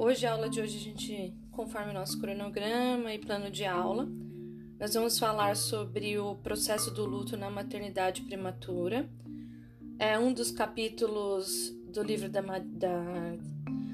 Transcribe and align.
hoje, 0.00 0.26
a 0.26 0.32
aula 0.32 0.48
de 0.48 0.60
hoje, 0.62 0.78
a 0.78 0.80
gente, 0.80 1.34
conforme 1.50 1.90
o 1.90 1.94
nosso 1.94 2.18
cronograma 2.18 3.12
e 3.12 3.18
plano 3.18 3.50
de 3.50 3.66
aula, 3.66 4.08
nós 4.78 4.94
vamos 4.94 5.18
falar 5.18 5.54
sobre 5.54 6.18
o 6.18 6.36
processo 6.36 6.90
do 6.90 7.04
luto 7.04 7.36
na 7.36 7.50
maternidade 7.50 8.22
prematura. 8.22 9.06
É 9.98 10.18
um 10.18 10.32
dos 10.32 10.50
capítulos 10.50 11.70
do 11.92 12.02
livro 12.02 12.30
da, 12.30 12.40
da 12.40 13.36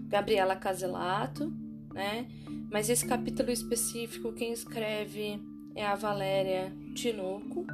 Gabriela 0.06 0.54
Caselato, 0.54 1.52
né? 1.92 2.28
Mas 2.70 2.88
esse 2.88 3.04
capítulo 3.04 3.50
específico, 3.50 4.32
quem 4.32 4.52
escreve 4.52 5.40
é 5.74 5.84
a 5.84 5.96
Valéria 5.96 6.72
Tinoco. 6.94 7.66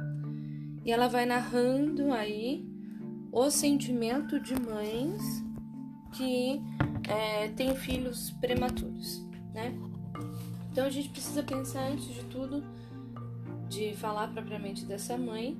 E 0.83 0.91
ela 0.91 1.07
vai 1.07 1.27
narrando 1.27 2.11
aí 2.11 2.65
o 3.31 3.51
sentimento 3.51 4.39
de 4.39 4.59
mães 4.59 5.42
que 6.13 6.61
é, 7.07 7.49
têm 7.49 7.75
filhos 7.75 8.31
prematuros, 8.41 9.21
né? 9.53 9.73
Então 10.71 10.85
a 10.85 10.89
gente 10.89 11.09
precisa 11.09 11.43
pensar 11.43 11.91
antes 11.91 12.07
de 12.07 12.23
tudo, 12.25 12.63
de 13.69 13.93
falar 13.95 14.27
propriamente 14.29 14.85
dessa 14.85 15.17
mãe, 15.17 15.57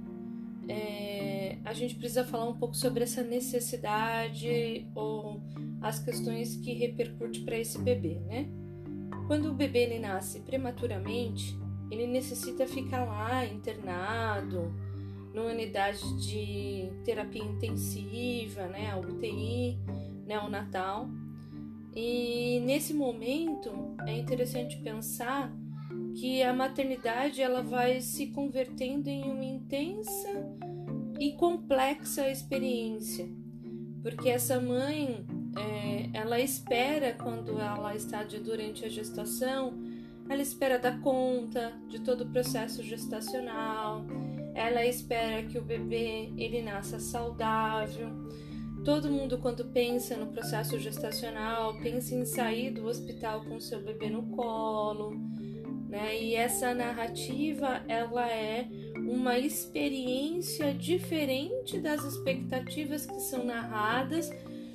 é, 0.67 1.57
a 1.65 1.73
gente 1.73 1.95
precisa 1.95 2.23
falar 2.23 2.45
um 2.45 2.55
pouco 2.55 2.75
sobre 2.75 3.03
essa 3.03 3.21
necessidade 3.21 4.87
ou 4.95 5.41
as 5.81 5.99
questões 5.99 6.55
que 6.55 6.73
repercute 6.73 7.41
para 7.41 7.57
esse 7.57 7.77
bebê, 7.79 8.19
né? 8.27 8.47
Quando 9.27 9.49
o 9.49 9.53
bebê 9.53 9.83
ele 9.83 9.99
nasce 9.99 10.39
prematuramente, 10.39 11.57
ele 11.91 12.07
necessita 12.07 12.65
ficar 12.65 13.03
lá 13.05 13.45
internado, 13.45 14.73
numa 15.33 15.49
unidade 15.49 15.99
de 16.25 16.89
terapia 17.03 17.43
intensiva, 17.43 18.67
né, 18.67 18.91
a 18.91 18.97
UTI, 18.97 19.77
neonatal. 20.25 21.09
E 21.95 22.59
nesse 22.65 22.93
momento 22.93 23.95
é 24.05 24.17
interessante 24.17 24.77
pensar 24.77 25.53
que 26.15 26.41
a 26.43 26.53
maternidade 26.53 27.41
ela 27.41 27.61
vai 27.61 28.01
se 28.01 28.27
convertendo 28.27 29.09
em 29.09 29.23
uma 29.23 29.45
intensa 29.45 30.29
e 31.19 31.33
complexa 31.33 32.29
experiência, 32.29 33.27
porque 34.01 34.29
essa 34.29 34.59
mãe 34.59 35.25
é, 35.55 36.09
ela 36.13 36.39
espera 36.39 37.13
quando 37.13 37.59
ela 37.59 37.95
está 37.95 38.23
de, 38.23 38.39
durante 38.39 38.85
a 38.85 38.89
gestação, 38.89 39.73
ela 40.29 40.41
espera 40.41 40.79
dar 40.79 40.99
conta 41.01 41.73
de 41.89 41.99
todo 41.99 42.21
o 42.21 42.29
processo 42.29 42.81
gestacional, 42.81 44.05
ela 44.55 44.85
espera 44.85 45.43
que 45.43 45.57
o 45.57 45.61
bebê 45.61 46.31
ele 46.37 46.61
nasça 46.61 46.99
saudável. 46.99 48.09
Todo 48.83 49.09
mundo 49.09 49.37
quando 49.37 49.65
pensa 49.65 50.17
no 50.17 50.27
processo 50.27 50.77
gestacional 50.77 51.79
pensa 51.81 52.13
em 52.13 52.25
sair 52.25 52.69
do 52.69 52.85
hospital 52.85 53.45
com 53.45 53.59
seu 53.59 53.81
bebê 53.81 54.09
no 54.09 54.23
colo, 54.23 55.11
né? 55.87 56.19
E 56.21 56.35
essa 56.35 56.73
narrativa 56.73 57.81
ela 57.87 58.29
é 58.29 58.67
uma 58.97 59.39
experiência 59.39 60.73
diferente 60.73 61.79
das 61.79 62.03
expectativas 62.03 63.05
que 63.05 63.21
são 63.21 63.45
narradas 63.45 64.29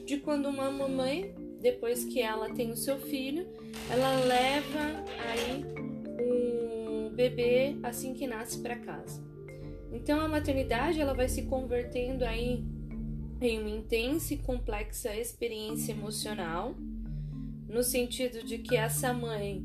de 0.06 0.17
quando 0.17 0.48
uma 0.48 0.70
mamãe 0.70 1.34
depois 1.61 2.05
que 2.05 2.23
ela 2.23 2.55
tem 2.55 2.70
o 2.70 2.77
seu 2.77 2.98
filho, 2.98 3.47
ela 3.91 4.25
leva 4.25 5.05
aí 5.29 5.64
o 6.19 7.11
bebê 7.11 7.77
assim 7.83 8.14
que 8.14 8.27
nasce 8.27 8.62
para 8.62 8.77
casa. 8.77 9.23
Então 9.92 10.20
a 10.20 10.29
maternidade 10.29 11.01
ela 11.01 11.12
vai 11.12 11.29
se 11.29 11.42
convertendo 11.42 12.25
aí 12.25 12.64
em 13.41 13.61
uma 13.61 13.70
intensa 13.70 14.34
e 14.34 14.39
complexa 14.39 15.14
experiência 15.14 15.92
emocional, 15.92 16.75
no 17.69 17.83
sentido 17.83 18.42
de 18.42 18.58
que 18.58 18.77
essa 18.77 19.12
mãe, 19.12 19.64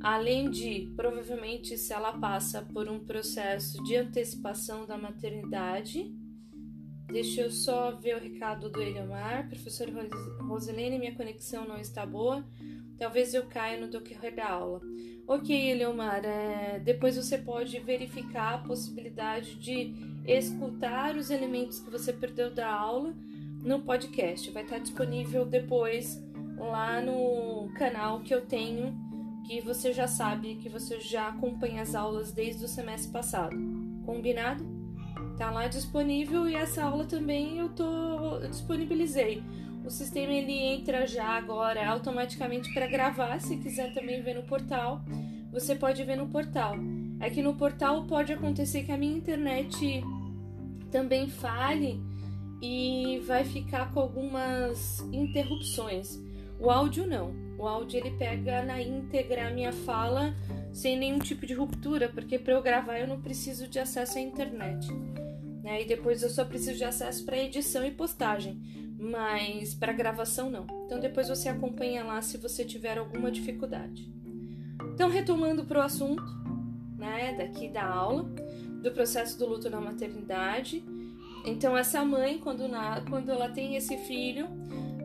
além 0.00 0.50
de 0.50 0.92
provavelmente 0.94 1.78
se 1.78 1.92
ela 1.92 2.12
passa 2.18 2.62
por 2.62 2.88
um 2.88 3.00
processo 3.00 3.82
de 3.84 3.96
antecipação 3.96 4.86
da 4.86 4.98
maternidade, 4.98 6.12
deixa 7.06 7.42
eu 7.42 7.50
só 7.50 7.92
ver 7.92 8.16
o 8.16 8.20
recado 8.20 8.68
do 8.68 8.82
Eliomar, 8.82 9.48
professor 9.48 9.88
Roselene, 10.40 10.98
minha 10.98 11.14
conexão 11.14 11.66
não 11.66 11.78
está 11.78 12.04
boa, 12.04 12.44
talvez 12.98 13.32
eu 13.32 13.46
caia 13.46 13.80
no 13.80 13.88
decorrer 13.88 14.34
da 14.34 14.50
aula. 14.50 14.82
Ok, 15.26 15.70
Eleomar, 15.70 16.22
é, 16.24 16.78
depois 16.80 17.16
você 17.16 17.38
pode 17.38 17.78
verificar 17.78 18.54
a 18.54 18.58
possibilidade 18.58 19.54
de 19.54 20.13
escutar 20.26 21.16
os 21.16 21.30
elementos 21.30 21.78
que 21.78 21.90
você 21.90 22.12
perdeu 22.12 22.52
da 22.52 22.72
aula 22.72 23.14
no 23.62 23.80
podcast. 23.80 24.50
Vai 24.50 24.62
estar 24.62 24.78
disponível 24.78 25.44
depois 25.44 26.22
lá 26.56 27.00
no 27.00 27.68
canal 27.74 28.20
que 28.20 28.34
eu 28.34 28.42
tenho, 28.42 28.94
que 29.46 29.60
você 29.60 29.92
já 29.92 30.06
sabe, 30.06 30.56
que 30.56 30.68
você 30.68 31.00
já 31.00 31.28
acompanha 31.28 31.82
as 31.82 31.94
aulas 31.94 32.32
desde 32.32 32.64
o 32.64 32.68
semestre 32.68 33.12
passado. 33.12 33.56
Combinado? 34.04 34.64
Tá 35.36 35.50
lá 35.50 35.66
disponível 35.66 36.48
e 36.48 36.54
essa 36.54 36.84
aula 36.84 37.04
também 37.04 37.58
eu 37.58 37.68
tô 37.70 37.84
eu 38.40 38.48
disponibilizei. 38.48 39.42
O 39.84 39.90
sistema 39.90 40.32
ele 40.32 40.52
entra 40.52 41.06
já 41.06 41.26
agora 41.26 41.86
automaticamente 41.86 42.72
para 42.72 42.86
gravar, 42.86 43.38
se 43.38 43.56
quiser 43.58 43.92
também 43.92 44.22
ver 44.22 44.34
no 44.34 44.44
portal, 44.44 45.02
você 45.52 45.74
pode 45.74 46.02
ver 46.04 46.16
no 46.16 46.28
portal. 46.28 46.74
Aqui 47.24 47.40
no 47.40 47.54
portal 47.54 48.04
pode 48.04 48.32
acontecer 48.32 48.82
que 48.82 48.92
a 48.92 48.98
minha 48.98 49.16
internet 49.16 50.04
também 50.90 51.28
falhe 51.28 51.98
e 52.60 53.18
vai 53.26 53.44
ficar 53.44 53.92
com 53.92 54.00
algumas 54.00 55.00
interrupções. 55.12 56.20
O 56.60 56.70
áudio 56.70 57.06
não. 57.06 57.34
O 57.58 57.66
áudio 57.66 57.98
ele 57.98 58.10
pega 58.10 58.62
na 58.62 58.82
íntegra 58.82 59.48
a 59.48 59.50
minha 59.50 59.72
fala 59.72 60.34
sem 60.70 60.98
nenhum 60.98 61.18
tipo 61.18 61.46
de 61.46 61.54
ruptura, 61.54 62.10
porque 62.10 62.38
para 62.38 62.52
eu 62.52 62.62
gravar 62.62 62.98
eu 62.98 63.08
não 63.08 63.20
preciso 63.20 63.68
de 63.68 63.78
acesso 63.78 64.18
à 64.18 64.20
internet. 64.20 64.86
Né? 65.62 65.82
E 65.82 65.86
depois 65.86 66.22
eu 66.22 66.28
só 66.28 66.44
preciso 66.44 66.76
de 66.76 66.84
acesso 66.84 67.24
para 67.24 67.38
edição 67.38 67.86
e 67.86 67.90
postagem 67.90 68.60
mas 68.98 69.74
para 69.74 69.92
gravação 69.92 70.50
não. 70.50 70.66
Então 70.86 70.98
depois 70.98 71.28
você 71.28 71.48
acompanha 71.48 72.02
lá 72.04 72.22
se 72.22 72.38
você 72.38 72.64
tiver 72.64 72.96
alguma 72.96 73.30
dificuldade. 73.30 74.10
Então 74.94 75.10
retomando 75.10 75.64
para 75.64 75.80
o 75.80 75.82
assunto, 75.82 76.43
né, 76.96 77.34
daqui 77.36 77.68
da 77.68 77.84
aula 77.84 78.24
do 78.82 78.90
processo 78.90 79.38
do 79.38 79.46
luto 79.46 79.70
na 79.70 79.80
maternidade. 79.80 80.84
Então 81.44 81.76
essa 81.76 82.04
mãe 82.04 82.38
quando 82.38 82.68
na, 82.68 83.00
quando 83.02 83.30
ela 83.30 83.48
tem 83.48 83.76
esse 83.76 83.96
filho, 83.98 84.46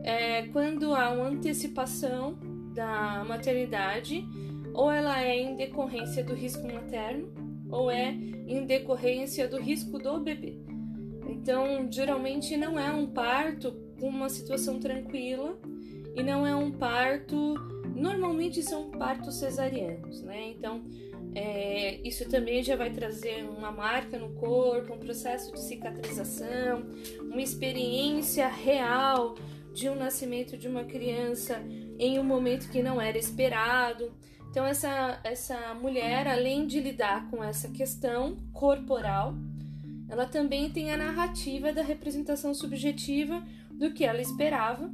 é, 0.02 0.42
quando 0.48 0.94
há 0.94 1.10
uma 1.10 1.26
antecipação 1.26 2.38
da 2.74 3.24
maternidade, 3.26 4.24
ou 4.72 4.90
ela 4.90 5.22
é 5.22 5.36
em 5.36 5.56
decorrência 5.56 6.24
do 6.24 6.34
risco 6.34 6.66
materno, 6.72 7.32
ou 7.70 7.90
é 7.90 8.10
em 8.10 8.64
decorrência 8.64 9.48
do 9.48 9.58
risco 9.58 9.98
do 9.98 10.20
bebê. 10.20 10.58
Então, 11.28 11.90
geralmente 11.90 12.56
não 12.56 12.78
é 12.78 12.90
um 12.90 13.06
parto 13.06 13.72
com 13.98 14.08
uma 14.08 14.28
situação 14.28 14.80
tranquila 14.80 15.58
e 16.16 16.22
não 16.22 16.46
é 16.46 16.54
um 16.54 16.72
parto. 16.72 17.54
Normalmente 17.94 18.62
são 18.62 18.90
partos 18.90 19.36
cesarianos, 19.36 20.22
né? 20.22 20.50
Então, 20.50 20.82
é, 21.34 22.00
isso 22.06 22.28
também 22.28 22.62
já 22.62 22.76
vai 22.76 22.90
trazer 22.90 23.44
uma 23.44 23.70
marca 23.70 24.18
no 24.18 24.30
corpo, 24.34 24.92
um 24.92 24.98
processo 24.98 25.52
de 25.52 25.60
cicatrização, 25.60 26.84
uma 27.20 27.40
experiência 27.40 28.48
real 28.48 29.36
de 29.72 29.88
um 29.88 29.94
nascimento 29.94 30.56
de 30.56 30.66
uma 30.66 30.84
criança 30.84 31.62
em 31.98 32.18
um 32.18 32.24
momento 32.24 32.68
que 32.68 32.82
não 32.82 33.00
era 33.00 33.16
esperado. 33.16 34.12
Então, 34.50 34.66
essa, 34.66 35.20
essa 35.22 35.74
mulher, 35.74 36.26
além 36.26 36.66
de 36.66 36.80
lidar 36.80 37.30
com 37.30 37.42
essa 37.42 37.68
questão 37.68 38.36
corporal, 38.52 39.34
ela 40.08 40.26
também 40.26 40.70
tem 40.70 40.90
a 40.90 40.96
narrativa 40.96 41.72
da 41.72 41.82
representação 41.82 42.52
subjetiva 42.52 43.40
do 43.70 43.92
que 43.92 44.04
ela 44.04 44.20
esperava 44.20 44.92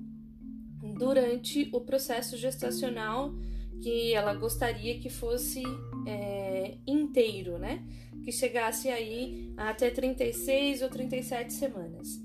durante 0.95 1.71
o 1.73 1.81
processo 1.81 2.37
gestacional 2.37 3.35
que 3.81 4.15
ela 4.15 4.35
gostaria 4.35 4.99
que 4.99 5.09
fosse 5.09 5.63
é, 6.07 6.75
inteiro, 6.87 7.59
né? 7.59 7.83
Que 8.25 8.33
chegasse 8.33 8.89
aí 8.89 9.53
até 9.57 9.91
36 9.91 10.83
ou 10.83 10.89
37 10.89 11.53
semanas. 11.53 12.21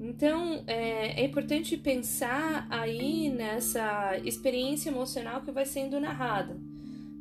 Então 0.00 0.64
é, 0.66 1.20
é 1.20 1.24
importante 1.24 1.76
pensar 1.76 2.66
aí 2.68 3.30
nessa 3.30 4.18
experiência 4.24 4.90
emocional 4.90 5.42
que 5.42 5.52
vai 5.52 5.64
sendo 5.64 6.00
narrada, 6.00 6.56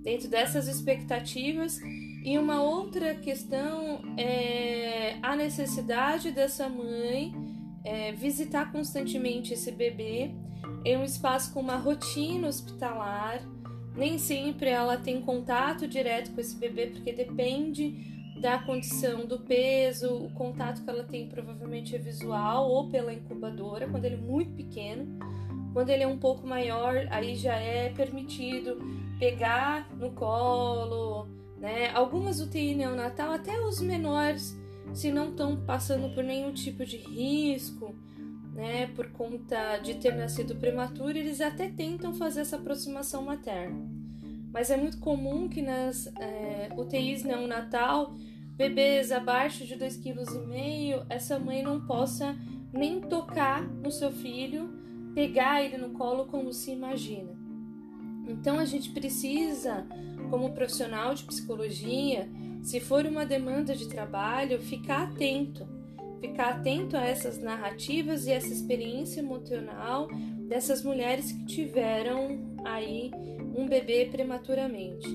dentro 0.02 0.28
dessas 0.28 0.68
expectativas 0.68 1.80
e 2.24 2.38
uma 2.38 2.62
outra 2.62 3.16
questão 3.16 4.02
é 4.18 5.18
a 5.22 5.36
necessidade 5.36 6.32
dessa 6.32 6.70
mãe 6.70 7.34
é, 7.84 8.12
visitar 8.12 8.72
constantemente 8.72 9.54
esse 9.54 9.72
bebê 9.72 10.32
em 10.86 10.98
um 10.98 11.04
espaço 11.04 11.54
com 11.54 11.60
uma 11.60 11.78
rotina 11.78 12.48
hospitalar. 12.48 13.42
Nem 13.96 14.18
sempre 14.18 14.70
ela 14.70 14.98
tem 14.98 15.22
contato 15.22 15.88
direto 15.88 16.32
com 16.32 16.42
esse 16.42 16.56
bebê, 16.56 16.88
porque 16.88 17.12
depende 17.12 18.10
da 18.40 18.58
condição 18.58 19.26
do 19.26 19.40
peso, 19.40 20.16
o 20.16 20.32
contato 20.32 20.84
que 20.84 20.90
ela 20.90 21.04
tem 21.04 21.28
provavelmente 21.28 21.96
é 21.96 22.00
visual 22.00 22.70
ou 22.70 22.90
pela 22.90 23.14
incubadora, 23.14 23.88
quando 23.88 24.06
ele 24.06 24.16
é 24.16 24.18
muito 24.18 24.54
pequeno, 24.56 25.20
Quando 25.74 25.90
ele 25.90 26.04
é 26.04 26.08
um 26.08 26.18
pouco 26.18 26.46
maior, 26.46 27.08
aí 27.12 27.36
já 27.36 27.56
é 27.56 27.90
permitido 27.90 28.78
pegar 29.18 29.90
no 29.96 30.12
colo, 30.12 31.28
né? 31.58 31.92
Algumas 31.94 32.42
UTI 32.42 32.76
neonatal, 32.76 33.32
até 33.32 33.58
os 33.62 33.80
menores, 33.80 34.60
se 34.94 35.12
não 35.12 35.30
estão 35.30 35.56
passando 35.66 36.14
por 36.14 36.24
nenhum 36.24 36.52
tipo 36.52 36.86
de 36.86 36.98
risco, 36.98 37.96
né, 38.54 38.88
por 38.88 39.10
conta 39.12 39.78
de 39.78 39.96
ter 39.96 40.16
nascido 40.16 40.56
prematuro, 40.56 41.18
eles 41.18 41.40
até 41.40 41.70
tentam 41.70 42.14
fazer 42.14 42.42
essa 42.42 42.58
aproximação 42.58 43.24
materna. 43.24 43.90
Mas 44.52 44.70
é 44.70 44.76
muito 44.76 45.00
comum 45.00 45.48
que 45.48 45.62
nas 45.62 46.08
é, 46.08 46.70
UTIs 46.76 47.24
neonatal, 47.24 48.14
bebês 48.56 49.12
abaixo 49.12 49.66
de 49.66 49.76
2,5 49.76 50.14
kg, 50.14 51.06
essa 51.10 51.40
mãe 51.40 51.64
não 51.64 51.86
possa 51.86 52.36
nem 52.74 53.00
tocar 53.00 53.64
no 53.64 53.90
seu 53.90 54.12
filho, 54.12 54.70
pegar 55.16 55.64
ele 55.64 55.78
no 55.78 55.92
colo 55.92 56.26
como 56.26 56.52
se 56.52 56.72
imagina. 56.72 57.32
Então 58.28 58.60
a 58.60 58.66
gente 58.66 58.92
precisa, 58.92 59.86
como 60.30 60.54
profissional 60.54 61.14
de 61.16 61.24
psicologia, 61.24 62.30
se 62.62 62.80
for 62.80 63.06
uma 63.06 63.26
demanda 63.26 63.76
de 63.76 63.88
trabalho, 63.88 64.62
ficar 64.62 65.04
atento 65.04 65.81
ficar 66.22 66.50
atento 66.50 66.96
a 66.96 67.04
essas 67.04 67.40
narrativas 67.40 68.28
e 68.28 68.32
essa 68.32 68.48
experiência 68.48 69.20
emocional 69.20 70.08
dessas 70.48 70.84
mulheres 70.84 71.32
que 71.32 71.46
tiveram 71.46 72.56
aí 72.64 73.12
um 73.56 73.68
bebê 73.68 74.06
prematuramente. 74.06 75.10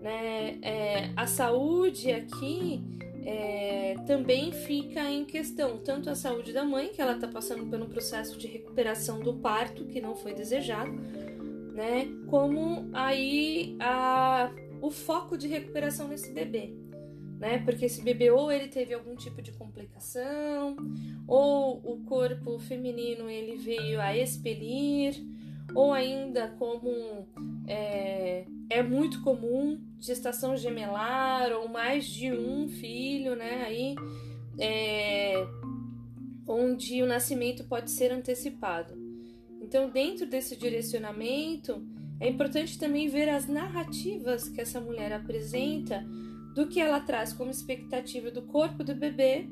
Né? 0.00 0.58
É, 0.62 1.10
a 1.16 1.26
saúde 1.26 2.12
aqui 2.12 2.80
é, 3.24 3.96
também 4.06 4.52
fica 4.52 5.10
em 5.10 5.24
questão, 5.24 5.78
tanto 5.78 6.08
a 6.08 6.14
saúde 6.14 6.52
da 6.52 6.64
mãe, 6.64 6.88
que 6.88 7.02
ela 7.02 7.14
está 7.14 7.26
passando 7.26 7.66
pelo 7.68 7.86
processo 7.86 8.38
de 8.38 8.46
recuperação 8.46 9.18
do 9.18 9.34
parto, 9.34 9.84
que 9.84 10.00
não 10.00 10.14
foi 10.14 10.32
desejado, 10.32 10.92
né? 11.72 12.08
como 12.28 12.88
aí 12.92 13.76
a, 13.80 14.52
o 14.80 14.92
foco 14.92 15.36
de 15.36 15.48
recuperação 15.48 16.06
nesse 16.06 16.32
bebê 16.32 16.85
né? 17.38 17.58
Porque 17.58 17.84
esse 17.84 18.02
bebê 18.02 18.30
ou 18.30 18.50
ele 18.50 18.68
teve 18.68 18.94
algum 18.94 19.14
tipo 19.14 19.42
de 19.42 19.52
complicação, 19.52 20.76
ou 21.26 21.80
o 21.84 22.04
corpo 22.04 22.58
feminino 22.58 23.28
ele 23.28 23.56
veio 23.56 24.00
a 24.00 24.16
expelir, 24.16 25.14
ou 25.74 25.92
ainda 25.92 26.48
como 26.58 27.26
é, 27.66 28.46
é 28.70 28.82
muito 28.82 29.22
comum 29.22 29.80
gestação 29.98 30.56
gemelar 30.56 31.52
ou 31.52 31.68
mais 31.68 32.06
de 32.06 32.32
um 32.32 32.68
filho, 32.68 33.34
né? 33.34 33.64
Aí 33.66 33.94
é, 34.58 35.46
onde 36.46 37.02
o 37.02 37.06
nascimento 37.06 37.64
pode 37.64 37.90
ser 37.90 38.12
antecipado. 38.12 38.94
Então, 39.60 39.90
dentro 39.90 40.26
desse 40.26 40.56
direcionamento, 40.56 41.84
é 42.20 42.28
importante 42.28 42.78
também 42.78 43.08
ver 43.08 43.28
as 43.28 43.46
narrativas 43.46 44.48
que 44.48 44.60
essa 44.60 44.80
mulher 44.80 45.12
apresenta 45.12 46.06
do 46.56 46.66
que 46.66 46.80
ela 46.80 46.98
traz 47.00 47.34
como 47.34 47.50
expectativa 47.50 48.30
do 48.30 48.40
corpo 48.40 48.82
do 48.82 48.94
bebê 48.94 49.46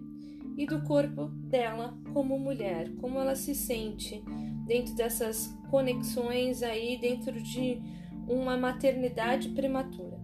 e 0.56 0.64
do 0.64 0.80
corpo 0.80 1.26
dela 1.26 1.94
como 2.14 2.38
mulher, 2.38 2.90
como 2.96 3.18
ela 3.18 3.34
se 3.34 3.54
sente 3.54 4.24
dentro 4.66 4.94
dessas 4.94 5.54
conexões 5.70 6.62
aí 6.62 6.96
dentro 6.96 7.32
de 7.42 7.78
uma 8.26 8.56
maternidade 8.56 9.50
prematura, 9.50 10.18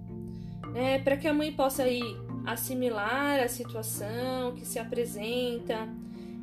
né? 0.73 0.99
Para 1.01 1.19
que 1.19 1.29
a 1.29 1.35
mãe 1.35 1.53
possa 1.53 1.83
aí 1.83 2.01
assimilar 2.47 3.41
a 3.41 3.49
situação 3.49 4.55
que 4.55 4.65
se 4.65 4.79
apresenta, 4.79 5.87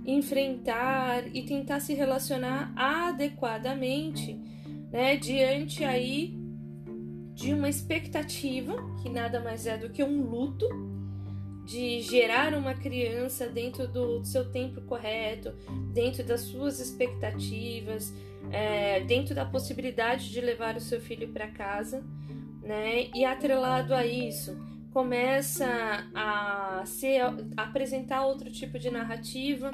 enfrentar 0.05 1.35
e 1.35 1.41
tentar 1.41 1.79
se 1.79 1.95
relacionar 1.95 2.71
adequadamente, 2.75 4.39
né, 4.91 5.17
diante 5.17 5.83
aí 5.83 6.37
de 7.37 7.53
uma 7.53 7.69
expectativa, 7.69 8.75
que 8.99 9.09
nada 9.09 9.39
mais 9.39 9.67
é 9.67 9.77
do 9.77 9.91
que 9.91 10.03
um 10.03 10.23
luto, 10.23 10.67
de 11.63 12.01
gerar 12.01 12.55
uma 12.55 12.73
criança 12.73 13.47
dentro 13.47 13.87
do 13.87 14.25
seu 14.25 14.51
tempo 14.51 14.81
correto, 14.81 15.53
dentro 15.93 16.23
das 16.23 16.41
suas 16.41 16.79
expectativas, 16.79 18.11
é, 18.51 19.01
dentro 19.01 19.35
da 19.35 19.45
possibilidade 19.45 20.31
de 20.31 20.41
levar 20.41 20.77
o 20.77 20.81
seu 20.81 20.99
filho 20.99 21.27
para 21.27 21.47
casa, 21.47 22.03
né? 22.63 23.07
E 23.13 23.23
atrelado 23.23 23.93
a 23.93 24.03
isso, 24.03 24.57
começa 24.91 25.67
a 26.15 26.81
ser 26.87 27.21
apresentar 27.55 28.25
outro 28.25 28.51
tipo 28.51 28.79
de 28.79 28.89
narrativa, 28.89 29.71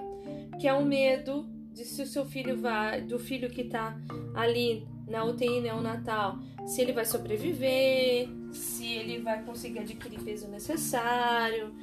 que 0.59 0.67
é 0.67 0.73
o 0.73 0.83
medo 0.83 1.47
de 1.71 1.85
se 1.85 2.01
o 2.01 2.07
seu 2.07 2.25
filho 2.25 2.59
vai, 2.59 3.01
do 3.01 3.17
filho 3.17 3.49
que 3.49 3.61
está 3.61 3.97
ali 4.35 4.85
na 5.07 5.23
UTI 5.23 5.61
neonatal, 5.61 6.39
se 6.65 6.81
ele 6.81 6.93
vai 6.93 7.05
sobreviver, 7.05 8.29
se 8.51 8.85
ele 8.85 9.19
vai 9.19 9.43
conseguir 9.43 9.79
adquirir 9.79 10.19
peso 10.21 10.47
necessário, 10.47 11.73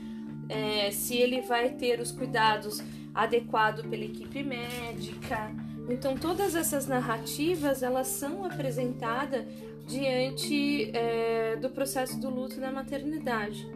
é, 0.49 0.91
se 0.91 1.17
ele 1.17 1.41
vai 1.43 1.71
ter 1.71 2.01
os 2.01 2.11
cuidados 2.11 2.83
adequados 3.15 3.85
pela 3.87 4.05
equipe 4.05 4.43
médica. 4.43 5.51
Então 5.89 6.17
todas 6.17 6.55
essas 6.55 6.87
narrativas 6.87 7.83
elas 7.83 8.07
são 8.07 8.45
apresentadas 8.45 9.45
diante 9.87 10.91
é, 10.97 11.57
do 11.57 11.69
processo 11.71 12.19
do 12.21 12.31
luto 12.31 12.61
na 12.61 12.71
maternidade. 12.71 13.67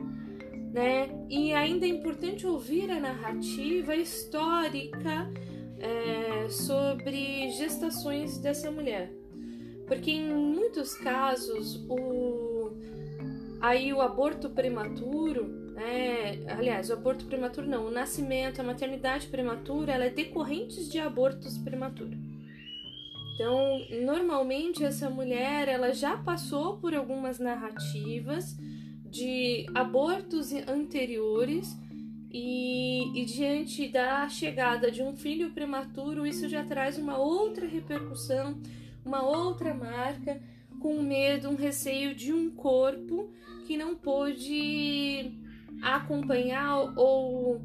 Né? 0.73 1.09
E 1.29 1.53
ainda 1.53 1.87
é 1.87 1.89
importante 1.89 2.47
ouvir 2.47 2.91
a 2.91 2.99
narrativa 2.99 3.95
histórica 3.95 5.31
é, 5.79 6.49
sobre 6.49 7.51
gestações 7.51 8.39
dessa 8.39 8.71
mulher. 8.71 9.13
Porque 9.87 10.11
em 10.11 10.33
muitos 10.33 10.95
casos 10.95 11.85
o 11.89 12.73
aí 13.61 13.95
o 13.95 14.03
aborto 14.03 14.51
prematuro, 14.51 15.47
né, 15.73 16.45
aliás, 16.49 16.91
o 16.91 16.93
aborto 16.93 17.25
prematuro 17.25 17.67
não, 17.67 17.87
o 17.87 17.91
nascimento, 17.91 18.61
a 18.61 18.65
maternidade 18.65 19.27
prematura, 19.29 19.93
ela 19.93 20.05
é 20.05 20.11
decorrente 20.11 20.85
de 20.91 20.99
abortos 20.99 21.57
prematuros. 21.57 22.19
Então, 23.35 23.81
normalmente 24.05 24.85
essa 24.85 25.09
mulher, 25.09 25.67
ela 25.67 25.93
já 25.93 26.17
passou 26.17 26.77
por 26.77 26.95
algumas 26.95 27.39
narrativas 27.39 28.55
de 29.07 29.67
abortos 29.75 30.53
anteriores 30.69 31.75
e, 32.31 33.21
e, 33.21 33.25
diante 33.25 33.89
da 33.89 34.29
chegada 34.29 34.91
de 34.91 35.03
um 35.03 35.17
filho 35.17 35.51
prematuro, 35.51 36.27
isso 36.27 36.49
já 36.49 36.65
traz 36.65 36.99
uma 36.99 37.17
outra 37.17 37.67
repercussão 37.67 38.61
uma 39.05 39.23
outra 39.23 39.75
marca 39.75 40.41
com 40.81 41.03
medo, 41.03 41.49
um 41.49 41.57
receio 41.57 42.15
de 42.15 42.33
um 42.33 42.51
corpo 42.51 43.31
que 43.67 43.77
não 43.77 43.95
pôde 43.95 45.39
acompanhar 45.83 46.93
ou 46.97 47.63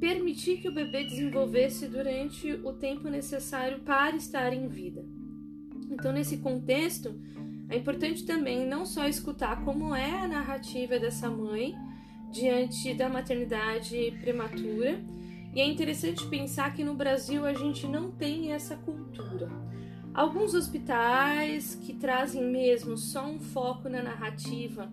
permitir 0.00 0.58
que 0.58 0.68
o 0.68 0.74
bebê 0.74 1.04
desenvolvesse 1.04 1.88
durante 1.88 2.52
o 2.52 2.72
tempo 2.72 3.08
necessário 3.08 3.80
para 3.80 4.16
estar 4.16 4.52
em 4.52 4.68
vida. 4.68 5.04
Então, 5.90 6.12
nesse 6.12 6.38
contexto, 6.38 7.18
é 7.68 7.76
importante 7.76 8.24
também 8.24 8.66
não 8.66 8.84
só 8.84 9.06
escutar 9.08 9.64
como 9.64 9.94
é 9.94 10.10
a 10.10 10.28
narrativa 10.28 10.98
dessa 10.98 11.30
mãe 11.30 11.74
diante 12.30 12.92
da 12.94 13.08
maternidade 13.08 14.12
prematura, 14.20 15.02
e 15.54 15.60
é 15.60 15.66
interessante 15.66 16.26
pensar 16.26 16.74
que 16.74 16.82
no 16.82 16.94
Brasil 16.94 17.46
a 17.46 17.54
gente 17.54 17.86
não 17.86 18.10
tem 18.10 18.52
essa 18.52 18.76
cultura. 18.76 19.48
Alguns 20.14 20.54
hospitais 20.54 21.74
que 21.74 21.92
trazem 21.92 22.44
mesmo 22.44 22.96
só 22.96 23.26
um 23.26 23.40
foco 23.40 23.88
na 23.88 24.00
narrativa 24.00 24.88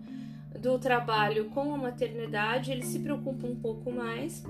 do 0.59 0.79
trabalho 0.79 1.45
com 1.51 1.75
a 1.75 1.77
maternidade, 1.77 2.71
eles 2.71 2.87
se 2.87 2.99
preocupam 2.99 3.49
um 3.49 3.55
pouco 3.55 3.91
mais, 3.91 4.43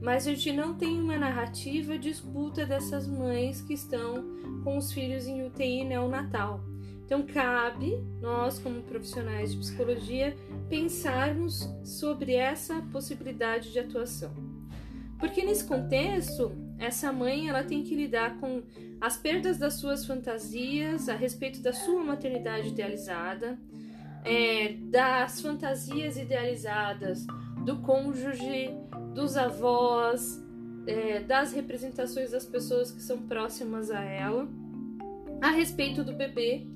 mas 0.00 0.26
a 0.26 0.30
gente 0.30 0.50
não 0.52 0.72
tem 0.72 0.98
uma 0.98 1.18
narrativa 1.18 1.98
de 1.98 2.08
escuta 2.08 2.64
dessas 2.64 3.06
mães 3.06 3.60
que 3.60 3.74
estão 3.74 4.24
com 4.64 4.78
os 4.78 4.90
filhos 4.90 5.26
em 5.26 5.46
UTI 5.46 5.84
neonatal. 5.84 6.64
Então, 7.04 7.22
cabe 7.22 8.02
nós, 8.22 8.58
como 8.58 8.82
profissionais 8.82 9.52
de 9.52 9.58
psicologia, 9.58 10.34
pensarmos 10.70 11.68
sobre 11.84 12.34
essa 12.34 12.80
possibilidade 12.90 13.72
de 13.72 13.78
atuação. 13.78 14.32
Porque 15.18 15.44
nesse 15.44 15.64
contexto, 15.64 16.50
essa 16.78 17.12
mãe 17.12 17.48
ela 17.48 17.62
tem 17.62 17.82
que 17.82 17.94
lidar 17.94 18.38
com 18.38 18.62
as 19.00 19.16
perdas 19.16 19.58
das 19.58 19.74
suas 19.74 20.04
fantasias 20.06 21.08
a 21.08 21.14
respeito 21.14 21.60
da 21.60 21.72
sua 21.72 22.02
maternidade 22.02 22.68
idealizada, 22.68 23.58
é, 24.24 24.74
das 24.90 25.40
fantasias 25.40 26.16
idealizadas 26.16 27.26
do 27.64 27.78
cônjuge, 27.78 28.70
dos 29.14 29.36
avós, 29.36 30.42
é, 30.86 31.20
das 31.20 31.52
representações 31.52 32.30
das 32.30 32.44
pessoas 32.44 32.90
que 32.90 33.02
são 33.02 33.18
próximas 33.22 33.90
a 33.90 34.02
ela, 34.02 34.48
a 35.40 35.50
respeito 35.50 36.02
do 36.02 36.12
bebê, 36.12 36.66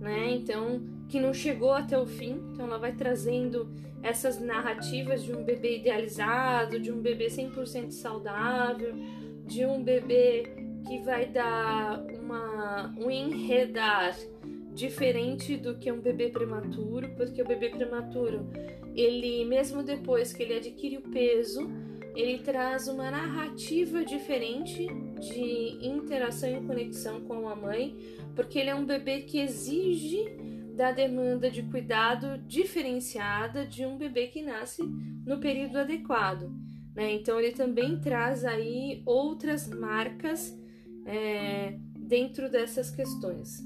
né? 0.00 0.30
Então, 0.30 0.80
que 1.08 1.20
não 1.20 1.32
chegou 1.32 1.72
até 1.72 1.98
o 1.98 2.06
fim, 2.06 2.40
então 2.52 2.66
ela 2.66 2.78
vai 2.78 2.92
trazendo 2.92 3.70
essas 4.02 4.38
narrativas 4.40 5.24
de 5.24 5.32
um 5.32 5.42
bebê 5.42 5.78
idealizado, 5.78 6.78
de 6.78 6.92
um 6.92 7.00
bebê 7.00 7.26
100% 7.26 7.90
saudável, 7.90 8.94
de 9.48 9.64
um 9.64 9.82
bebê 9.82 10.44
que 10.86 10.98
vai 11.00 11.26
dar 11.26 12.04
uma, 12.20 12.94
um 12.98 13.10
enredar 13.10 14.16
diferente 14.74 15.56
do 15.56 15.76
que 15.76 15.90
um 15.90 16.00
bebê 16.00 16.28
prematuro, 16.28 17.08
porque 17.16 17.42
o 17.42 17.46
bebê 17.46 17.70
prematuro, 17.70 18.46
ele 18.94 19.44
mesmo 19.46 19.82
depois 19.82 20.32
que 20.32 20.42
ele 20.42 20.54
adquire 20.54 20.98
o 20.98 21.02
peso, 21.02 21.68
ele 22.14 22.38
traz 22.38 22.88
uma 22.88 23.10
narrativa 23.10 24.04
diferente 24.04 24.86
de 25.18 25.86
interação 25.86 26.50
e 26.50 26.66
conexão 26.66 27.22
com 27.22 27.48
a 27.48 27.56
mãe, 27.56 27.96
porque 28.36 28.58
ele 28.58 28.70
é 28.70 28.74
um 28.74 28.84
bebê 28.84 29.22
que 29.22 29.40
exige 29.40 30.36
da 30.76 30.92
demanda 30.92 31.50
de 31.50 31.62
cuidado 31.62 32.38
diferenciada 32.46 33.66
de 33.66 33.84
um 33.84 33.96
bebê 33.96 34.28
que 34.28 34.42
nasce 34.42 34.82
no 35.26 35.38
período 35.38 35.78
adequado. 35.78 36.67
Né? 36.98 37.12
Então 37.12 37.38
ele 37.38 37.52
também 37.52 37.96
traz 38.00 38.44
aí 38.44 39.02
outras 39.06 39.68
marcas 39.68 40.52
é, 41.06 41.78
dentro 41.96 42.50
dessas 42.50 42.90
questões. 42.90 43.62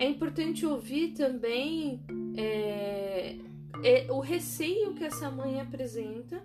É 0.00 0.08
importante 0.08 0.64
ouvir 0.64 1.08
também 1.08 2.02
é, 2.34 3.36
é, 3.84 4.10
o 4.10 4.20
receio 4.20 4.94
que 4.94 5.04
essa 5.04 5.30
mãe 5.30 5.60
apresenta 5.60 6.42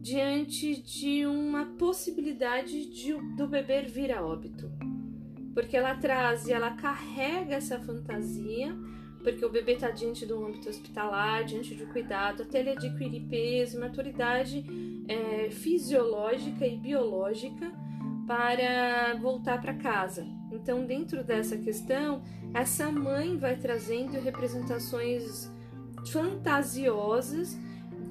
diante 0.00 0.80
de 0.80 1.26
uma 1.26 1.66
possibilidade 1.66 2.86
de, 2.86 3.12
do 3.36 3.46
bebê 3.46 3.82
vir 3.82 4.10
a 4.10 4.24
óbito. 4.24 4.72
Porque 5.52 5.76
ela 5.76 5.94
traz 5.96 6.48
e 6.48 6.52
ela 6.52 6.70
carrega 6.70 7.56
essa 7.56 7.78
fantasia, 7.78 8.74
porque 9.22 9.44
o 9.44 9.50
bebê 9.50 9.74
está 9.74 9.90
diante 9.90 10.26
do 10.26 10.44
âmbito 10.44 10.68
hospitalar, 10.68 11.44
diante 11.44 11.74
de 11.74 11.86
cuidado, 11.86 12.42
até 12.42 12.60
ele 12.60 12.70
adquirir 12.70 13.22
peso, 13.28 13.78
maturidade 13.78 14.64
é, 15.08 15.50
fisiológica 15.50 16.66
e 16.66 16.76
biológica 16.76 17.72
para 18.26 19.14
voltar 19.20 19.60
para 19.60 19.74
casa. 19.74 20.26
Então, 20.50 20.84
dentro 20.84 21.24
dessa 21.24 21.56
questão, 21.56 22.22
essa 22.52 22.90
mãe 22.90 23.36
vai 23.36 23.56
trazendo 23.56 24.20
representações 24.20 25.50
fantasiosas 26.10 27.56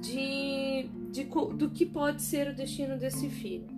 de, 0.00 0.88
de 1.10 1.24
do 1.24 1.70
que 1.70 1.86
pode 1.86 2.22
ser 2.22 2.48
o 2.48 2.54
destino 2.54 2.98
desse 2.98 3.28
filho. 3.28 3.68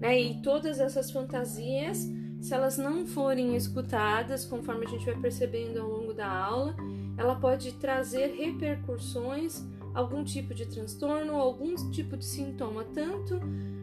Né? 0.00 0.20
E 0.20 0.42
todas 0.42 0.80
essas 0.80 1.10
fantasias, 1.10 2.08
se 2.40 2.52
elas 2.52 2.78
não 2.78 3.06
forem 3.06 3.56
escutadas, 3.56 4.44
conforme 4.44 4.86
a 4.86 4.88
gente 4.88 5.04
vai 5.04 5.18
percebendo 5.20 5.80
ao 5.80 5.93
da 6.14 6.30
aula, 6.30 6.74
ela 7.16 7.36
pode 7.36 7.72
trazer 7.72 8.34
repercussões, 8.34 9.64
algum 9.94 10.24
tipo 10.24 10.54
de 10.54 10.66
transtorno, 10.66 11.34
algum 11.34 11.74
tipo 11.90 12.16
de 12.16 12.24
sintoma, 12.24 12.84
tanto 12.84 13.40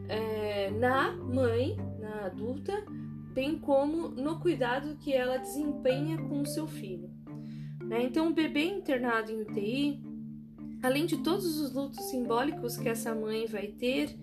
é, 0.07 0.71
na 0.71 1.11
mãe, 1.13 1.77
na 2.00 2.25
adulta, 2.25 2.83
bem 3.33 3.57
como 3.57 4.09
no 4.09 4.39
cuidado 4.39 4.97
que 4.97 5.13
ela 5.13 5.38
desempenha 5.38 6.17
com 6.17 6.41
o 6.41 6.45
seu 6.45 6.67
filho. 6.67 7.09
Né? 7.83 8.03
Então, 8.03 8.29
o 8.29 8.33
bebê 8.33 8.65
internado 8.65 9.31
em 9.31 9.41
UTI, 9.41 10.03
além 10.83 11.05
de 11.05 11.17
todos 11.17 11.59
os 11.59 11.73
lutos 11.73 12.03
simbólicos 12.09 12.77
que 12.77 12.89
essa 12.89 13.15
mãe 13.15 13.45
vai 13.45 13.67
ter, 13.67 14.17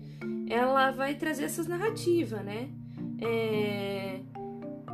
ela 0.47 0.91
vai 0.91 1.15
trazer 1.15 1.45
essas 1.45 1.67
narrativas, 1.67 2.43
né? 2.43 2.69
É, 3.21 4.21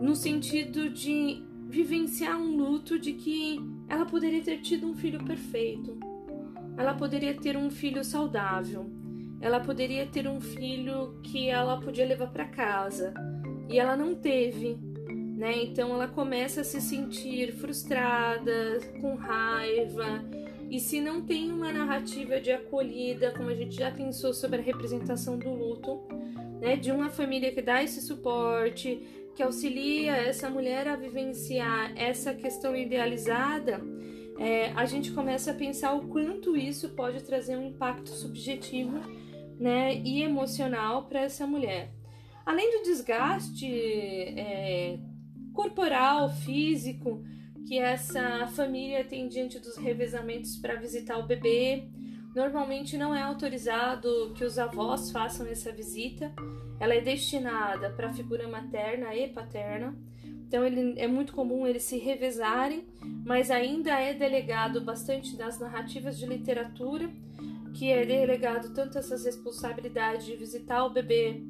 no 0.02 0.16
sentido 0.16 0.90
de 0.90 1.44
vivenciar 1.76 2.38
um 2.38 2.56
luto 2.56 2.98
de 2.98 3.12
que 3.12 3.60
ela 3.90 4.06
poderia 4.06 4.42
ter 4.42 4.62
tido 4.62 4.88
um 4.88 4.96
filho 4.96 5.22
perfeito, 5.26 5.98
ela 6.78 6.94
poderia 6.94 7.34
ter 7.34 7.58
um 7.58 7.70
filho 7.70 8.02
saudável, 8.02 8.90
ela 9.42 9.60
poderia 9.60 10.06
ter 10.06 10.26
um 10.26 10.40
filho 10.40 11.20
que 11.22 11.50
ela 11.50 11.78
podia 11.82 12.06
levar 12.06 12.28
para 12.28 12.46
casa 12.46 13.14
e 13.70 13.78
ela 13.78 13.98
não 13.98 14.16
teve, 14.16 14.78
né? 15.38 15.64
Então 15.64 15.94
ela 15.94 16.08
começa 16.08 16.62
a 16.62 16.64
se 16.64 16.80
sentir 16.80 17.52
frustrada, 17.52 18.80
com 19.02 19.16
raiva. 19.16 20.24
E 20.72 20.80
se 20.80 21.02
não 21.02 21.22
tem 21.22 21.52
uma 21.52 21.74
narrativa 21.74 22.40
de 22.40 22.54
acolhida, 22.54 23.32
como 23.32 23.50
a 23.50 23.56
gente 23.56 23.76
já 23.76 23.92
pensou 23.92 24.34
sobre 24.34 24.60
a 24.60 24.64
representação 24.64 25.38
do 25.38 25.54
luto, 25.54 26.00
né, 26.62 26.78
de 26.78 26.90
uma 26.90 27.10
família 27.10 27.52
que 27.52 27.62
dá 27.62 27.84
esse 27.84 28.02
suporte, 28.02 29.25
que 29.36 29.44
auxilia 29.44 30.16
essa 30.16 30.50
mulher 30.50 30.88
a 30.88 30.96
vivenciar 30.96 31.92
essa 31.98 32.34
questão 32.34 32.76
idealizada, 32.76 33.82
é, 34.40 34.72
a 34.72 34.86
gente 34.86 35.12
começa 35.12 35.52
a 35.52 35.54
pensar 35.54 35.94
o 35.94 36.08
quanto 36.08 36.56
isso 36.56 36.90
pode 36.90 37.22
trazer 37.24 37.58
um 37.58 37.68
impacto 37.68 38.10
subjetivo 38.10 39.00
né, 39.60 39.96
e 39.96 40.24
emocional 40.24 41.06
para 41.08 41.22
essa 41.22 41.46
mulher. 41.46 41.92
Além 42.46 42.78
do 42.78 42.84
desgaste 42.84 43.66
é, 43.68 45.00
corporal, 45.54 46.30
físico, 46.30 47.24
que 47.68 47.78
essa 47.80 48.48
família 48.48 49.04
tem 49.04 49.28
diante 49.28 49.60
dos 49.60 49.76
revezamentos 49.76 50.56
para 50.58 50.76
visitar 50.76 51.18
o 51.18 51.26
bebê, 51.26 51.90
normalmente 52.36 52.98
não 52.98 53.16
é 53.16 53.22
autorizado 53.22 54.34
que 54.36 54.44
os 54.44 54.60
avós 54.60 55.10
façam 55.12 55.48
essa 55.48 55.72
visita. 55.72 56.32
Ela 56.80 56.96
é 56.96 57.02
destinada 57.02 57.90
para 57.92 58.10
a 58.10 58.14
figura 58.14 58.48
materna 58.48 59.16
e 59.16 59.28
paterna. 59.30 59.96
Então 60.48 60.66
ele, 60.66 61.00
é 61.00 61.08
muito 61.08 61.34
comum 61.34 61.66
eles 61.66 61.84
se 61.84 61.98
revezarem, 61.98 62.86
mas 63.26 63.50
ainda 63.50 64.00
é 64.00 64.14
delegado 64.14 64.82
bastante 64.82 65.36
das 65.36 65.60
narrativas 65.60 66.18
de 66.18 66.26
literatura, 66.26 67.10
que 67.74 67.92
é 67.92 68.06
delegado 68.06 68.74
tanto 68.74 68.98
essas 68.98 69.26
responsabilidades 69.26 70.26
de 70.26 70.36
visitar 70.36 70.86
o 70.86 70.90
bebê 70.90 71.42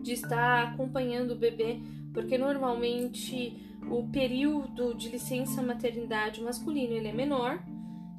de 0.00 0.12
estar 0.12 0.68
acompanhando 0.68 1.32
o 1.32 1.36
bebê, 1.36 1.80
porque 2.12 2.38
normalmente 2.38 3.52
o 3.90 4.08
período 4.10 4.94
de 4.94 5.08
licença 5.08 5.62
maternidade 5.62 6.42
masculino 6.42 6.94
ele 6.94 7.08
é 7.08 7.12
menor 7.12 7.62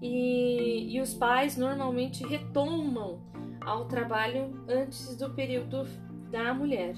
e, 0.01 0.95
e 0.95 1.01
os 1.01 1.13
pais 1.13 1.57
normalmente 1.57 2.25
retomam 2.25 3.21
ao 3.61 3.85
trabalho 3.85 4.63
antes 4.67 5.15
do 5.17 5.29
período 5.31 5.85
da 6.31 6.53
mulher, 6.53 6.95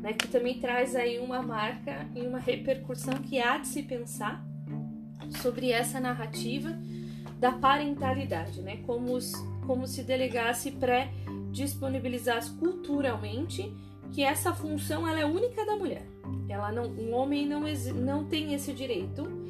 né? 0.00 0.12
Que 0.12 0.28
também 0.28 0.60
traz 0.60 0.94
aí 0.94 1.18
uma 1.18 1.42
marca 1.42 2.06
e 2.14 2.20
uma 2.20 2.38
repercussão 2.38 3.14
que 3.14 3.40
há 3.40 3.58
de 3.58 3.68
se 3.68 3.82
pensar 3.82 4.44
sobre 5.40 5.70
essa 5.70 5.98
narrativa 5.98 6.76
da 7.38 7.52
parentalidade, 7.52 8.60
né? 8.60 8.78
Como, 8.86 9.18
como 9.66 9.86
se 9.86 10.02
delegasse 10.02 10.72
pré-disponibilizasse 10.72 12.52
culturalmente 12.58 13.72
que 14.12 14.22
essa 14.22 14.52
função 14.52 15.08
ela 15.08 15.20
é 15.20 15.24
única 15.24 15.64
da 15.64 15.74
mulher. 15.74 16.06
Ela 16.48 16.70
não, 16.70 16.84
um 16.84 17.14
homem 17.14 17.46
não, 17.46 17.62
não 17.94 18.24
tem 18.26 18.52
esse 18.52 18.72
direito 18.72 19.41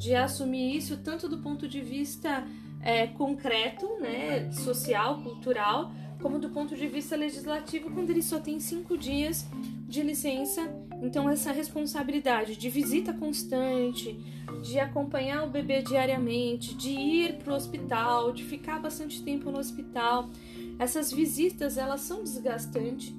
de 0.00 0.14
assumir 0.14 0.74
isso 0.74 0.96
tanto 0.96 1.28
do 1.28 1.38
ponto 1.38 1.68
de 1.68 1.82
vista 1.82 2.42
é, 2.80 3.06
concreto, 3.06 3.86
né, 4.00 4.50
social, 4.50 5.22
cultural, 5.22 5.92
como 6.22 6.38
do 6.38 6.48
ponto 6.48 6.74
de 6.74 6.86
vista 6.86 7.14
legislativo, 7.14 7.90
quando 7.90 8.08
ele 8.08 8.22
só 8.22 8.40
tem 8.40 8.58
cinco 8.58 8.96
dias 8.96 9.46
de 9.86 10.02
licença. 10.02 10.62
Então, 11.02 11.28
essa 11.28 11.52
responsabilidade 11.52 12.56
de 12.56 12.70
visita 12.70 13.12
constante, 13.12 14.18
de 14.62 14.78
acompanhar 14.78 15.44
o 15.44 15.50
bebê 15.50 15.82
diariamente, 15.82 16.74
de 16.74 16.90
ir 16.90 17.34
para 17.36 17.52
o 17.52 17.56
hospital, 17.56 18.32
de 18.32 18.42
ficar 18.42 18.80
bastante 18.80 19.22
tempo 19.22 19.50
no 19.50 19.58
hospital, 19.58 20.30
essas 20.78 21.12
visitas 21.12 21.76
elas 21.76 22.00
são 22.00 22.22
desgastantes 22.22 23.14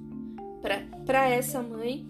para 1.05 1.29
essa 1.29 1.61
mãe. 1.61 2.07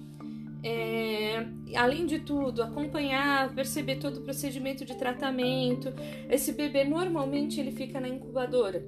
É, 0.63 1.47
além 1.75 2.05
de 2.05 2.19
tudo, 2.19 2.61
acompanhar, 2.61 3.53
perceber 3.55 3.95
todo 3.95 4.17
o 4.17 4.21
procedimento 4.21 4.85
de 4.85 4.95
tratamento. 4.95 5.91
Esse 6.29 6.53
bebê 6.53 6.83
normalmente 6.83 7.59
ele 7.59 7.71
fica 7.71 7.99
na 7.99 8.07
incubadora 8.07 8.85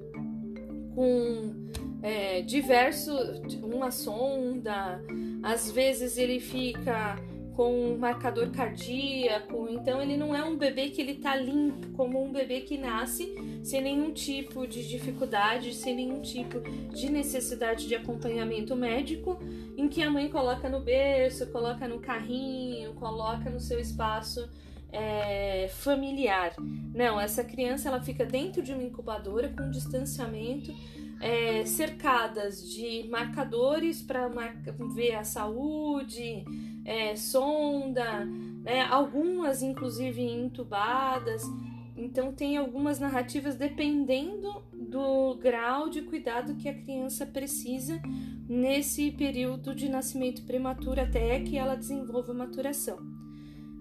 com 0.94 1.68
é, 2.00 2.42
diversos, 2.42 3.40
uma 3.62 3.90
sonda, 3.90 5.02
às 5.42 5.70
vezes 5.70 6.16
ele 6.16 6.38
fica 6.38 7.16
com 7.54 7.92
um 7.92 7.96
marcador 7.96 8.50
cardíaco, 8.50 9.68
então 9.70 10.02
ele 10.02 10.16
não 10.16 10.34
é 10.34 10.44
um 10.44 10.56
bebê 10.56 10.88
que 10.88 11.00
ele 11.00 11.14
tá 11.14 11.36
limpo, 11.36 11.88
como 11.96 12.22
um 12.22 12.32
bebê 12.32 12.60
que 12.60 12.76
nasce 12.76 13.34
sem 13.62 13.80
nenhum 13.80 14.12
tipo 14.12 14.66
de 14.66 14.86
dificuldade, 14.86 15.72
sem 15.72 15.94
nenhum 15.94 16.20
tipo 16.20 16.60
de 16.90 17.10
necessidade 17.10 17.86
de 17.86 17.94
acompanhamento 17.94 18.74
médico, 18.74 19.38
em 19.76 19.88
que 19.88 20.02
a 20.02 20.10
mãe 20.10 20.28
coloca 20.28 20.68
no 20.68 20.80
berço, 20.80 21.46
coloca 21.48 21.86
no 21.86 22.00
carrinho, 22.00 22.92
coloca 22.94 23.48
no 23.48 23.60
seu 23.60 23.78
espaço 23.78 24.48
é, 24.92 25.68
familiar. 25.68 26.54
Não, 26.94 27.20
essa 27.20 27.44
criança 27.44 27.88
ela 27.88 28.00
fica 28.00 28.24
dentro 28.24 28.62
de 28.62 28.72
uma 28.72 28.82
incubadora 28.82 29.48
com 29.48 29.70
distanciamento, 29.70 30.72
é, 31.20 31.64
cercadas 31.64 32.68
de 32.70 33.08
marcadores 33.08 34.02
para 34.02 34.28
ver 34.94 35.14
a 35.14 35.24
saúde, 35.24 36.44
é, 36.84 37.16
sonda, 37.16 38.24
né? 38.24 38.82
algumas 38.82 39.62
inclusive 39.62 40.22
entubadas. 40.22 41.42
Então 41.96 42.32
tem 42.32 42.56
algumas 42.56 42.98
narrativas 42.98 43.56
dependendo 43.56 44.62
do 44.72 45.36
grau 45.36 45.88
de 45.88 46.02
cuidado 46.02 46.56
que 46.56 46.68
a 46.68 46.74
criança 46.74 47.24
precisa 47.24 48.00
nesse 48.48 49.12
período 49.12 49.74
de 49.74 49.88
nascimento 49.88 50.44
prematuro 50.44 51.00
até 51.00 51.40
que 51.40 51.56
ela 51.56 51.76
desenvolva 51.76 52.34
maturação. 52.34 53.13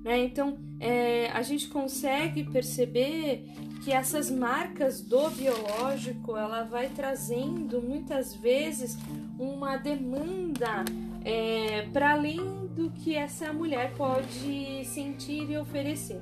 Né? 0.03 0.25
Então, 0.25 0.57
é, 0.79 1.29
a 1.31 1.41
gente 1.41 1.69
consegue 1.69 2.43
perceber 2.43 3.45
que 3.83 3.91
essas 3.91 4.29
marcas 4.29 5.01
do 5.01 5.29
biológico 5.29 6.35
ela 6.35 6.63
vai 6.63 6.89
trazendo 6.89 7.81
muitas 7.81 8.35
vezes 8.35 8.97
uma 9.39 9.77
demanda 9.77 10.83
é, 11.23 11.87
para 11.93 12.11
além 12.11 12.67
do 12.75 12.89
que 12.91 13.15
essa 13.15 13.53
mulher 13.53 13.93
pode 13.95 14.83
sentir 14.85 15.49
e 15.49 15.57
oferecer, 15.57 16.21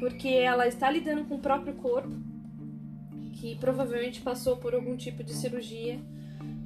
porque 0.00 0.28
ela 0.28 0.66
está 0.66 0.90
lidando 0.90 1.24
com 1.24 1.34
o 1.34 1.38
próprio 1.38 1.74
corpo, 1.74 2.14
que 3.34 3.56
provavelmente 3.56 4.20
passou 4.22 4.56
por 4.56 4.74
algum 4.74 4.96
tipo 4.96 5.22
de 5.22 5.34
cirurgia. 5.34 5.98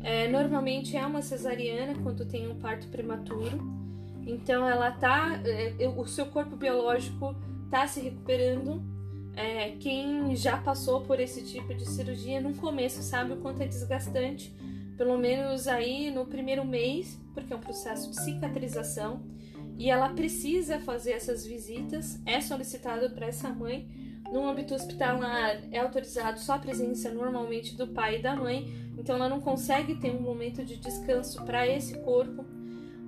É, 0.03 0.29
normalmente 0.29 0.97
é 0.97 1.05
uma 1.05 1.23
cesariana 1.23 1.95
quando 2.03 2.25
tem 2.25 2.49
um 2.49 2.57
parto 2.59 2.87
prematuro, 2.89 3.78
então 4.29 4.69
ela 4.69 4.91
tá, 4.93 5.41
é, 5.45 5.75
o 5.89 6.07
seu 6.07 6.27
corpo 6.27 6.55
biológico 6.55 7.35
está 7.65 7.87
se 7.87 8.01
recuperando. 8.01 8.83
É, 9.35 9.71
quem 9.79 10.35
já 10.37 10.57
passou 10.57 11.03
por 11.03 11.19
esse 11.21 11.45
tipo 11.45 11.73
de 11.75 11.89
cirurgia 11.89 12.41
no 12.41 12.55
começo 12.55 13.03
sabe 13.03 13.33
o 13.33 13.37
quanto 13.37 13.63
é 13.63 13.67
desgastante 13.67 14.53
pelo 14.99 15.17
menos 15.17 15.69
aí 15.69 16.11
no 16.11 16.27
primeiro 16.27 16.65
mês, 16.65 17.19
porque 17.33 17.53
é 17.53 17.57
um 17.57 17.61
processo 17.61 18.11
de 18.11 18.21
cicatrização, 18.21 19.23
e 19.79 19.89
ela 19.89 20.09
precisa 20.09 20.81
fazer 20.81 21.13
essas 21.13 21.47
visitas, 21.47 22.21
é 22.27 22.41
solicitado 22.41 23.09
para 23.11 23.29
essa 23.29 23.49
mãe. 23.49 23.89
No 24.33 24.47
âmbito 24.47 24.75
hospitalar 24.75 25.63
é 25.71 25.79
autorizado 25.79 26.41
só 26.41 26.55
a 26.55 26.59
presença 26.59 27.11
normalmente 27.13 27.77
do 27.77 27.87
pai 27.87 28.19
e 28.19 28.23
da 28.23 28.35
mãe, 28.35 28.67
então 28.99 29.15
ela 29.15 29.29
não 29.29 29.41
consegue 29.41 29.95
ter 29.95 30.11
um 30.11 30.21
momento 30.21 30.65
de 30.65 30.77
descanso 30.77 31.45
para 31.45 31.67
esse 31.67 31.97
corpo. 32.01 32.45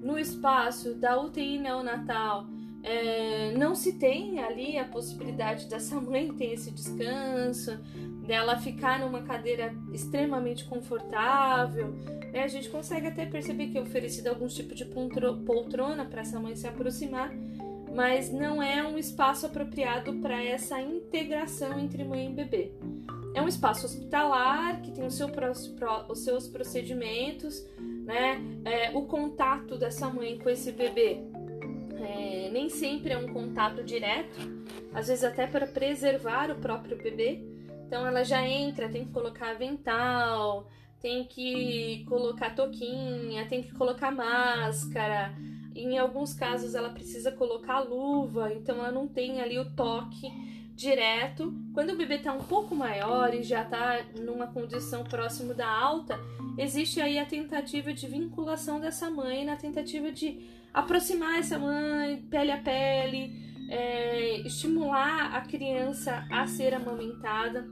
No 0.03 0.19
espaço 0.19 0.95
da 0.95 1.21
UTI 1.21 1.59
neonatal, 1.59 2.47
é, 2.83 3.53
não 3.57 3.75
se 3.75 3.99
tem 3.99 4.39
ali 4.43 4.79
a 4.79 4.85
possibilidade 4.85 5.67
dessa 5.69 5.97
mãe 6.01 6.33
ter 6.33 6.53
esse 6.55 6.71
descanso, 6.71 7.79
dela 8.27 8.57
ficar 8.57 8.99
numa 9.01 9.23
cadeira 9.23 9.75
extremamente 9.93 10.65
confortável. 10.65 11.93
Né? 12.33 12.43
A 12.43 12.49
gente 12.49 12.71
consegue 12.71 13.09
até 13.09 13.27
perceber 13.27 13.69
que 13.69 13.79
é 13.79 13.83
oferecido 13.83 14.29
algum 14.29 14.47
tipo 14.47 14.75
de 14.75 14.85
poltrona 14.85 16.05
para 16.05 16.23
essa 16.23 16.41
mãe 16.41 16.57
se 16.57 16.67
aproximar, 16.67 17.33
mas 17.95 18.33
não 18.33 18.63
é 18.63 18.87
um 18.87 18.97
espaço 18.97 19.47
apropriado 19.47 20.15
para 20.15 20.43
essa 20.43 20.81
integração 20.81 21.79
entre 21.79 22.05
mãe 22.05 22.31
e 22.31 22.33
bebê. 22.33 22.73
É 23.35 23.43
um 23.43 23.49
espaço 23.49 23.87
hospitalar 23.87 24.81
que 24.83 24.91
tem 24.91 25.09
seu, 25.11 25.29
os 26.09 26.19
seus 26.21 26.49
procedimentos, 26.49 27.65
né? 28.11 28.41
É, 28.65 28.91
o 28.91 29.03
contato 29.03 29.79
dessa 29.79 30.09
mãe 30.09 30.37
com 30.39 30.51
esse 30.51 30.73
bebê 30.73 31.23
é, 31.97 32.51
nem 32.53 32.69
sempre 32.69 33.13
é 33.13 33.19
um 33.19 33.29
contato 33.33 33.85
direto, 33.85 34.39
às 34.93 35.07
vezes 35.07 35.23
até 35.23 35.47
para 35.47 35.67
preservar 35.67 36.51
o 36.51 36.57
próprio 36.57 36.97
bebê. 36.97 37.41
Então 37.87 38.07
ela 38.07 38.25
já 38.25 38.47
entra, 38.47 38.89
tem 38.89 39.05
que 39.05 39.13
colocar 39.13 39.51
avental, 39.51 40.69
tem 41.01 41.25
que 41.25 42.05
colocar 42.09 42.55
toquinha, 42.55 43.47
tem 43.47 43.63
que 43.63 43.73
colocar 43.75 44.11
máscara. 44.11 45.33
Em 45.75 45.99
alguns 45.99 46.35
casos 46.35 46.75
ela 46.75 46.91
precisa 46.91 47.31
colocar 47.31 47.81
luva, 47.81 48.53
então 48.53 48.77
ela 48.79 48.91
não 48.91 49.07
tem 49.07 49.41
ali 49.41 49.59
o 49.59 49.71
toque 49.71 50.29
direto. 50.75 51.53
Quando 51.75 51.91
o 51.91 51.97
bebê 51.97 52.17
está 52.17 52.33
um 52.33 52.43
pouco 52.43 52.75
maior 52.75 53.35
e 53.35 53.43
já 53.43 53.63
está 53.63 54.05
numa 54.21 54.47
condição 54.47 55.05
próximo 55.05 55.55
da 55.55 55.69
alta, 55.69 56.19
existe 56.59 57.01
aí 57.01 57.19
a 57.19 57.27
tentativa 57.27 57.93
de 57.93 58.07
vinculação 58.07 58.81
dessa 58.81 59.11
mãe, 59.11 59.45
na 59.45 59.57
tentativa 59.57 60.11
de 60.11 60.41
aproximar 60.73 61.39
essa 61.39 61.59
mãe, 61.59 62.25
pele 62.31 62.53
a 62.53 62.59
pele, 62.59 63.33
é, 63.69 64.41
estimular 64.41 65.35
a 65.35 65.41
criança 65.43 66.27
a 66.31 66.47
ser 66.47 66.75
amamentada. 66.75 67.69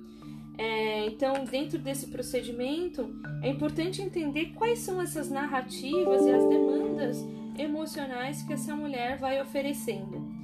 É, 0.56 1.06
então, 1.06 1.44
dentro 1.44 1.78
desse 1.78 2.08
procedimento, 2.08 3.08
é 3.42 3.48
importante 3.48 4.02
entender 4.02 4.52
quais 4.56 4.80
são 4.80 5.00
essas 5.00 5.30
narrativas 5.30 6.26
e 6.26 6.30
as 6.30 6.44
demandas 6.48 7.24
emocionais 7.56 8.42
que 8.42 8.52
essa 8.52 8.74
mulher 8.74 9.18
vai 9.18 9.40
oferecendo. 9.40 10.37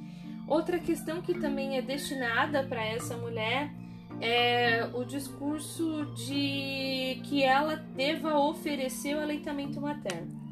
Outra 0.47 0.79
questão 0.79 1.23
que 1.23 1.35
também 1.35 1.77
é 1.77 1.83
destinada 1.83 2.63
para 2.65 2.85
essa 2.85 3.17
mulher 3.17 3.71
é 4.21 4.89
o 4.93 5.05
discurso 5.05 6.07
de 6.15 7.21
que 7.25 7.43
ela 7.43 7.77
deva 7.77 8.39
oferecer 8.39 9.17
o 9.17 9.21
aleitamento 9.21 9.81
materno. 9.81 10.43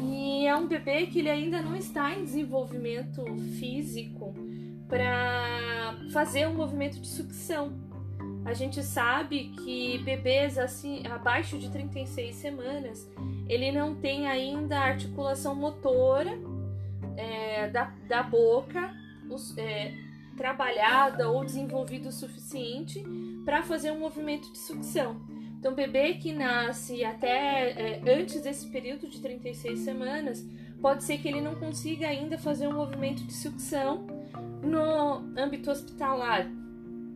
E 0.00 0.46
é 0.46 0.56
um 0.56 0.66
bebê 0.66 1.06
que 1.06 1.20
ele 1.20 1.30
ainda 1.30 1.62
não 1.62 1.76
está 1.76 2.12
em 2.12 2.24
desenvolvimento 2.24 3.24
físico 3.58 4.34
para 4.88 5.96
fazer 6.12 6.48
um 6.48 6.54
movimento 6.54 7.00
de 7.00 7.06
sucção. 7.06 7.72
A 8.44 8.52
gente 8.52 8.82
sabe 8.82 9.52
que 9.64 9.98
bebês 9.98 10.58
assim 10.58 11.06
abaixo 11.06 11.58
de 11.58 11.70
36 11.70 12.34
semanas, 12.34 13.08
ele 13.48 13.72
não 13.72 13.94
tem 13.94 14.26
ainda 14.26 14.78
articulação 14.78 15.54
motora 15.54 16.36
é, 17.16 17.68
da, 17.70 17.92
da 18.06 18.22
boca 18.22 19.03
é, 19.56 19.94
trabalhada 20.36 21.28
ou 21.30 21.44
desenvolvida 21.44 22.08
o 22.08 22.12
suficiente 22.12 23.02
para 23.44 23.62
fazer 23.62 23.90
um 23.90 23.98
movimento 23.98 24.50
de 24.52 24.58
sucção. 24.58 25.20
Então, 25.58 25.74
bebê 25.74 26.14
que 26.14 26.32
nasce 26.32 27.04
até 27.04 27.70
é, 27.70 28.20
antes 28.20 28.42
desse 28.42 28.68
período 28.70 29.08
de 29.08 29.20
36 29.20 29.78
semanas, 29.78 30.44
pode 30.80 31.04
ser 31.04 31.18
que 31.18 31.28
ele 31.28 31.40
não 31.40 31.54
consiga 31.54 32.08
ainda 32.08 32.36
fazer 32.36 32.68
um 32.68 32.74
movimento 32.74 33.24
de 33.24 33.32
sucção 33.32 34.06
no 34.62 35.24
âmbito 35.38 35.70
hospitalar 35.70 36.46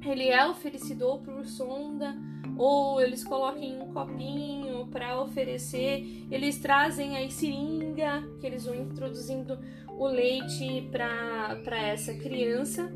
ele 0.06 0.28
é 0.28 0.46
oferecido 0.46 1.18
por 1.18 1.44
sonda 1.46 2.16
ou 2.58 3.00
eles 3.00 3.22
colocam 3.22 3.62
em 3.62 3.80
um 3.80 3.92
copinho 3.92 4.86
para 4.88 5.22
oferecer. 5.22 6.26
Eles 6.30 6.58
trazem 6.58 7.16
aí 7.16 7.30
seringa 7.30 8.28
que 8.40 8.46
eles 8.46 8.64
vão 8.64 8.74
introduzindo 8.74 9.56
o 9.88 10.06
leite 10.06 10.88
para 10.90 11.78
essa 11.80 12.12
criança. 12.12 12.92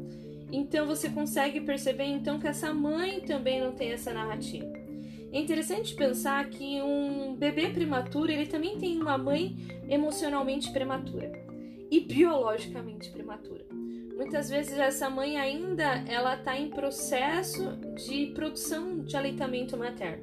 Então 0.50 0.86
você 0.86 1.08
consegue 1.08 1.60
perceber 1.60 2.04
então 2.04 2.38
que 2.38 2.46
essa 2.46 2.74
mãe 2.74 3.20
também 3.20 3.60
não 3.60 3.72
tem 3.72 3.92
essa 3.92 4.12
narrativa. 4.12 4.70
É 5.32 5.40
interessante 5.40 5.94
pensar 5.94 6.44
que 6.50 6.82
um 6.82 7.34
bebê 7.34 7.70
prematuro 7.70 8.30
ele 8.30 8.46
também 8.46 8.76
tem 8.76 9.00
uma 9.00 9.16
mãe 9.16 9.56
emocionalmente 9.88 10.70
prematura 10.70 11.32
e 11.90 12.00
biologicamente 12.00 13.10
prematura. 13.10 13.71
Muitas 14.22 14.48
vezes 14.48 14.78
essa 14.78 15.10
mãe 15.10 15.36
ainda 15.36 16.04
ela 16.06 16.36
está 16.36 16.56
em 16.56 16.70
processo 16.70 17.76
de 18.06 18.26
produção 18.26 19.00
de 19.00 19.16
aleitamento 19.16 19.76
materno. 19.76 20.22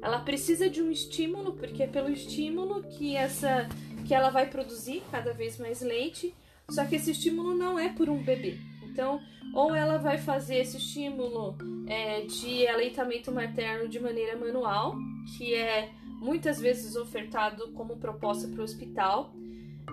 Ela 0.00 0.18
precisa 0.20 0.68
de 0.70 0.82
um 0.82 0.90
estímulo 0.90 1.52
porque 1.52 1.82
é 1.82 1.86
pelo 1.86 2.10
estímulo 2.10 2.82
que 2.84 3.14
essa 3.14 3.68
que 4.08 4.14
ela 4.14 4.30
vai 4.30 4.48
produzir 4.48 5.02
cada 5.10 5.34
vez 5.34 5.58
mais 5.58 5.82
leite. 5.82 6.34
Só 6.70 6.86
que 6.86 6.96
esse 6.96 7.10
estímulo 7.10 7.54
não 7.54 7.78
é 7.78 7.90
por 7.90 8.08
um 8.08 8.22
bebê. 8.24 8.56
Então, 8.82 9.20
ou 9.54 9.74
ela 9.74 9.98
vai 9.98 10.16
fazer 10.16 10.56
esse 10.56 10.78
estímulo 10.78 11.58
é, 11.86 12.22
de 12.22 12.66
aleitamento 12.66 13.30
materno 13.30 13.90
de 13.90 14.00
maneira 14.00 14.38
manual, 14.38 14.96
que 15.36 15.54
é 15.54 15.90
muitas 16.18 16.58
vezes 16.58 16.96
ofertado 16.96 17.72
como 17.72 17.98
proposta 17.98 18.48
para 18.48 18.62
o 18.62 18.64
hospital, 18.64 19.34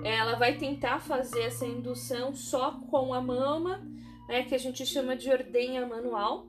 ela 0.03 0.35
vai 0.35 0.57
tentar 0.57 0.99
fazer 0.99 1.41
essa 1.41 1.65
indução 1.65 2.33
só 2.33 2.71
com 2.89 3.13
a 3.13 3.21
mama, 3.21 3.81
né, 4.27 4.43
que 4.43 4.55
a 4.55 4.57
gente 4.57 4.85
chama 4.85 5.15
de 5.15 5.29
ordenha 5.29 5.85
manual. 5.85 6.47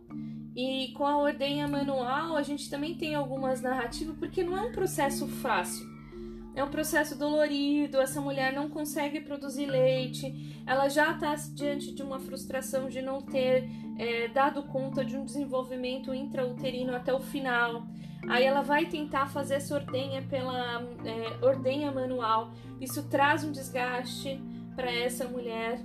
E 0.55 0.93
com 0.93 1.07
a 1.07 1.17
ordenha 1.17 1.67
manual, 1.67 2.37
a 2.37 2.43
gente 2.43 2.69
também 2.69 2.95
tem 2.95 3.15
algumas 3.15 3.63
narrativas, 3.63 4.17
porque 4.19 4.45
não 4.45 4.57
é 4.57 4.63
um 4.63 4.73
processo 4.73 5.27
fácil. 5.27 5.91
É 6.55 6.63
um 6.63 6.69
processo 6.69 7.19
dolorido, 7.19 7.99
essa 7.99 8.21
mulher 8.21 8.53
não 8.53 8.69
consegue 8.69 9.21
produzir 9.21 9.65
leite, 9.65 10.63
ela 10.67 10.89
já 10.89 11.13
está 11.13 11.35
diante 11.55 11.95
de 11.95 12.03
uma 12.03 12.21
frustração 12.21 12.91
de 12.91 13.01
não 13.01 13.23
ter 13.23 13.71
é, 13.99 14.29
dado 14.29 14.63
conta 14.65 15.03
de 15.03 15.17
um 15.17 15.25
desenvolvimento 15.25 16.13
intrauterino 16.13 16.95
até 16.95 17.13
o 17.13 17.21
final. 17.21 17.87
Aí 18.29 18.45
ela 18.45 18.63
vai 18.63 18.87
tentar 18.87 19.27
fazer 19.27 19.55
essa 19.55 19.75
ordenha 19.75 20.23
pela 20.23 20.83
é, 21.05 21.45
ordenha 21.45 21.91
manual. 21.91 22.53
Isso 22.81 23.03
traz 23.05 23.45
um 23.45 23.53
desgaste 23.53 24.41
para 24.75 24.91
essa 24.91 25.27
mulher. 25.27 25.81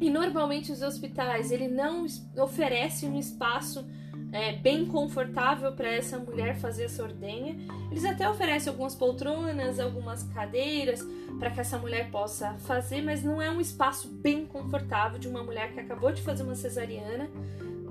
E 0.00 0.10
normalmente 0.10 0.72
os 0.72 0.82
hospitais 0.82 1.50
ele 1.50 1.68
não 1.68 2.06
oferece 2.36 3.06
um 3.06 3.18
espaço 3.18 3.86
é, 4.32 4.52
bem 4.52 4.84
confortável 4.86 5.72
para 5.72 5.88
essa 5.88 6.18
mulher 6.18 6.56
fazer 6.56 6.84
essa 6.84 7.02
ordenha. 7.02 7.56
Eles 7.90 8.04
até 8.04 8.28
oferecem 8.28 8.70
algumas 8.70 8.94
poltronas, 8.94 9.78
algumas 9.78 10.24
cadeiras 10.24 11.00
para 11.38 11.50
que 11.50 11.60
essa 11.60 11.78
mulher 11.78 12.10
possa 12.10 12.54
fazer, 12.60 13.02
mas 13.02 13.22
não 13.22 13.40
é 13.40 13.50
um 13.50 13.60
espaço 13.60 14.08
bem 14.08 14.44
confortável 14.44 15.18
de 15.18 15.28
uma 15.28 15.42
mulher 15.42 15.72
que 15.72 15.80
acabou 15.80 16.12
de 16.12 16.22
fazer 16.22 16.42
uma 16.42 16.54
cesariana 16.54 17.30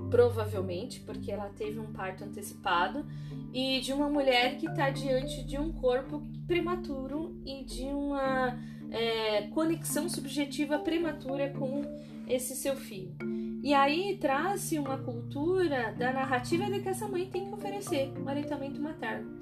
provavelmente, 0.08 1.00
porque 1.00 1.30
ela 1.30 1.48
teve 1.48 1.78
um 1.78 1.92
parto 1.92 2.24
antecipado, 2.24 3.04
e 3.52 3.80
de 3.80 3.92
uma 3.92 4.08
mulher 4.08 4.56
que 4.56 4.66
está 4.66 4.90
diante 4.90 5.42
de 5.42 5.58
um 5.58 5.72
corpo 5.72 6.22
prematuro 6.46 7.40
e 7.44 7.64
de 7.64 7.84
uma 7.84 8.58
é, 8.90 9.42
conexão 9.48 10.08
subjetiva 10.08 10.78
prematura 10.78 11.50
com 11.50 11.82
esse 12.28 12.54
seu 12.54 12.76
filho. 12.76 13.14
E 13.62 13.74
aí 13.74 14.16
traz-se 14.20 14.78
uma 14.78 14.98
cultura 14.98 15.92
da 15.98 16.12
narrativa 16.12 16.66
de 16.66 16.80
que 16.80 16.88
essa 16.88 17.08
mãe 17.08 17.26
tem 17.26 17.46
que 17.46 17.54
oferecer 17.54 18.12
um 18.18 18.28
aleitamento 18.28 18.80
materno. 18.80 19.36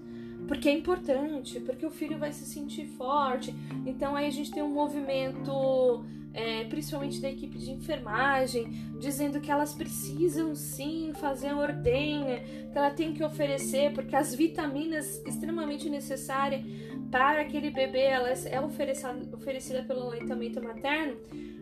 Porque 0.47 0.69
é 0.69 0.73
importante, 0.73 1.61
porque 1.61 1.85
o 1.85 1.91
filho 1.91 2.19
vai 2.19 2.33
se 2.33 2.45
sentir 2.45 2.87
forte. 2.87 3.55
Então 3.87 4.15
aí 4.15 4.27
a 4.27 4.31
gente 4.31 4.51
tem 4.51 4.63
um 4.63 4.73
movimento 4.73 6.05
é, 6.35 6.65
principalmente 6.65 7.21
da 7.21 7.31
equipe 7.31 7.57
de 7.57 7.71
enfermagem, 7.71 8.69
dizendo 8.99 9.41
que 9.41 9.51
elas 9.51 9.73
precisam 9.73 10.55
sim 10.55 11.13
fazer 11.15 11.49
a 11.49 11.57
ordenha, 11.57 12.43
que 12.71 12.77
ela 12.77 12.91
tem 12.91 13.15
que 13.15 13.23
oferecer, 13.23 13.93
porque 13.93 14.17
as 14.17 14.35
vitaminas 14.35 15.23
extremamente 15.25 15.89
necessárias 15.89 16.63
para 17.11 17.43
aquele 17.43 17.71
bebê 17.71 18.03
ela 18.03 18.29
é 18.31 18.61
oferecida, 18.61 19.17
oferecida 19.33 19.83
pelo 19.85 20.03
aleitamento 20.09 20.61
materno. 20.61 21.17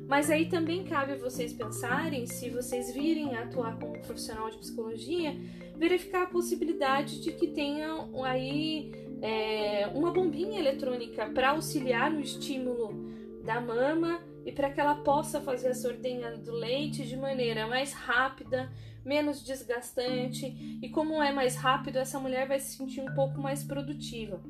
Mas 0.09 0.31
aí 0.31 0.47
também 0.49 0.85
cabe 0.85 1.17
vocês 1.17 1.53
pensarem, 1.53 2.27
se 2.27 2.49
vocês 2.51 2.93
virem 2.93 3.37
atuar 3.37 3.79
como 3.79 3.99
profissional 4.01 4.51
de 4.51 4.59
psicologia, 4.59 5.37
verificar 5.77 6.25
a 6.25 6.27
possibilidade 6.27 7.21
de 7.21 7.33
que 7.33 7.49
tenha 7.49 8.09
aí 8.25 8.91
é, 9.21 9.87
uma 9.95 10.11
bombinha 10.11 10.59
eletrônica 10.59 11.27
para 11.27 11.51
auxiliar 11.51 12.11
no 12.11 12.21
estímulo 12.21 13.13
da 13.45 13.61
mama 13.61 14.21
e 14.45 14.53
para 14.53 14.71
que 14.71 14.81
ela 14.81 14.97
possa 14.97 15.41
fazer 15.41 15.69
a 15.69 15.75
sordenha 15.75 16.37
do 16.37 16.53
leite 16.53 17.05
de 17.05 17.17
maneira 17.17 17.67
mais 17.67 17.93
rápida, 17.93 18.71
menos 19.05 19.43
desgastante 19.43 20.47
e 20.83 20.89
como 20.89 21.23
é 21.23 21.33
mais 21.33 21.57
rápido, 21.57 21.97
essa 21.97 22.19
mulher 22.19 22.47
vai 22.47 22.59
se 22.59 22.77
sentir 22.77 23.01
um 23.01 23.15
pouco 23.15 23.41
mais 23.41 23.65
produtiva. 23.65 24.41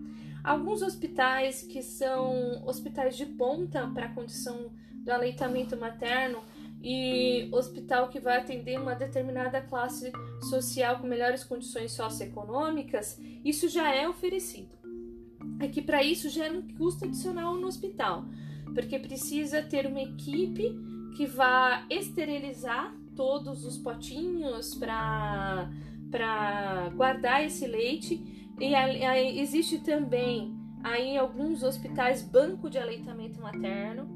Alguns 0.44 0.82
hospitais 0.82 1.62
que 1.62 1.82
são 1.82 2.66
hospitais 2.66 3.16
de 3.16 3.26
ponta 3.26 3.86
para 3.88 4.06
a 4.06 4.12
condição 4.12 4.72
do 4.92 5.10
aleitamento 5.10 5.76
materno 5.76 6.42
e 6.82 7.48
hospital 7.52 8.08
que 8.08 8.18
vai 8.18 8.38
atender 8.38 8.78
uma 8.78 8.94
determinada 8.94 9.60
classe 9.60 10.10
social 10.50 10.98
com 10.98 11.06
melhores 11.06 11.44
condições 11.44 11.92
socioeconômicas, 11.92 13.20
isso 13.44 13.68
já 13.68 13.94
é 13.94 14.08
oferecido. 14.08 14.76
É 15.60 15.68
que 15.68 15.80
para 15.80 16.02
isso 16.02 16.28
gera 16.28 16.52
um 16.52 16.66
custo 16.76 17.04
adicional 17.04 17.54
no 17.54 17.68
hospital 17.68 18.24
porque 18.74 18.98
precisa 18.98 19.62
ter 19.62 19.86
uma 19.86 20.00
equipe 20.00 20.74
que 21.16 21.26
vá 21.26 21.84
esterilizar 21.90 22.94
todos 23.14 23.64
os 23.64 23.78
potinhos 23.78 24.74
para 24.74 25.70
para 26.10 26.90
guardar 26.94 27.42
esse 27.42 27.66
leite. 27.66 28.22
E 28.60 28.74
aí, 28.74 29.40
existe 29.40 29.78
também 29.78 30.54
aí 30.84 31.16
alguns 31.16 31.62
hospitais 31.62 32.22
banco 32.22 32.68
de 32.68 32.76
aleitamento 32.76 33.40
materno 33.40 34.06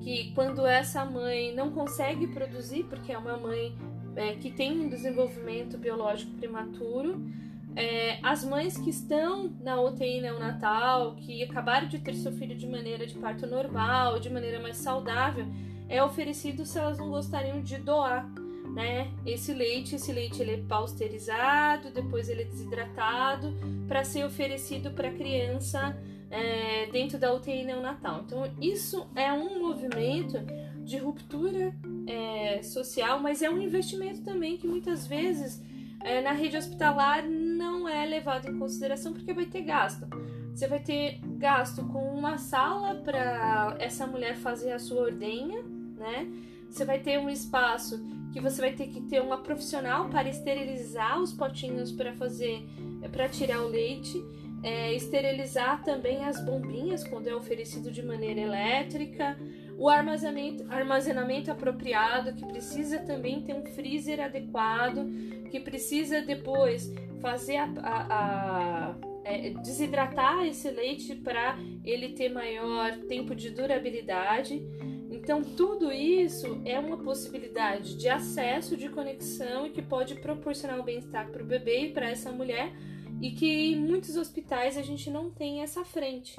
que 0.00 0.32
quando 0.34 0.64
essa 0.64 1.04
mãe 1.04 1.54
não 1.54 1.72
consegue 1.72 2.28
produzir 2.28 2.84
porque 2.84 3.12
é 3.12 3.18
uma 3.18 3.36
mãe 3.36 3.76
é, 4.14 4.34
que 4.34 4.50
tem 4.50 4.80
um 4.80 4.88
desenvolvimento 4.88 5.78
biológico 5.78 6.32
prematuro 6.34 7.24
é, 7.74 8.18
as 8.22 8.44
mães 8.44 8.76
que 8.76 8.90
estão 8.90 9.50
na 9.62 9.80
UTI 9.80 10.20
neonatal, 10.20 11.14
que 11.16 11.42
acabaram 11.42 11.88
de 11.88 11.98
ter 11.98 12.14
seu 12.14 12.32
filho 12.32 12.54
de 12.54 12.66
maneira 12.66 13.06
de 13.06 13.14
parto 13.14 13.46
normal, 13.46 14.18
de 14.18 14.28
maneira 14.28 14.60
mais 14.60 14.76
saudável, 14.76 15.46
é 15.88 16.02
oferecido 16.02 16.64
se 16.66 16.78
elas 16.78 16.98
não 16.98 17.10
gostariam 17.10 17.62
de 17.62 17.78
doar, 17.78 18.28
né? 18.74 19.10
Esse 19.26 19.52
leite, 19.52 19.96
esse 19.96 20.12
leite 20.12 20.40
ele 20.40 20.52
é 20.52 20.56
pasteurizado, 20.58 21.90
depois 21.90 22.28
ele 22.28 22.42
é 22.42 22.44
desidratado 22.44 23.54
para 23.88 24.04
ser 24.04 24.24
oferecido 24.24 24.90
para 24.90 25.08
a 25.08 25.12
criança 25.12 25.96
é, 26.30 26.86
dentro 26.86 27.18
da 27.18 27.32
UTI 27.32 27.64
neonatal. 27.64 28.22
Então 28.24 28.50
isso 28.60 29.06
é 29.14 29.32
um 29.32 29.60
movimento 29.60 30.38
de 30.82 30.98
ruptura 30.98 31.74
é, 32.06 32.62
social, 32.62 33.20
mas 33.20 33.42
é 33.42 33.50
um 33.50 33.60
investimento 33.60 34.22
também 34.22 34.56
que 34.56 34.66
muitas 34.66 35.06
vezes 35.06 35.62
é, 36.04 36.20
na 36.20 36.32
rede 36.32 36.56
hospitalar 36.56 37.26
não 37.26 37.88
é 37.88 38.04
levado 38.04 38.48
em 38.48 38.58
consideração 38.58 39.12
porque 39.12 39.32
vai 39.32 39.46
ter 39.46 39.62
gasto. 39.62 40.06
Você 40.54 40.66
vai 40.68 40.80
ter 40.80 41.18
gasto 41.38 41.84
com 41.86 42.14
uma 42.14 42.36
sala 42.38 42.96
para 42.96 43.76
essa 43.78 44.06
mulher 44.06 44.36
fazer 44.36 44.72
a 44.72 44.78
sua 44.78 45.02
ordenha, 45.02 45.62
né? 45.96 46.28
Você 46.68 46.84
vai 46.84 46.98
ter 46.98 47.18
um 47.18 47.28
espaço 47.28 48.02
que 48.32 48.40
você 48.40 48.60
vai 48.60 48.72
ter 48.72 48.88
que 48.88 49.00
ter 49.02 49.20
uma 49.20 49.38
profissional 49.38 50.08
para 50.08 50.28
esterilizar 50.28 51.20
os 51.20 51.32
potinhos 51.32 51.92
para 51.92 52.12
fazer, 52.14 52.66
para 53.10 53.28
tirar 53.28 53.62
o 53.62 53.68
leite, 53.68 54.22
é, 54.62 54.92
esterilizar 54.94 55.82
também 55.82 56.24
as 56.24 56.40
bombinhas 56.40 57.02
quando 57.04 57.28
é 57.28 57.34
oferecido 57.34 57.90
de 57.90 58.02
maneira 58.02 58.40
elétrica, 58.40 59.36
o 59.82 59.88
armazenamento, 59.88 60.64
armazenamento 60.70 61.50
apropriado, 61.50 62.34
que 62.34 62.46
precisa 62.46 63.00
também 63.00 63.42
ter 63.42 63.52
um 63.52 63.66
freezer 63.66 64.20
adequado, 64.20 65.10
que 65.50 65.58
precisa 65.58 66.22
depois 66.22 66.88
fazer 67.20 67.56
a, 67.56 67.64
a, 67.82 68.90
a 68.90 68.94
é, 69.24 69.50
desidratar 69.50 70.46
esse 70.46 70.70
leite 70.70 71.16
para 71.16 71.58
ele 71.84 72.10
ter 72.10 72.28
maior 72.28 72.96
tempo 73.08 73.34
de 73.34 73.50
durabilidade. 73.50 74.64
Então, 75.10 75.42
tudo 75.42 75.90
isso 75.90 76.62
é 76.64 76.78
uma 76.78 76.98
possibilidade 76.98 77.96
de 77.96 78.08
acesso, 78.08 78.76
de 78.76 78.88
conexão 78.88 79.66
e 79.66 79.70
que 79.70 79.82
pode 79.82 80.14
proporcionar 80.14 80.78
o 80.78 80.84
bem-estar 80.84 81.28
para 81.28 81.42
o 81.42 81.46
bebê 81.46 81.86
e 81.86 81.92
para 81.92 82.08
essa 82.08 82.30
mulher, 82.30 82.72
e 83.20 83.32
que 83.32 83.72
em 83.72 83.80
muitos 83.80 84.14
hospitais 84.14 84.78
a 84.78 84.82
gente 84.82 85.10
não 85.10 85.28
tem 85.28 85.60
essa 85.60 85.84
frente. 85.84 86.36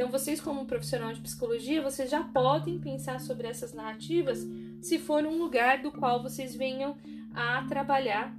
Então, 0.00 0.10
vocês, 0.10 0.40
como 0.40 0.64
profissional 0.64 1.12
de 1.12 1.20
psicologia, 1.20 1.82
vocês 1.82 2.08
já 2.10 2.24
podem 2.24 2.78
pensar 2.78 3.20
sobre 3.20 3.46
essas 3.46 3.74
narrativas 3.74 4.48
se 4.80 4.98
for 4.98 5.26
um 5.26 5.36
lugar 5.36 5.82
do 5.82 5.92
qual 5.92 6.22
vocês 6.22 6.56
venham 6.56 6.96
a 7.34 7.62
trabalhar 7.68 8.34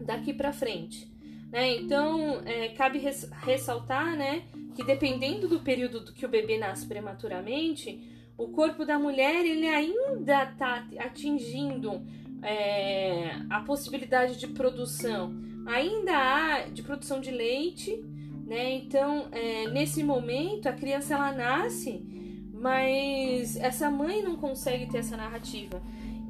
daqui 0.00 0.32
para 0.32 0.50
frente. 0.50 1.06
Né? 1.52 1.76
Então, 1.76 2.40
é, 2.46 2.68
cabe 2.68 2.98
res 3.00 3.28
ressaltar 3.42 4.16
né, 4.16 4.44
que 4.74 4.82
dependendo 4.82 5.46
do 5.46 5.60
período 5.60 6.00
do 6.00 6.14
que 6.14 6.24
o 6.24 6.28
bebê 6.28 6.56
nasce 6.56 6.86
prematuramente, 6.86 8.02
o 8.38 8.48
corpo 8.48 8.86
da 8.86 8.98
mulher 8.98 9.44
ele 9.44 9.68
ainda 9.68 10.44
está 10.44 10.86
atingindo 11.00 12.00
é, 12.42 13.32
a 13.50 13.60
possibilidade 13.60 14.38
de 14.38 14.46
produção. 14.46 15.34
Ainda 15.66 16.16
há 16.16 16.60
de 16.62 16.82
produção 16.82 17.20
de 17.20 17.30
leite, 17.30 18.02
né? 18.48 18.72
Então, 18.72 19.28
é, 19.30 19.68
nesse 19.68 20.02
momento, 20.02 20.68
a 20.68 20.72
criança 20.72 21.14
ela 21.14 21.32
nasce, 21.32 22.02
mas 22.50 23.56
essa 23.56 23.90
mãe 23.90 24.22
não 24.22 24.36
consegue 24.36 24.86
ter 24.86 24.98
essa 24.98 25.18
narrativa. 25.18 25.82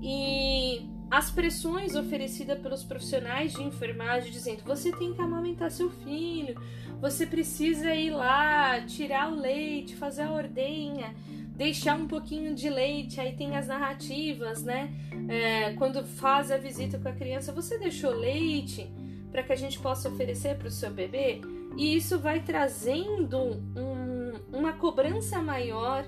E 0.03 0.83
as 1.09 1.31
pressões 1.31 1.95
oferecidas 1.95 2.59
pelos 2.59 2.83
profissionais 2.83 3.53
de 3.53 3.63
enfermagem 3.63 4.33
dizendo 4.33 4.63
você 4.65 4.91
tem 4.91 5.15
que 5.15 5.23
amamentar 5.23 5.71
seu 5.71 5.91
filho, 5.91 6.61
você 7.01 7.25
precisa 7.25 7.95
ir 7.95 8.11
lá 8.11 8.81
tirar 8.81 9.33
o 9.33 9.37
leite, 9.37 9.95
fazer 9.95 10.23
a 10.23 10.33
ordenha, 10.33 11.15
deixar 11.57 11.97
um 11.97 12.09
pouquinho 12.09 12.53
de 12.53 12.69
leite, 12.69 13.21
aí 13.21 13.37
tem 13.37 13.57
as 13.57 13.69
narrativas, 13.69 14.65
né? 14.65 14.93
É, 15.29 15.73
quando 15.75 16.05
faz 16.05 16.51
a 16.51 16.57
visita 16.57 16.99
com 16.99 17.09
a 17.09 17.13
criança, 17.13 17.53
você 17.53 17.79
deixou 17.79 18.11
leite 18.11 18.91
para 19.31 19.45
que 19.45 19.53
a 19.53 19.57
gente 19.57 19.79
possa 19.79 20.09
oferecer 20.09 20.57
para 20.57 20.67
o 20.67 20.71
seu 20.71 20.91
bebê? 20.91 21.41
E 21.77 21.97
isso 21.97 22.19
vai 22.19 22.41
trazendo 22.41 23.39
um, 23.77 24.57
uma 24.57 24.73
cobrança 24.73 25.41
maior 25.41 26.05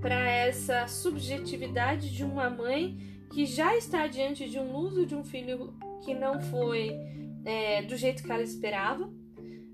para 0.00 0.28
essa 0.28 0.86
subjetividade 0.86 2.10
de 2.10 2.24
uma 2.24 2.50
mãe 2.50 2.98
que 3.32 3.46
já 3.46 3.76
está 3.76 4.06
diante 4.06 4.48
de 4.48 4.58
um 4.58 4.74
uso 4.74 5.06
de 5.06 5.14
um 5.14 5.24
filho 5.24 5.74
que 6.04 6.12
não 6.14 6.40
foi 6.40 6.90
é, 7.44 7.82
do 7.82 7.96
jeito 7.96 8.22
que 8.22 8.30
ela 8.30 8.42
esperava. 8.42 9.10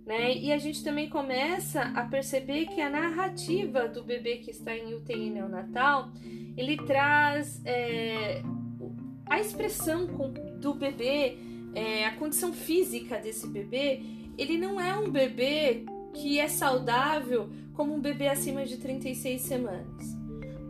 Né? 0.06 0.34
E 0.36 0.52
a 0.52 0.58
gente 0.58 0.82
também 0.82 1.08
começa 1.08 1.82
a 1.82 2.04
perceber 2.04 2.66
que 2.66 2.80
a 2.80 2.88
narrativa 2.88 3.86
do 3.86 4.02
bebê 4.02 4.36
que 4.36 4.50
está 4.50 4.74
em 4.74 4.94
UTI 4.94 5.30
neonatal 5.30 6.10
ele 6.56 6.76
traz 6.76 7.62
é, 7.64 8.42
a 9.26 9.38
expressão 9.38 10.06
do 10.60 10.74
bebê, 10.74 11.36
é, 11.74 12.04
a 12.06 12.16
condição 12.16 12.52
física 12.52 13.18
desse 13.18 13.46
bebê. 13.46 14.02
Ele 14.38 14.56
não 14.56 14.80
é 14.80 14.96
um 14.96 15.10
bebê 15.10 15.84
que 16.14 16.40
é 16.40 16.48
saudável 16.48 17.50
como 17.74 17.94
um 17.94 18.00
bebê 18.00 18.28
acima 18.28 18.64
de 18.64 18.78
36 18.78 19.42
semanas 19.42 20.18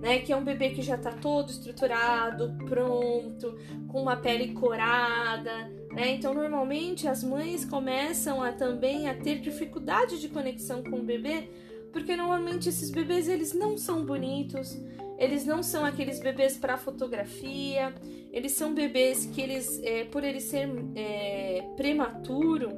né? 0.01 0.21
Que 0.21 0.33
é 0.33 0.37
um 0.37 0.45
bebê 0.45 0.71
que 0.71 0.83
já 0.83 0.95
está 0.95 1.13
todo 1.13 1.51
estruturado, 1.51 2.57
pronto, 2.67 3.57
com 3.89 4.03
uma 4.03 4.17
pele 4.17 4.53
corada, 4.53 5.71
né? 5.93 6.11
Então, 6.15 6.33
normalmente 6.33 7.09
as 7.09 7.23
mães 7.23 7.65
começam 7.65 8.43
a 8.43 8.53
também 8.53 9.09
a 9.09 9.15
ter 9.15 9.41
dificuldade 9.41 10.21
de 10.21 10.29
conexão 10.29 10.83
com 10.83 11.01
o 11.01 11.03
bebê, 11.03 11.49
porque 11.93 12.17
normalmente 12.17 12.69
esses 12.69 12.91
bebês 12.91 13.29
eles 13.29 13.53
não 13.53 13.77
são 13.77 14.05
bonitos, 14.05 14.79
eles 15.19 15.45
não 15.45 15.63
são 15.63 15.85
aqueles 15.85 16.21
bebês 16.21 16.57
para 16.57 16.77
fotografia, 16.77 17.93
eles 18.33 18.53
são 18.53 18.73
bebês 18.73 19.27
que 19.27 19.41
eles, 19.41 19.81
é, 19.83 20.05
por 20.05 20.23
eles 20.23 20.45
ser 20.45 20.69
é, 20.95 21.65
prematuro, 21.77 22.71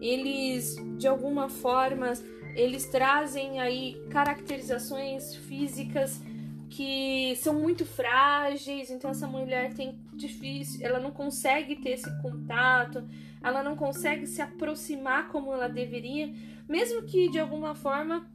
eles 0.00 0.76
de 0.96 1.06
alguma 1.06 1.48
forma 1.48 2.12
eles 2.54 2.86
trazem 2.86 3.60
aí 3.60 4.00
caracterizações 4.10 5.34
físicas 5.34 6.20
que 6.68 7.34
são 7.36 7.54
muito 7.54 7.86
frágeis, 7.86 8.90
então 8.90 9.10
essa 9.10 9.26
mulher 9.26 9.72
tem 9.74 9.98
difícil, 10.12 10.84
ela 10.84 10.98
não 10.98 11.10
consegue 11.10 11.76
ter 11.76 11.90
esse 11.90 12.20
contato, 12.20 13.08
ela 13.42 13.62
não 13.62 13.76
consegue 13.76 14.26
se 14.26 14.42
aproximar 14.42 15.28
como 15.28 15.52
ela 15.52 15.68
deveria, 15.68 16.32
mesmo 16.68 17.04
que 17.04 17.30
de 17.30 17.38
alguma 17.38 17.74
forma 17.74 18.28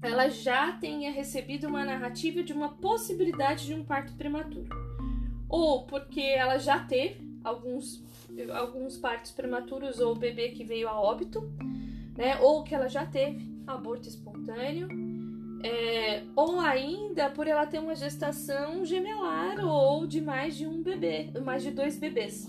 ela 0.00 0.28
já 0.28 0.72
tenha 0.72 1.10
recebido 1.10 1.66
uma 1.66 1.84
narrativa 1.84 2.42
de 2.42 2.52
uma 2.52 2.68
possibilidade 2.68 3.66
de 3.66 3.74
um 3.74 3.84
parto 3.84 4.14
prematuro. 4.14 4.68
Ou 5.48 5.86
porque 5.86 6.20
ela 6.20 6.58
já 6.58 6.78
teve 6.80 7.28
alguns, 7.42 8.02
alguns 8.52 8.96
partos 8.96 9.30
prematuros 9.30 10.00
ou 10.00 10.14
bebê 10.14 10.50
que 10.50 10.64
veio 10.64 10.88
a 10.88 11.00
óbito, 11.00 11.40
né? 12.16 12.38
Ou 12.40 12.62
que 12.62 12.74
ela 12.74 12.88
já 12.88 13.06
teve 13.06 13.48
aborto 13.66 14.08
espontâneo, 14.08 14.88
é, 15.62 16.22
ou 16.36 16.60
ainda 16.60 17.28
por 17.30 17.46
ela 17.46 17.66
ter 17.66 17.78
uma 17.78 17.94
gestação 17.94 18.84
gemelar 18.84 19.64
ou 19.64 20.06
de 20.06 20.20
mais 20.20 20.56
de 20.56 20.66
um 20.66 20.82
bebê, 20.82 21.30
mais 21.44 21.62
de 21.62 21.70
dois 21.70 21.98
bebês. 21.98 22.48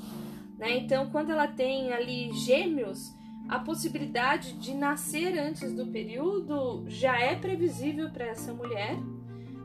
Né? 0.57 0.77
Então, 0.77 1.09
quando 1.09 1.31
ela 1.31 1.47
tem 1.47 1.91
ali 1.91 2.31
gêmeos, 2.33 3.13
a 3.47 3.59
possibilidade 3.59 4.53
de 4.53 4.75
nascer 4.75 5.39
antes 5.39 5.73
do 5.73 5.87
período 5.87 6.85
já 6.87 7.19
é 7.19 7.35
previsível 7.35 8.09
para 8.11 8.27
essa 8.27 8.53
mulher, 8.53 8.95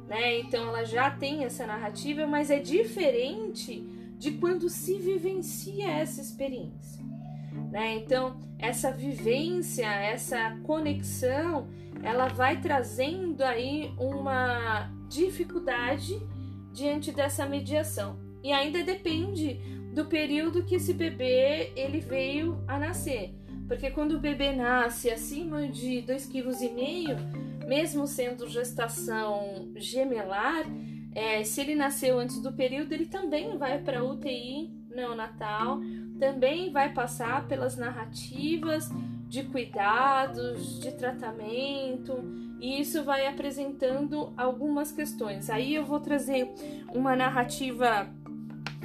né? 0.08 0.38
Então 0.40 0.68
ela 0.68 0.84
já 0.84 1.10
tem 1.10 1.44
essa 1.44 1.66
narrativa, 1.66 2.26
mas 2.26 2.50
é 2.50 2.58
diferente 2.58 3.86
de 4.24 4.32
quando 4.32 4.70
se 4.70 4.98
vivencia 4.98 5.90
essa 5.90 6.18
experiência, 6.18 7.04
né? 7.70 7.96
Então 7.96 8.40
essa 8.58 8.90
vivência, 8.90 9.84
essa 9.84 10.56
conexão, 10.62 11.68
ela 12.02 12.28
vai 12.28 12.58
trazendo 12.58 13.42
aí 13.42 13.92
uma 13.98 14.90
dificuldade 15.10 16.18
diante 16.72 17.12
dessa 17.12 17.44
mediação. 17.44 18.18
E 18.42 18.50
ainda 18.50 18.82
depende 18.82 19.60
do 19.92 20.06
período 20.06 20.64
que 20.64 20.76
esse 20.76 20.94
bebê 20.94 21.70
ele 21.76 22.00
veio 22.00 22.64
a 22.66 22.78
nascer. 22.78 23.34
Porque 23.68 23.90
quando 23.90 24.12
o 24.12 24.20
bebê 24.20 24.52
nasce 24.52 25.10
acima 25.10 25.68
de 25.68 26.02
2,5 26.02 26.74
kg, 26.74 27.66
mesmo 27.68 28.06
sendo 28.06 28.48
gestação 28.48 29.70
gemelar, 29.76 30.64
é, 31.14 31.44
se 31.44 31.60
ele 31.60 31.74
nasceu 31.74 32.18
antes 32.18 32.40
do 32.40 32.52
período, 32.52 32.92
ele 32.92 33.06
também 33.06 33.56
vai 33.56 33.78
para 33.78 34.02
UTI 34.04 34.70
neonatal, 34.90 35.80
também 36.18 36.72
vai 36.72 36.92
passar 36.92 37.46
pelas 37.46 37.76
narrativas 37.76 38.90
de 39.28 39.44
cuidados, 39.44 40.80
de 40.80 40.92
tratamento, 40.92 42.22
e 42.60 42.80
isso 42.80 43.02
vai 43.04 43.26
apresentando 43.26 44.32
algumas 44.36 44.92
questões. 44.92 45.50
Aí 45.50 45.74
eu 45.74 45.84
vou 45.84 46.00
trazer 46.00 46.48
uma 46.92 47.16
narrativa 47.16 48.08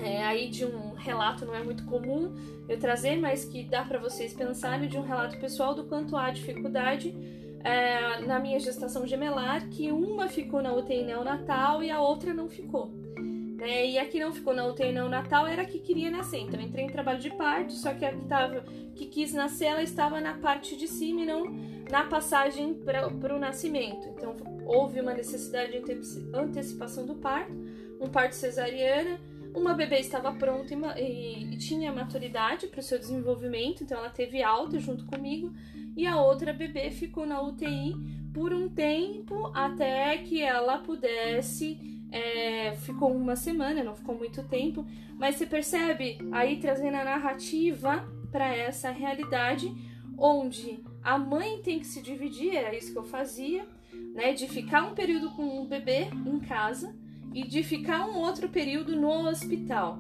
é, 0.02 0.24
aí 0.24 0.50
de 0.50 0.66
um 0.66 0.94
relato 0.94 1.46
não 1.46 1.54
é 1.54 1.64
muito 1.64 1.84
comum 1.86 2.34
eu 2.68 2.80
trazer, 2.80 3.18
mas 3.18 3.46
que 3.46 3.64
dá 3.64 3.84
para 3.84 4.00
vocês 4.00 4.34
pensarem 4.34 4.88
de 4.88 4.98
um 4.98 5.02
relato 5.02 5.38
pessoal 5.40 5.76
do 5.76 5.84
quanto 5.86 6.16
há 6.16 6.32
dificuldade 6.32 7.14
é, 7.64 8.22
na 8.22 8.40
minha 8.40 8.60
gestação 8.60 9.06
gemelar, 9.06 9.68
que 9.70 9.92
uma 9.92 10.28
ficou 10.28 10.62
na 10.62 10.74
UTI 10.74 11.04
neonatal 11.04 11.84
e 11.84 11.92
a 11.92 12.02
outra 12.02 12.34
não 12.34 12.50
ficou. 12.50 12.92
Né? 13.58 13.88
E 13.88 14.00
a 14.00 14.06
que 14.06 14.20
não 14.20 14.32
ficou 14.32 14.54
na 14.54 14.66
UTI 14.66 14.92
neonatal 14.92 15.46
era 15.46 15.64
a 15.64 15.66
que 15.66 15.80
queria 15.80 16.10
nascer. 16.10 16.40
Então 16.40 16.60
entrei 16.62 16.86
em 16.86 16.90
trabalho 16.90 17.20
de 17.20 17.30
parto, 17.32 17.74
só 17.74 17.94
que 17.94 18.06
a 18.06 18.12
que, 18.14 18.26
tava, 18.26 18.62
que 18.96 19.06
quis 19.06 19.34
nascer, 19.34 19.66
ela 19.66 19.84
estava 19.84 20.22
na 20.22 20.36
parte 20.36 20.78
de 20.78 20.88
cima 20.88 21.22
e 21.22 21.26
não 21.26 21.46
na 21.90 22.06
passagem 22.06 22.74
para 22.74 23.36
o 23.36 23.40
nascimento. 23.40 24.08
Então 24.10 24.36
houve 24.66 25.02
uma 25.02 25.14
necessidade 25.14 25.72
de 25.72 25.92
antecipação 26.34 27.06
do 27.06 27.16
parto, 27.16 27.52
um 28.00 28.08
parto 28.08 28.36
cesariana 28.36 29.20
uma 29.54 29.74
bebê 29.74 30.00
estava 30.00 30.32
pronta 30.32 30.74
e, 30.74 31.02
e, 31.02 31.54
e 31.54 31.58
tinha 31.58 31.92
maturidade 31.92 32.68
para 32.68 32.80
o 32.80 32.84
seu 32.84 33.00
desenvolvimento, 33.00 33.84
então 33.84 33.98
ela 33.98 34.10
teve 34.10 34.44
alta 34.44 34.80
junto 34.80 35.06
comigo, 35.06 35.52
e 36.00 36.08
a 36.08 36.16
outra 36.16 36.54
bebê 36.54 36.90
ficou 36.92 37.26
na 37.26 37.42
UTI 37.42 37.94
por 38.34 38.54
um 38.54 38.70
tempo 38.70 39.52
até 39.54 40.18
que 40.20 40.42
ela 40.42 40.78
pudesse. 40.78 41.78
É, 42.10 42.74
ficou 42.78 43.14
uma 43.14 43.36
semana, 43.36 43.84
não 43.84 43.94
ficou 43.94 44.18
muito 44.18 44.42
tempo, 44.44 44.86
mas 45.18 45.36
você 45.36 45.46
percebe 45.46 46.18
aí 46.32 46.56
trazendo 46.56 46.96
a 46.96 47.04
narrativa 47.04 48.08
para 48.32 48.56
essa 48.56 48.90
realidade 48.92 49.70
onde 50.18 50.80
a 51.04 51.18
mãe 51.20 51.62
tem 51.62 51.80
que 51.80 51.86
se 51.86 52.02
dividir, 52.02 52.56
era 52.56 52.76
isso 52.76 52.94
que 52.94 52.98
eu 52.98 53.04
fazia, 53.04 53.68
né, 54.14 54.32
de 54.32 54.48
ficar 54.48 54.84
um 54.84 54.96
período 54.96 55.32
com 55.32 55.62
o 55.62 55.66
bebê 55.66 56.08
em 56.26 56.40
casa 56.40 56.96
e 57.34 57.46
de 57.46 57.62
ficar 57.62 58.08
um 58.08 58.18
outro 58.18 58.48
período 58.48 58.96
no 58.96 59.28
hospital. 59.28 60.00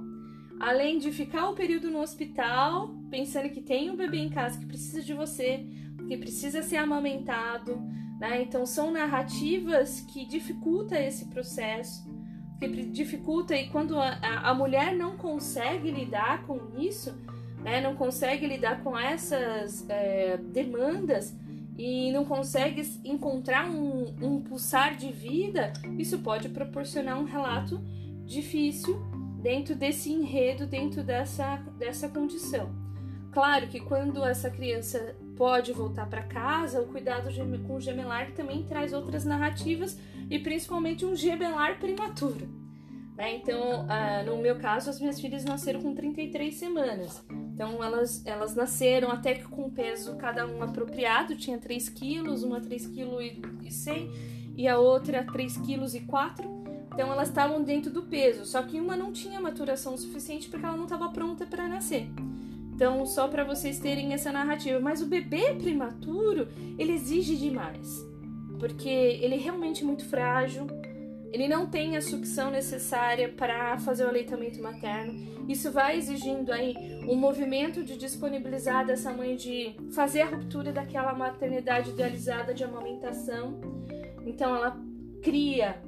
Além 0.60 0.98
de 0.98 1.12
ficar 1.12 1.50
um 1.50 1.56
período 1.56 1.92
no 1.92 2.00
hospital, 2.00 2.90
pensando 3.10 3.50
que 3.50 3.62
tem 3.62 3.90
um 3.92 3.96
bebê 3.96 4.18
em 4.18 4.30
casa 4.30 4.58
que 4.58 4.66
precisa 4.66 5.02
de 5.02 5.14
você, 5.14 5.66
que 6.10 6.17
precisa 6.17 6.63
ser 6.63 6.78
amamentado, 6.78 7.80
né? 8.19 8.41
Então 8.41 8.65
são 8.65 8.91
narrativas 8.91 10.02
que 10.02 10.26
dificultam 10.26 10.98
esse 10.98 11.26
processo, 11.26 12.04
que 12.60 12.67
dificulta 12.67 13.56
e 13.56 13.69
quando 13.69 13.95
a, 13.98 14.17
a, 14.50 14.54
mulher 14.56 14.95
não 14.95 15.15
consegue 15.15 15.91
lidar 15.91 16.48
com 16.48 16.60
isso, 16.80 17.15
né? 17.63 17.80
Não 17.80 17.95
consegue 17.95 18.48
lidar 18.48 18.84
com 18.84 18.98
essas 18.98 19.88
é, 19.88 20.38
demandas, 20.38 21.38
e 21.78 22.12
não 22.12 22.26
consegue 22.26 22.82
encontrar 23.06 23.69
um, 23.69 24.13
um 24.22 24.41
pulsar 24.41 24.98
de 24.98 25.13
vida, 25.13 25.72
isso 25.98 26.19
pode 26.19 26.50
proporcionar 26.50 27.17
um 27.17 27.24
relato 27.24 27.80
difícil 28.26 29.00
dentro 29.41 29.76
desse 29.76 30.12
enredo, 30.12 30.67
dentro 30.67 31.06
dessa, 31.06 31.56
dessa 31.78 32.10
condição. 32.10 32.69
Claro 33.32 33.67
que 33.67 33.80
quando 33.80 34.26
essa 34.26 34.50
criança 34.50 35.15
pode 35.39 35.71
voltar 35.71 36.06
para 36.10 36.21
casa, 36.21 36.82
o 36.82 36.88
cuidado 36.88 37.30
com 37.65 37.75
o 37.75 37.80
gemelar 37.80 38.34
também 38.34 38.63
traz 38.63 38.91
outras 38.91 39.23
narrativas 39.23 39.97
e 40.30 40.38
principalmente 40.38 41.06
um 41.06 41.15
gemelar 41.15 41.80
prematuro. 41.80 42.45
Né? 43.15 43.38
Então, 43.38 43.86
ah, 43.88 44.21
no 44.23 44.38
meu 44.38 44.58
caso, 44.58 44.89
as 44.89 44.99
minhas 44.99 45.17
filhas 45.17 45.45
nasceram 45.45 45.82
com 45.82 45.95
33 45.95 46.54
semanas. 46.54 47.23
Então 47.54 47.82
elas, 47.82 48.21
elas 48.25 48.54
nasceram 48.54 49.10
até 49.12 49.34
que 49.34 49.45
com 49.45 49.69
peso 49.69 50.17
cada 50.17 50.45
um 50.45 50.62
apropriado, 50.62 51.38
tinha 51.38 51.58
3 51.58 51.88
quilos, 51.88 52.43
uma 52.43 52.60
3 52.60 52.88
kg 52.88 53.41
e 53.63 53.71
100 53.71 54.12
e 54.58 54.67
a 54.67 54.78
outra 54.78 55.23
3 55.23 55.56
quilos 55.60 55.95
e 55.95 56.02
4. 56.02 56.49
Então 56.93 57.13
elas 57.13 57.30
estavam 57.30 57.63
dentro 57.63 57.89
do 57.89 58.04
peso, 58.04 58.43
só 58.45 58.62
que 58.62 58.78
uma 58.78 58.97
não 58.97 59.13
tinha 59.13 59.39
maturação 59.39 59.97
suficiente 59.97 60.49
porque 60.49 60.65
ela 60.65 60.75
não 60.75 60.84
estava 60.84 61.08
pronta 61.10 61.45
para 61.45 61.65
nascer. 61.65 62.10
Então, 62.80 63.06
só 63.06 63.28
para 63.28 63.44
vocês 63.44 63.78
terem 63.78 64.13
essa 64.13 64.32
narrativa, 64.32 64.80
mas 64.80 65.02
o 65.02 65.06
bebê 65.06 65.54
prematuro, 65.54 66.48
ele 66.78 66.94
exige 66.94 67.36
demais. 67.36 68.08
Porque 68.58 68.88
ele 68.88 69.36
é 69.36 69.38
realmente 69.38 69.84
muito 69.84 70.06
frágil, 70.06 70.65
ele 71.30 71.50
não 71.50 71.68
tem 71.68 71.98
a 71.98 72.02
sucção 72.02 72.50
necessária 72.50 73.28
para 73.28 73.78
fazer 73.80 74.06
o 74.06 74.08
aleitamento 74.08 74.62
materno. 74.62 75.13
Isso 75.50 75.70
vai 75.74 75.98
exigindo 75.98 76.54
aí 76.54 76.74
um 77.06 77.18
movimento 77.18 77.84
de 77.84 77.98
disponibilizar 77.98 78.86
dessa 78.86 79.12
mãe 79.12 79.36
de 79.36 79.76
fazer 79.92 80.22
a 80.22 80.28
ruptura 80.28 80.72
daquela 80.72 81.13
maternidade 81.13 81.89
idealizada 81.89 82.54
de 82.54 82.63
amamentação. 82.63 83.60
Então 84.26 84.56
ela 84.56 84.80
cria 85.22 85.84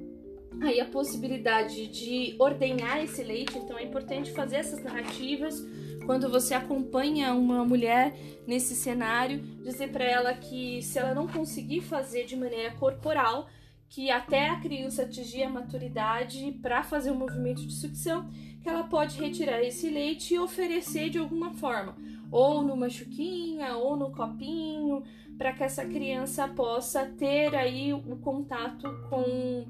aí 0.60 0.82
a 0.82 0.86
possibilidade 0.86 1.88
de 1.88 2.36
ordenhar 2.38 3.02
esse 3.02 3.24
leite, 3.24 3.58
então 3.58 3.78
é 3.78 3.84
importante 3.84 4.34
fazer 4.34 4.58
essas 4.58 4.84
narrativas 4.84 5.66
quando 6.06 6.30
você 6.30 6.54
acompanha 6.54 7.34
uma 7.34 7.64
mulher 7.64 8.16
nesse 8.48 8.76
cenário, 8.76 9.40
dizer 9.64 9.92
para 9.92 10.04
ela 10.04 10.34
que 10.34 10.82
se 10.82 11.00
ela 11.00 11.14
não 11.14 11.28
conseguir 11.28 11.82
fazer 11.82 12.26
de 12.26 12.36
maneira 12.36 12.72
corporal, 12.72 13.48
que 13.90 14.10
até 14.10 14.50
a 14.50 14.60
criança 14.60 15.04
atingir 15.04 15.44
a 15.44 15.50
maturidade 15.50 16.58
para 16.62 16.82
fazer 16.82 17.12
o 17.12 17.14
um 17.14 17.18
movimento 17.18 17.66
de 17.66 17.74
sucção, 17.74 18.30
que 18.62 18.70
ela 18.70 18.84
pode 18.84 19.20
retirar 19.20 19.62
esse 19.62 19.90
leite 19.90 20.34
e 20.34 20.40
oferecer 20.40 21.10
de 21.10 21.18
alguma 21.18 21.54
forma, 21.54 21.98
ou 22.32 22.64
numa 22.64 22.90
chuquinha, 22.90 23.76
ou 23.76 23.98
no 23.98 24.12
copinho, 24.12 25.04
para 25.38 25.52
que 25.52 25.64
essa 25.64 25.84
criança 25.86 26.48
possa 26.48 27.06
ter 27.06 27.56
aí 27.56 27.94
o 27.94 28.16
contato 28.18 28.88
com, 29.10 29.66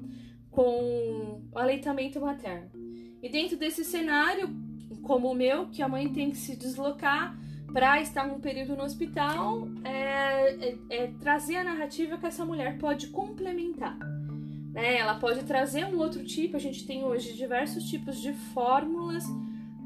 com 0.50 1.40
o 1.50 1.58
aleitamento 1.58 2.20
materno. 2.20 2.70
E 3.22 3.28
dentro 3.28 3.56
desse 3.56 3.84
cenário, 3.84 4.50
como 5.02 5.30
o 5.30 5.34
meu, 5.34 5.66
que 5.66 5.82
a 5.82 5.88
mãe 5.88 6.08
tem 6.08 6.30
que 6.30 6.36
se 6.36 6.56
deslocar 6.56 7.36
para 7.72 8.00
estar 8.00 8.24
um 8.24 8.38
período 8.38 8.76
no 8.76 8.84
hospital, 8.84 9.66
é, 9.82 10.68
é, 10.68 10.78
é 10.90 11.06
trazer 11.20 11.56
a 11.56 11.64
narrativa 11.64 12.18
que 12.18 12.26
essa 12.26 12.44
mulher 12.44 12.78
pode 12.78 13.08
complementar. 13.08 13.98
né? 14.72 14.98
Ela 14.98 15.14
pode 15.14 15.44
trazer 15.44 15.86
um 15.86 15.98
outro 15.98 16.22
tipo. 16.24 16.56
A 16.56 16.60
gente 16.60 16.86
tem 16.86 17.04
hoje 17.04 17.32
diversos 17.34 17.84
tipos 17.84 18.20
de 18.20 18.32
fórmulas 18.52 19.24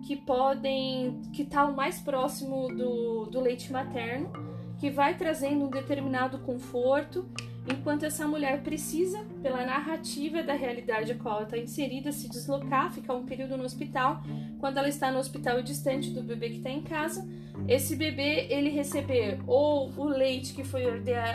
que 0.06 0.16
podem, 0.16 1.22
que 1.32 1.44
tá 1.44 1.64
o 1.64 1.74
mais 1.74 2.00
próximo 2.00 2.68
do, 2.68 3.26
do 3.26 3.40
leite 3.40 3.72
materno, 3.72 4.32
que 4.78 4.90
vai 4.90 5.16
trazendo 5.16 5.64
um 5.64 5.70
determinado 5.70 6.38
conforto, 6.40 7.28
enquanto 7.68 8.04
essa 8.04 8.26
mulher 8.26 8.62
precisa, 8.62 9.24
pela 9.42 9.64
narrativa 9.64 10.42
da 10.42 10.54
realidade 10.54 11.12
a 11.12 11.14
qual 11.16 11.36
ela 11.36 11.44
está 11.44 11.58
inserida, 11.58 12.12
se 12.12 12.28
deslocar, 12.28 12.92
ficar 12.92 13.14
um 13.14 13.24
período 13.24 13.56
no 13.56 13.64
hospital. 13.64 14.22
Quando 14.58 14.78
ela 14.78 14.88
está 14.88 15.10
no 15.10 15.18
hospital 15.18 15.62
distante 15.62 16.10
do 16.10 16.22
bebê 16.22 16.50
que 16.50 16.56
está 16.58 16.70
em 16.70 16.82
casa, 16.82 17.28
esse 17.66 17.96
bebê 17.96 18.46
ele 18.50 18.70
receber 18.70 19.38
ou 19.46 19.90
o 19.96 20.04
leite 20.04 20.54
que 20.54 20.64
foi 20.64 20.84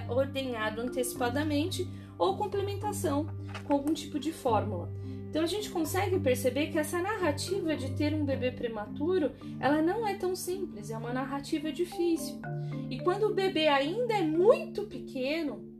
ordenhado 0.09 0.81
antecipadamente 0.81 1.87
ou 2.17 2.37
complementação 2.37 3.27
com 3.63 3.73
algum 3.73 3.93
tipo 3.93 4.19
de 4.19 4.31
fórmula. 4.31 4.91
Então 5.29 5.43
a 5.43 5.47
gente 5.47 5.69
consegue 5.69 6.19
perceber 6.19 6.67
que 6.67 6.77
essa 6.77 7.01
narrativa 7.01 7.73
de 7.75 7.91
ter 7.91 8.13
um 8.13 8.25
bebê 8.25 8.51
prematuro, 8.51 9.31
ela 9.61 9.81
não 9.81 10.05
é 10.05 10.13
tão 10.13 10.35
simples, 10.35 10.91
é 10.91 10.97
uma 10.97 11.13
narrativa 11.13 11.71
difícil. 11.71 12.39
E 12.89 12.99
quando 12.99 13.27
o 13.27 13.33
bebê 13.33 13.69
ainda 13.69 14.13
é 14.13 14.21
muito 14.21 14.83
pequeno, 14.83 15.70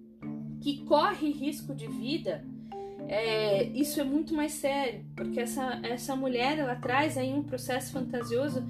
que 0.62 0.84
corre 0.86 1.32
risco 1.32 1.74
de 1.74 1.88
vida, 1.88 2.46
é, 3.08 3.64
isso 3.74 4.00
é 4.00 4.04
muito 4.04 4.34
mais 4.34 4.54
sério, 4.54 5.04
porque 5.16 5.40
essa, 5.40 5.80
essa 5.84 6.16
mulher 6.16 6.60
ela 6.60 6.76
traz 6.76 7.18
aí 7.18 7.34
um 7.34 7.44
processo 7.44 7.92
fantasioso 7.92 8.64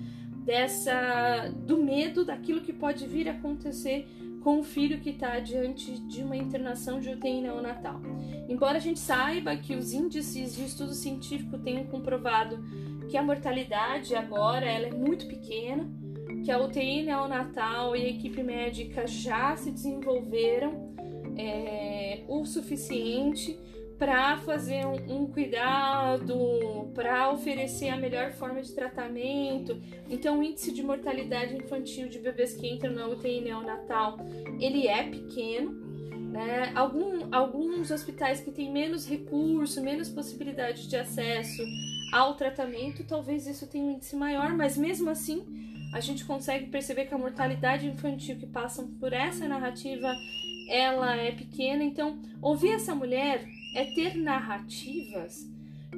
dessa 0.45 1.49
do 1.67 1.77
medo 1.77 2.25
daquilo 2.25 2.62
que 2.62 2.73
pode 2.73 3.06
vir 3.06 3.30
a 3.30 3.34
acontecer 3.34 4.08
com 4.41 4.60
o 4.60 4.63
filho 4.63 4.99
que 4.99 5.12
está 5.12 5.38
diante 5.39 5.99
de 6.08 6.23
uma 6.23 6.36
internação 6.36 6.99
de 6.99 7.10
UTI 7.10 7.41
neonatal. 7.41 8.01
Embora 8.49 8.77
a 8.77 8.82
gente 8.82 8.99
saiba 8.99 9.56
que 9.56 9.75
os 9.75 9.93
índices 9.93 10.56
de 10.56 10.65
estudo 10.65 10.93
científico 10.93 11.60
tenham 11.60 11.84
comprovado 11.86 12.58
que 13.08 13.17
a 13.17 13.21
mortalidade 13.21 14.15
agora 14.15 14.65
ela 14.65 14.88
é 14.88 14.91
muito 14.91 15.27
pequena, 15.27 15.88
que 16.43 16.49
a 16.49 16.58
UTI 16.58 17.04
neonatal 17.04 17.95
e 17.95 18.04
a 18.04 18.10
equipe 18.10 18.41
médica 18.41 19.06
já 19.06 19.56
se 19.56 19.69
desenvolveram 19.69 20.90
é, 21.41 22.23
o 22.27 22.45
suficiente 22.45 23.58
para 23.97 24.38
fazer 24.38 24.84
um, 24.86 25.21
um 25.21 25.27
cuidado, 25.27 26.89
para 26.95 27.32
oferecer 27.32 27.89
a 27.89 27.97
melhor 27.97 28.32
forma 28.32 28.62
de 28.62 28.71
tratamento. 28.73 29.80
Então, 30.10 30.39
o 30.39 30.43
índice 30.43 30.71
de 30.71 30.82
mortalidade 30.82 31.56
infantil 31.56 32.10
de 32.10 32.17
bebês 32.17 32.56
que 32.56 32.67
entram 32.67 32.91
na 32.93 33.08
UTI 33.08 33.41
neonatal, 33.41 34.17
ele 34.60 34.88
é 34.88 35.04
pequeno. 35.04 35.71
Né? 36.32 36.71
Algum, 36.73 37.27
alguns 37.32 37.91
hospitais 37.91 38.39
que 38.39 38.51
têm 38.51 38.71
menos 38.71 39.08
recurso, 39.08 39.84
menos 39.84 40.10
possibilidade 40.10 40.88
de 40.88 40.95
acesso 40.95 41.62
ao 42.12 42.36
tratamento, 42.36 43.04
talvez 43.04 43.45
isso 43.45 43.67
tenha 43.67 43.84
um 43.84 43.91
índice 43.91 44.15
maior, 44.15 44.54
mas 44.54 44.77
mesmo 44.77 45.10
assim 45.10 45.45
a 45.93 45.99
gente 45.99 46.23
consegue 46.25 46.67
perceber 46.67 47.06
que 47.06 47.13
a 47.13 47.17
mortalidade 47.17 47.86
infantil 47.86 48.38
que 48.38 48.47
passam 48.47 48.88
por 48.88 49.12
essa 49.12 49.47
narrativa 49.47 50.15
ela 50.72 51.18
é 51.18 51.32
pequena. 51.32 51.84
Então, 51.84 52.18
ouvir 52.42 52.72
essa 52.72 52.96
mulher 52.96 53.46
é 53.76 53.86
ter 53.94 54.16
narrativas 54.16 55.46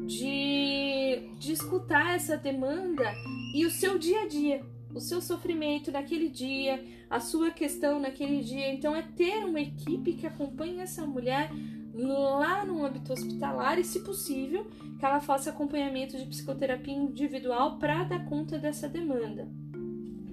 de, 0.08 1.30
de 1.38 1.54
escutar 1.54 2.16
essa 2.16 2.36
demanda 2.36 3.14
e 3.54 3.66
o 3.66 3.70
seu 3.70 4.00
dia 4.00 4.24
a 4.24 4.28
dia, 4.28 4.66
o 4.94 5.00
seu 5.00 5.22
sofrimento 5.22 5.92
naquele 5.92 6.28
dia, 6.28 6.84
a 7.10 7.20
sua 7.20 7.52
questão 7.52 8.00
naquele 8.00 8.42
dia. 8.42 8.74
Então, 8.74 8.96
é 8.96 9.04
ter 9.04 9.46
uma 9.46 9.62
equipe 9.62 10.14
que 10.14 10.26
acompanhe 10.26 10.80
essa 10.80 11.06
mulher 11.06 11.52
lá 11.94 12.66
no 12.66 12.84
âmbito 12.84 13.14
hospitalar 13.14 13.78
e, 13.78 13.84
se 13.84 14.00
possível, 14.00 14.66
que 14.98 15.06
ela 15.06 15.20
faça 15.20 15.52
acompanhamento 15.52 16.18
de 16.18 16.26
psicoterapia 16.26 16.94
individual 16.94 17.78
para 17.78 18.04
dar 18.06 18.26
conta 18.26 18.58
dessa 18.58 18.90
demanda, 18.90 19.48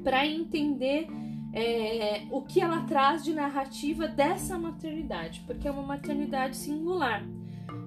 para 0.02 0.26
entender 0.26 1.06
é, 1.52 2.22
o 2.30 2.42
que 2.42 2.60
ela 2.60 2.82
traz 2.82 3.24
de 3.24 3.32
narrativa 3.32 4.06
dessa 4.06 4.58
maternidade, 4.58 5.42
porque 5.46 5.66
é 5.66 5.70
uma 5.70 5.82
maternidade 5.82 6.56
singular. 6.56 7.24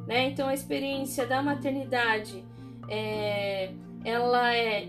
Né? 0.07 0.29
Então 0.29 0.47
a 0.47 0.53
experiência 0.53 1.25
da 1.25 1.41
maternidade 1.41 2.43
é, 2.89 3.71
ela 4.03 4.53
é 4.53 4.87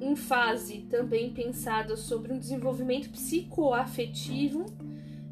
em 0.00 0.14
fase 0.14 0.86
também 0.90 1.32
pensada 1.32 1.96
sobre 1.96 2.32
um 2.32 2.38
desenvolvimento 2.38 3.10
psicoafetivo, 3.10 4.66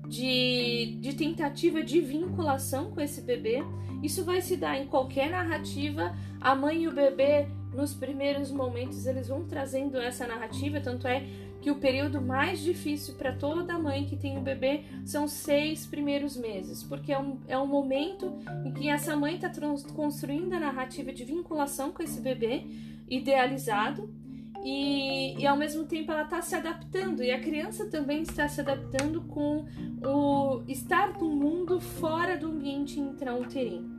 de, 0.07 0.99
de 1.01 1.15
tentativa 1.15 1.83
de 1.83 2.01
vinculação 2.01 2.91
com 2.91 3.01
esse 3.01 3.21
bebê. 3.21 3.63
Isso 4.03 4.25
vai 4.25 4.41
se 4.41 4.57
dar 4.57 4.79
em 4.79 4.87
qualquer 4.87 5.31
narrativa. 5.31 6.15
A 6.41 6.55
mãe 6.55 6.83
e 6.83 6.89
o 6.89 6.93
bebê, 6.93 7.49
nos 7.73 7.95
primeiros 7.95 8.51
momentos, 8.51 9.07
eles 9.07 9.29
vão 9.29 9.45
trazendo 9.45 9.99
essa 9.99 10.27
narrativa, 10.27 10.81
tanto 10.81 11.09
é 11.09 11.27
que 11.65 11.71
o 11.71 11.77
período 11.77 12.21
mais 12.21 12.61
difícil 12.61 13.15
para 13.15 13.33
toda 13.33 13.79
mãe 13.79 14.05
que 14.05 14.17
tem 14.17 14.37
um 14.37 14.43
bebê 14.43 14.83
são 15.03 15.27
seis 15.27 15.87
primeiros 15.87 16.37
meses, 16.37 16.83
porque 16.83 17.11
é 17.11 17.19
um, 17.19 17.39
é 17.49 17.59
um 17.59 17.67
momento 17.67 18.35
em 18.67 18.71
que 18.71 18.91
essa 18.91 19.17
mãe 19.17 19.37
está 19.37 19.51
construindo 19.95 20.53
a 20.53 20.61
narrativa 20.61 21.11
de 21.11 21.25
vinculação 21.25 21.91
com 21.91 22.03
esse 22.03 22.21
bebê 22.21 22.67
idealizado 23.09 24.15
e, 24.63 25.41
e 25.41 25.47
ao 25.47 25.57
mesmo 25.57 25.85
tempo 25.85 26.13
ela 26.13 26.25
está 26.25 26.43
se 26.43 26.55
adaptando 26.55 27.23
e 27.23 27.31
a 27.31 27.41
criança 27.41 27.89
também 27.89 28.21
está 28.21 28.47
se 28.47 28.61
adaptando 28.61 29.23
com 29.23 29.65
o 30.05 30.63
estar 30.69 31.19
no 31.19 31.31
mundo 31.31 31.81
fora 31.81 32.37
do 32.37 32.49
ambiente 32.49 33.01
intrauterino. 33.01 33.94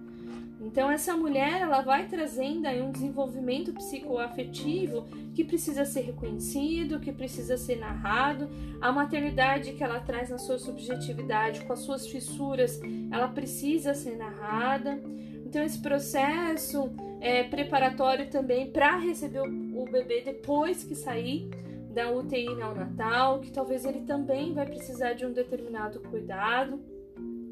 Então 0.65 0.89
essa 0.89 1.15
mulher 1.15 1.61
ela 1.61 1.81
vai 1.81 2.07
trazendo 2.07 2.65
aí 2.65 2.81
um 2.81 2.91
desenvolvimento 2.91 3.71
psicoafetivo 3.71 5.05
que 5.35 5.43
precisa 5.43 5.85
ser 5.85 6.01
reconhecido, 6.01 6.99
que 6.99 7.11
precisa 7.11 7.55
ser 7.55 7.75
narrado. 7.75 8.49
A 8.81 8.91
maternidade 8.91 9.73
que 9.73 9.83
ela 9.83 9.99
traz 9.99 10.29
na 10.29 10.39
sua 10.39 10.57
subjetividade, 10.57 11.63
com 11.65 11.73
as 11.73 11.79
suas 11.79 12.07
fissuras, 12.07 12.81
ela 13.11 13.27
precisa 13.27 13.93
ser 13.93 14.17
narrada. 14.17 14.99
Então 15.45 15.63
esse 15.63 15.79
processo 15.79 16.91
é 17.21 17.43
preparatório 17.43 18.27
também 18.29 18.71
para 18.71 18.97
receber 18.97 19.41
o, 19.41 19.85
bebê 19.85 20.21
depois 20.21 20.83
que 20.83 20.95
sair 20.95 21.47
da 21.93 22.11
UTI 22.11 22.55
neonatal, 22.55 23.39
que 23.39 23.51
talvez 23.51 23.85
ele 23.85 24.01
também 24.01 24.51
vai 24.51 24.65
precisar 24.65 25.13
de 25.13 25.25
um 25.25 25.31
determinado 25.31 25.99
cuidado. 26.01 26.94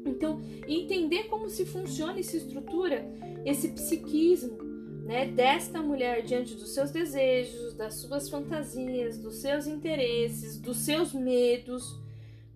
Então, 0.04 0.40
entender 0.66 1.24
como 1.24 1.48
se 1.48 1.64
funciona 1.64 2.20
e 2.20 2.24
se 2.24 2.36
estrutura 2.36 3.04
esse 3.44 3.68
psiquismo 3.68 4.58
né, 5.04 5.26
desta 5.26 5.82
mulher 5.82 6.22
diante 6.22 6.54
dos 6.54 6.72
seus 6.72 6.90
desejos, 6.90 7.74
das 7.74 7.94
suas 7.96 8.28
fantasias, 8.28 9.18
dos 9.18 9.36
seus 9.36 9.66
interesses, 9.66 10.58
dos 10.58 10.78
seus 10.78 11.12
medos, 11.12 12.00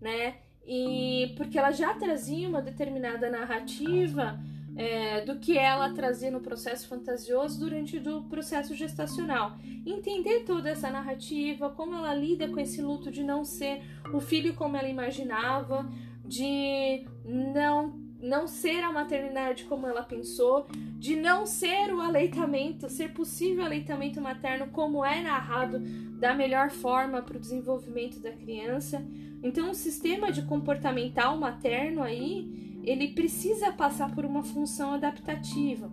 né? 0.00 0.36
E 0.66 1.34
porque 1.36 1.58
ela 1.58 1.70
já 1.70 1.94
trazia 1.94 2.48
uma 2.48 2.60
determinada 2.60 3.30
narrativa 3.30 4.38
é, 4.76 5.22
do 5.22 5.38
que 5.38 5.58
ela 5.58 5.90
trazia 5.92 6.30
no 6.30 6.40
processo 6.40 6.86
fantasioso 6.88 7.58
durante 7.58 7.98
o 7.98 8.22
processo 8.24 8.74
gestacional. 8.74 9.58
Entender 9.84 10.44
toda 10.44 10.70
essa 10.70 10.88
narrativa, 10.90 11.68
como 11.70 11.94
ela 11.96 12.14
lida 12.14 12.48
com 12.48 12.60
esse 12.60 12.80
luto 12.80 13.10
de 13.10 13.24
não 13.24 13.44
ser 13.44 13.82
o 14.12 14.20
filho 14.20 14.54
como 14.54 14.76
ela 14.76 14.88
imaginava, 14.88 15.90
de 16.28 17.06
não 17.24 18.06
não 18.20 18.48
ser 18.48 18.82
a 18.82 18.92
maternidade 18.92 19.64
como 19.64 19.86
ela 19.86 20.02
pensou, 20.02 20.66
de 20.98 21.14
não 21.14 21.46
ser 21.46 21.94
o 21.94 22.00
aleitamento, 22.00 22.88
ser 22.88 23.12
possível 23.12 23.64
aleitamento 23.64 24.20
materno 24.20 24.66
como 24.68 25.04
é 25.04 25.22
narrado 25.22 25.78
da 26.18 26.34
melhor 26.34 26.70
forma 26.70 27.22
para 27.22 27.36
o 27.36 27.40
desenvolvimento 27.40 28.18
da 28.18 28.32
criança. 28.32 29.06
Então, 29.42 29.70
o 29.70 29.74
sistema 29.74 30.32
de 30.32 30.42
comportamental 30.42 31.36
materno 31.36 32.02
aí, 32.02 32.80
ele 32.82 33.08
precisa 33.08 33.70
passar 33.72 34.12
por 34.12 34.24
uma 34.24 34.42
função 34.42 34.94
adaptativa, 34.94 35.88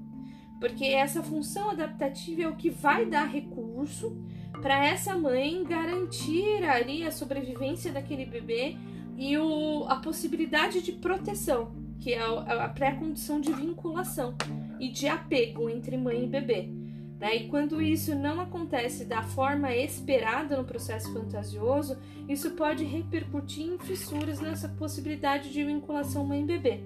porque 0.59 0.85
essa 0.85 1.21
função 1.21 1.69
adaptativa 1.69 2.41
é 2.41 2.47
o 2.47 2.55
que 2.55 2.71
vai 2.71 3.05
dar 3.05 3.25
recurso 3.25 4.17
para 4.61 4.83
essa 4.83 5.15
mãe 5.15 5.63
garantir 5.63 6.63
ali 6.63 7.05
a 7.05 7.11
sobrevivência 7.11 7.91
daquele 7.91 8.25
bebê 8.25 8.75
e 9.17 9.37
o, 9.37 9.85
a 9.87 9.97
possibilidade 9.97 10.81
de 10.81 10.91
proteção, 10.91 11.71
que 11.99 12.13
é 12.13 12.21
a, 12.21 12.65
a 12.65 12.69
pré-condição 12.69 13.39
de 13.39 13.51
vinculação 13.53 14.35
e 14.79 14.89
de 14.89 15.07
apego 15.07 15.69
entre 15.69 15.97
mãe 15.97 16.23
e 16.23 16.27
bebê. 16.27 16.69
Né? 17.19 17.37
E 17.37 17.47
quando 17.47 17.81
isso 17.81 18.13
não 18.13 18.41
acontece 18.41 19.05
da 19.05 19.23
forma 19.23 19.73
esperada 19.75 20.57
no 20.57 20.65
processo 20.65 21.11
fantasioso, 21.13 21.97
isso 22.27 22.51
pode 22.51 22.83
repercutir 22.83 23.65
em 23.65 23.77
fissuras 23.77 24.39
nessa 24.39 24.67
possibilidade 24.67 25.51
de 25.51 25.63
vinculação 25.63 26.25
mãe-bebê. 26.25 26.81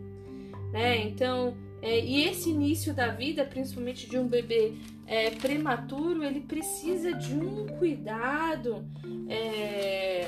Né? 0.71 1.07
Então, 1.07 1.55
é, 1.81 1.99
e 1.99 2.23
esse 2.25 2.49
início 2.49 2.93
da 2.93 3.07
vida, 3.07 3.43
principalmente 3.43 4.07
de 4.07 4.17
um 4.17 4.27
bebê 4.27 4.73
é, 5.07 5.31
prematuro, 5.31 6.23
ele 6.23 6.41
precisa 6.41 7.13
de 7.13 7.33
um 7.33 7.65
cuidado 7.65 8.85
é, 9.27 10.27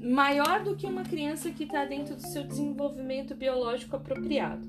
maior 0.00 0.62
do 0.62 0.76
que 0.76 0.86
uma 0.86 1.02
criança 1.02 1.50
que 1.50 1.64
está 1.64 1.84
dentro 1.84 2.14
do 2.14 2.22
seu 2.22 2.44
desenvolvimento 2.44 3.34
biológico 3.34 3.96
apropriado. 3.96 4.66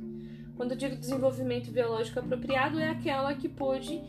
Quando 0.56 0.72
eu 0.72 0.78
digo 0.78 0.96
desenvolvimento 0.96 1.72
biológico 1.72 2.20
apropriado, 2.20 2.80
é 2.80 2.90
aquela 2.90 3.34
que 3.34 3.48
pôde 3.48 4.02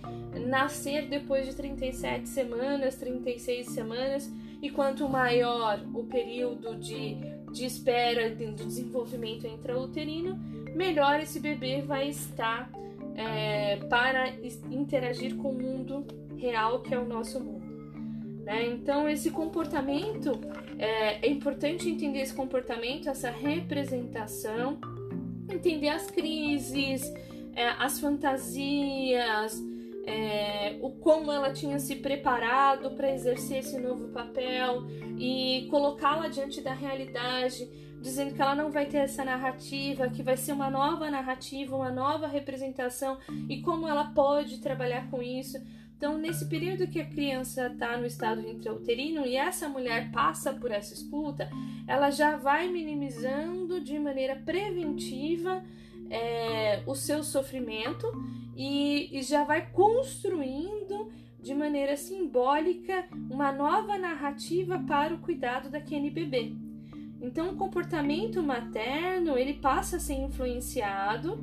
nascer 0.48 1.06
depois 1.06 1.46
de 1.46 1.54
37 1.54 2.28
semanas, 2.28 2.96
36 2.96 3.68
semanas, 3.68 4.28
e 4.60 4.68
quanto 4.68 5.08
maior 5.08 5.80
o 5.94 6.04
período 6.04 6.74
de, 6.76 7.14
de 7.52 7.64
espera 7.64 8.30
do 8.30 8.66
desenvolvimento 8.66 9.46
intrauterino, 9.46 10.36
melhor 10.74 11.20
esse 11.20 11.38
bebê 11.38 11.82
vai 11.82 12.08
estar 12.08 12.68
é, 13.14 13.76
para 13.88 14.30
interagir 14.70 15.36
com 15.36 15.50
o 15.50 15.54
mundo 15.54 16.04
real 16.36 16.80
que 16.80 16.92
é 16.92 16.98
o 16.98 17.06
nosso 17.06 17.38
mundo. 17.38 17.59
Né? 18.50 18.66
Então, 18.66 19.08
esse 19.08 19.30
comportamento 19.30 20.32
é, 20.76 21.24
é 21.24 21.30
importante 21.30 21.88
entender 21.88 22.18
esse 22.18 22.34
comportamento, 22.34 23.08
essa 23.08 23.30
representação, 23.30 24.76
entender 25.48 25.88
as 25.88 26.10
crises, 26.10 27.00
é, 27.54 27.68
as 27.78 28.00
fantasias, 28.00 29.62
é, 30.04 30.76
o 30.82 30.90
como 30.90 31.30
ela 31.30 31.52
tinha 31.52 31.78
se 31.78 31.94
preparado 31.94 32.90
para 32.96 33.14
exercer 33.14 33.58
esse 33.58 33.78
novo 33.78 34.08
papel 34.08 34.82
e 35.16 35.68
colocá-la 35.70 36.26
diante 36.26 36.60
da 36.60 36.74
realidade, 36.74 37.70
dizendo 38.00 38.34
que 38.34 38.40
ela 38.40 38.54
não 38.54 38.70
vai 38.70 38.86
ter 38.86 38.98
essa 38.98 39.24
narrativa, 39.24 40.08
que 40.08 40.22
vai 40.22 40.36
ser 40.36 40.52
uma 40.52 40.70
nova 40.70 41.10
narrativa, 41.10 41.76
uma 41.76 41.90
nova 41.90 42.26
representação 42.26 43.18
e 43.48 43.60
como 43.60 43.86
ela 43.86 44.04
pode 44.04 44.58
trabalhar 44.58 45.10
com 45.10 45.22
isso. 45.22 45.58
Então, 45.96 46.16
nesse 46.16 46.46
período 46.48 46.86
que 46.86 46.98
a 46.98 47.04
criança 47.04 47.66
está 47.66 47.94
no 47.98 48.06
estado 48.06 48.40
intrauterino 48.40 49.26
e 49.26 49.36
essa 49.36 49.68
mulher 49.68 50.10
passa 50.10 50.50
por 50.50 50.70
essa 50.70 50.94
escuta, 50.94 51.50
ela 51.86 52.10
já 52.10 52.36
vai 52.36 52.68
minimizando 52.68 53.82
de 53.82 53.98
maneira 53.98 54.34
preventiva 54.34 55.62
é, 56.08 56.82
o 56.86 56.94
seu 56.94 57.22
sofrimento 57.22 58.06
e, 58.56 59.10
e 59.12 59.22
já 59.22 59.44
vai 59.44 59.70
construindo 59.72 61.12
de 61.38 61.54
maneira 61.54 61.96
simbólica 61.98 63.06
uma 63.30 63.52
nova 63.52 63.98
narrativa 63.98 64.78
para 64.78 65.14
o 65.14 65.18
cuidado 65.18 65.68
daquele 65.68 66.10
bebê. 66.10 66.52
Então, 67.20 67.50
o 67.50 67.56
comportamento 67.56 68.42
materno 68.42 69.36
ele 69.36 69.54
passa 69.54 69.96
a 69.96 70.00
ser 70.00 70.14
influenciado 70.14 71.38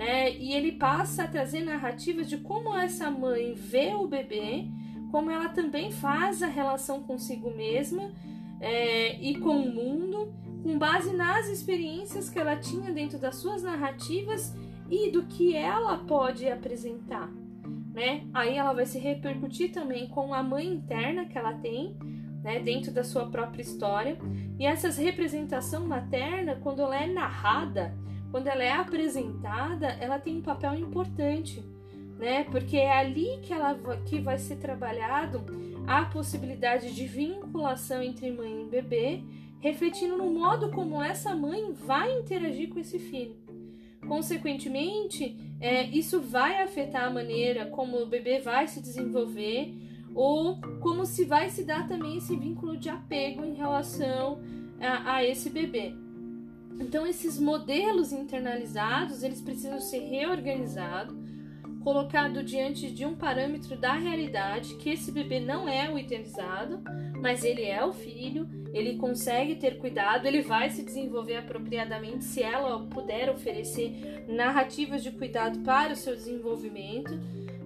né? 0.00 0.34
E 0.34 0.54
ele 0.54 0.72
passa 0.72 1.24
a 1.24 1.28
trazer 1.28 1.62
narrativas 1.62 2.26
de 2.26 2.38
como 2.38 2.74
essa 2.74 3.10
mãe 3.10 3.52
vê 3.52 3.92
o 3.92 4.08
bebê, 4.08 4.66
como 5.10 5.30
ela 5.30 5.50
também 5.50 5.92
faz 5.92 6.42
a 6.42 6.46
relação 6.46 7.02
consigo 7.02 7.54
mesma 7.54 8.10
é, 8.62 9.20
e 9.20 9.38
com 9.38 9.60
o 9.60 9.70
mundo, 9.70 10.32
com 10.62 10.78
base 10.78 11.14
nas 11.14 11.48
experiências 11.50 12.30
que 12.30 12.38
ela 12.38 12.56
tinha 12.56 12.90
dentro 12.90 13.18
das 13.18 13.36
suas 13.36 13.62
narrativas 13.62 14.56
e 14.88 15.10
do 15.10 15.24
que 15.24 15.54
ela 15.54 15.98
pode 15.98 16.48
apresentar. 16.48 17.30
Né? 17.92 18.26
Aí 18.32 18.56
ela 18.56 18.72
vai 18.72 18.86
se 18.86 18.98
repercutir 18.98 19.70
também 19.70 20.08
com 20.08 20.32
a 20.32 20.42
mãe 20.42 20.66
interna 20.66 21.26
que 21.26 21.36
ela 21.36 21.52
tem, 21.52 21.94
né, 22.42 22.58
dentro 22.58 22.90
da 22.92 23.04
sua 23.04 23.26
própria 23.26 23.62
história. 23.62 24.16
E 24.58 24.66
essa 24.66 24.90
representação 24.90 25.86
materna, 25.86 26.56
quando 26.56 26.82
ela 26.82 26.96
é 26.96 27.06
narrada, 27.06 27.94
quando 28.30 28.46
ela 28.46 28.62
é 28.62 28.72
apresentada, 28.72 29.88
ela 30.00 30.18
tem 30.18 30.36
um 30.36 30.42
papel 30.42 30.74
importante, 30.74 31.62
né? 32.18 32.44
Porque 32.44 32.76
é 32.76 32.92
ali 32.92 33.38
que 33.42 33.52
ela 33.52 33.74
que 34.06 34.20
vai 34.20 34.38
ser 34.38 34.56
trabalhado 34.56 35.44
a 35.86 36.04
possibilidade 36.04 36.94
de 36.94 37.06
vinculação 37.06 38.02
entre 38.02 38.30
mãe 38.30 38.62
e 38.62 38.70
bebê, 38.70 39.22
refletindo 39.58 40.16
no 40.16 40.30
modo 40.30 40.70
como 40.70 41.02
essa 41.02 41.34
mãe 41.34 41.72
vai 41.72 42.18
interagir 42.18 42.68
com 42.68 42.78
esse 42.78 42.98
filho. 42.98 43.36
Consequentemente, 44.06 45.36
é, 45.60 45.84
isso 45.84 46.20
vai 46.20 46.62
afetar 46.62 47.04
a 47.04 47.10
maneira 47.10 47.66
como 47.66 47.98
o 47.98 48.06
bebê 48.06 48.40
vai 48.40 48.66
se 48.66 48.80
desenvolver 48.80 49.74
ou 50.14 50.60
como 50.80 51.06
se 51.06 51.24
vai 51.24 51.50
se 51.50 51.64
dar 51.64 51.86
também 51.86 52.16
esse 52.16 52.36
vínculo 52.36 52.76
de 52.76 52.88
apego 52.88 53.44
em 53.44 53.54
relação 53.54 54.40
a, 54.80 55.16
a 55.16 55.24
esse 55.24 55.50
bebê. 55.50 55.94
Então 56.80 57.06
esses 57.06 57.38
modelos 57.38 58.12
internalizados, 58.12 59.22
eles 59.22 59.40
precisam 59.40 59.80
ser 59.80 60.00
reorganizados, 60.00 61.14
colocado 61.82 62.42
diante 62.42 62.90
de 62.90 63.06
um 63.06 63.14
parâmetro 63.14 63.76
da 63.76 63.94
realidade, 63.94 64.76
que 64.76 64.90
esse 64.90 65.10
bebê 65.10 65.40
não 65.40 65.68
é 65.68 65.90
o 65.90 65.98
idealizado, 65.98 66.80
mas 67.20 67.42
ele 67.42 67.64
é 67.64 67.84
o 67.84 67.92
filho, 67.92 68.48
ele 68.72 68.96
consegue 68.96 69.56
ter 69.56 69.78
cuidado, 69.78 70.26
ele 70.26 70.42
vai 70.42 70.70
se 70.70 70.82
desenvolver 70.82 71.36
apropriadamente 71.36 72.24
se 72.24 72.42
ela 72.42 72.86
puder 72.86 73.30
oferecer 73.30 74.24
narrativas 74.28 75.02
de 75.02 75.10
cuidado 75.10 75.60
para 75.60 75.92
o 75.92 75.96
seu 75.96 76.14
desenvolvimento, 76.14 77.18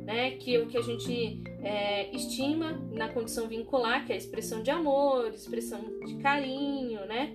né? 0.04 0.32
Que 0.32 0.58
o 0.58 0.66
que 0.66 0.76
a 0.76 0.82
gente 0.82 1.42
é, 1.62 2.14
estima 2.14 2.72
na 2.92 3.08
condição 3.08 3.48
vincular, 3.48 4.04
que 4.04 4.12
é 4.12 4.14
a 4.14 4.18
expressão 4.18 4.62
de 4.62 4.70
amor, 4.70 5.28
expressão 5.34 5.80
de 6.04 6.16
carinho, 6.16 7.04
né? 7.06 7.32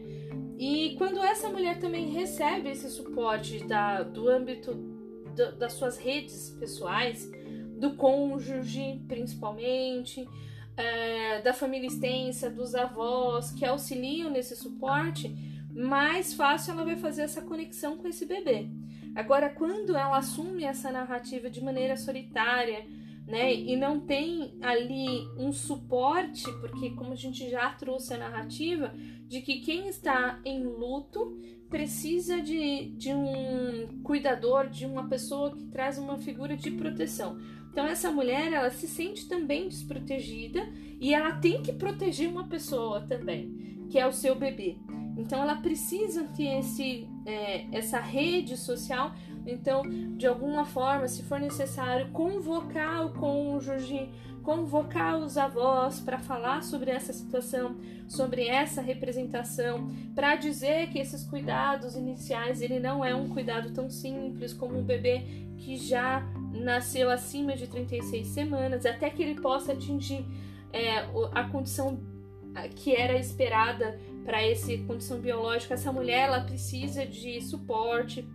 E 0.57 0.95
quando 0.97 1.23
essa 1.23 1.49
mulher 1.49 1.79
também 1.79 2.09
recebe 2.09 2.69
esse 2.69 2.89
suporte 2.89 3.63
da, 3.65 4.03
do 4.03 4.27
âmbito 4.27 4.73
do, 5.35 5.55
das 5.55 5.73
suas 5.73 5.97
redes 5.97 6.55
pessoais, 6.59 7.31
do 7.77 7.95
cônjuge 7.95 9.01
principalmente, 9.07 10.27
é, 10.75 11.41
da 11.41 11.53
família 11.53 11.87
extensa, 11.87 12.49
dos 12.49 12.75
avós 12.75 13.51
que 13.51 13.65
auxiliam 13.65 14.29
nesse 14.29 14.55
suporte, 14.55 15.33
mais 15.73 16.33
fácil 16.33 16.73
ela 16.73 16.83
vai 16.83 16.97
fazer 16.97 17.23
essa 17.23 17.41
conexão 17.41 17.97
com 17.97 18.07
esse 18.07 18.25
bebê. 18.25 18.69
Agora, 19.15 19.49
quando 19.49 19.95
ela 19.95 20.17
assume 20.17 20.63
essa 20.63 20.91
narrativa 20.91 21.49
de 21.49 21.63
maneira 21.63 21.97
solitária, 21.97 22.85
né, 23.27 23.53
e 23.53 23.75
não 23.75 23.99
tem 23.99 24.57
ali 24.61 25.27
um 25.37 25.51
suporte, 25.51 26.43
porque 26.59 26.89
como 26.91 27.13
a 27.13 27.15
gente 27.15 27.49
já 27.49 27.69
trouxe 27.71 28.13
a 28.13 28.17
narrativa, 28.17 28.91
de 29.27 29.41
que 29.41 29.59
quem 29.59 29.87
está 29.87 30.39
em 30.43 30.63
luto 30.63 31.37
precisa 31.69 32.41
de, 32.41 32.89
de 32.97 33.13
um 33.13 34.01
cuidador, 34.03 34.67
de 34.67 34.85
uma 34.85 35.07
pessoa 35.07 35.55
que 35.55 35.65
traz 35.65 35.99
uma 35.99 36.17
figura 36.17 36.57
de 36.57 36.71
proteção. 36.71 37.37
Então 37.71 37.85
essa 37.85 38.09
mulher 38.11 38.51
ela 38.51 38.71
se 38.71 38.87
sente 38.87 39.27
também 39.27 39.69
desprotegida 39.69 40.67
e 40.99 41.13
ela 41.13 41.33
tem 41.33 41.61
que 41.61 41.71
proteger 41.71 42.27
uma 42.27 42.47
pessoa 42.47 43.01
também, 43.01 43.85
que 43.91 43.99
é 43.99 44.07
o 44.07 44.11
seu 44.11 44.33
bebê. 44.33 44.77
Então 45.15 45.41
ela 45.41 45.55
precisa 45.55 46.23
ter 46.35 46.59
esse, 46.59 47.07
é, 47.29 47.65
essa 47.71 47.99
rede 47.99 48.57
social. 48.57 49.13
Então, 49.45 49.83
de 50.17 50.25
alguma 50.27 50.65
forma, 50.65 51.07
se 51.07 51.23
for 51.23 51.39
necessário, 51.39 52.09
convocar 52.11 53.05
o 53.05 53.13
cônjuge, 53.13 54.09
convocar 54.43 55.17
os 55.17 55.37
avós 55.37 55.99
para 55.99 56.17
falar 56.17 56.63
sobre 56.63 56.89
essa 56.89 57.13
situação, 57.13 57.75
sobre 58.07 58.47
essa 58.47 58.81
representação, 58.81 59.91
para 60.15 60.35
dizer 60.35 60.89
que 60.89 60.97
esses 60.97 61.23
cuidados 61.23 61.95
iniciais 61.95 62.61
ele 62.61 62.79
não 62.79 63.05
é 63.05 63.13
um 63.13 63.29
cuidado 63.29 63.71
tão 63.71 63.89
simples 63.89 64.53
como 64.53 64.79
um 64.79 64.83
bebê 64.83 65.23
que 65.57 65.77
já 65.77 66.23
nasceu 66.51 67.11
acima 67.11 67.55
de 67.55 67.67
36 67.67 68.27
semanas, 68.27 68.85
até 68.85 69.09
que 69.09 69.21
ele 69.21 69.39
possa 69.39 69.73
atingir 69.73 70.25
é, 70.73 70.99
a 71.33 71.43
condição 71.43 71.99
que 72.75 72.95
era 72.95 73.17
esperada 73.17 73.99
para 74.23 74.41
essa 74.41 74.75
condição 74.79 75.19
biológica. 75.19 75.73
Essa 75.73 75.91
mulher 75.91 76.27
ela 76.27 76.41
precisa 76.41 77.05
de 77.05 77.41
suporte, 77.41 78.27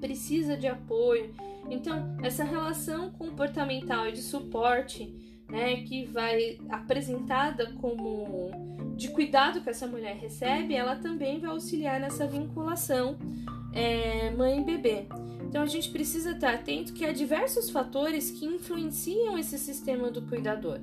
precisa 0.00 0.56
de 0.56 0.66
apoio. 0.66 1.34
Então, 1.68 2.16
essa 2.22 2.44
relação 2.44 3.10
comportamental 3.10 4.08
e 4.08 4.12
de 4.12 4.22
suporte 4.22 5.12
né, 5.48 5.82
que 5.82 6.04
vai 6.06 6.58
apresentada 6.68 7.72
como 7.80 8.50
de 8.96 9.08
cuidado 9.08 9.60
que 9.60 9.68
essa 9.68 9.86
mulher 9.86 10.16
recebe, 10.16 10.74
ela 10.74 10.96
também 10.96 11.38
vai 11.38 11.50
auxiliar 11.50 12.00
nessa 12.00 12.26
vinculação 12.26 13.18
é, 13.72 14.30
mãe 14.30 14.62
bebê. 14.64 15.06
Então 15.42 15.62
a 15.62 15.66
gente 15.66 15.90
precisa 15.90 16.32
estar 16.32 16.54
atento 16.54 16.92
que 16.92 17.04
há 17.04 17.12
diversos 17.12 17.70
fatores 17.70 18.30
que 18.30 18.46
influenciam 18.46 19.38
esse 19.38 19.58
sistema 19.58 20.10
do 20.10 20.22
cuidador. 20.22 20.80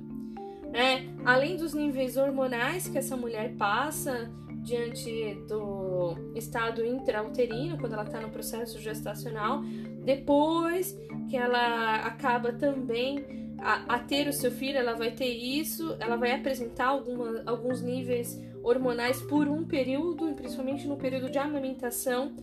Né? 0.74 1.06
Além 1.24 1.56
dos 1.56 1.72
níveis 1.72 2.16
hormonais 2.16 2.88
que 2.88 2.98
essa 2.98 3.16
mulher 3.16 3.54
passa 3.56 4.28
diante 4.64 5.36
do 5.46 6.16
estado 6.34 6.84
intrauterino, 6.84 7.78
quando 7.78 7.92
ela 7.92 8.02
está 8.02 8.20
no 8.20 8.30
processo 8.30 8.80
gestacional, 8.80 9.62
depois 10.04 10.98
que 11.30 11.36
ela 11.36 11.96
acaba 11.98 12.52
também 12.52 13.24
a, 13.60 13.94
a, 13.94 13.98
ter 14.00 14.26
o 14.26 14.32
seu 14.32 14.50
filho, 14.50 14.76
ela 14.76 14.94
vai 14.94 15.12
ter 15.12 15.28
isso, 15.28 15.96
ela 16.00 16.16
vai 16.16 16.32
apresentar 16.32 16.86
alguma, 16.86 17.44
alguns 17.46 17.80
níveis 17.80 18.42
hormonais 18.60 19.22
por 19.22 19.46
um 19.46 19.64
período, 19.64 20.34
principalmente 20.34 20.88
no 20.88 20.96
período 20.96 21.30
de 21.30 21.38
amamentação, 21.38 22.34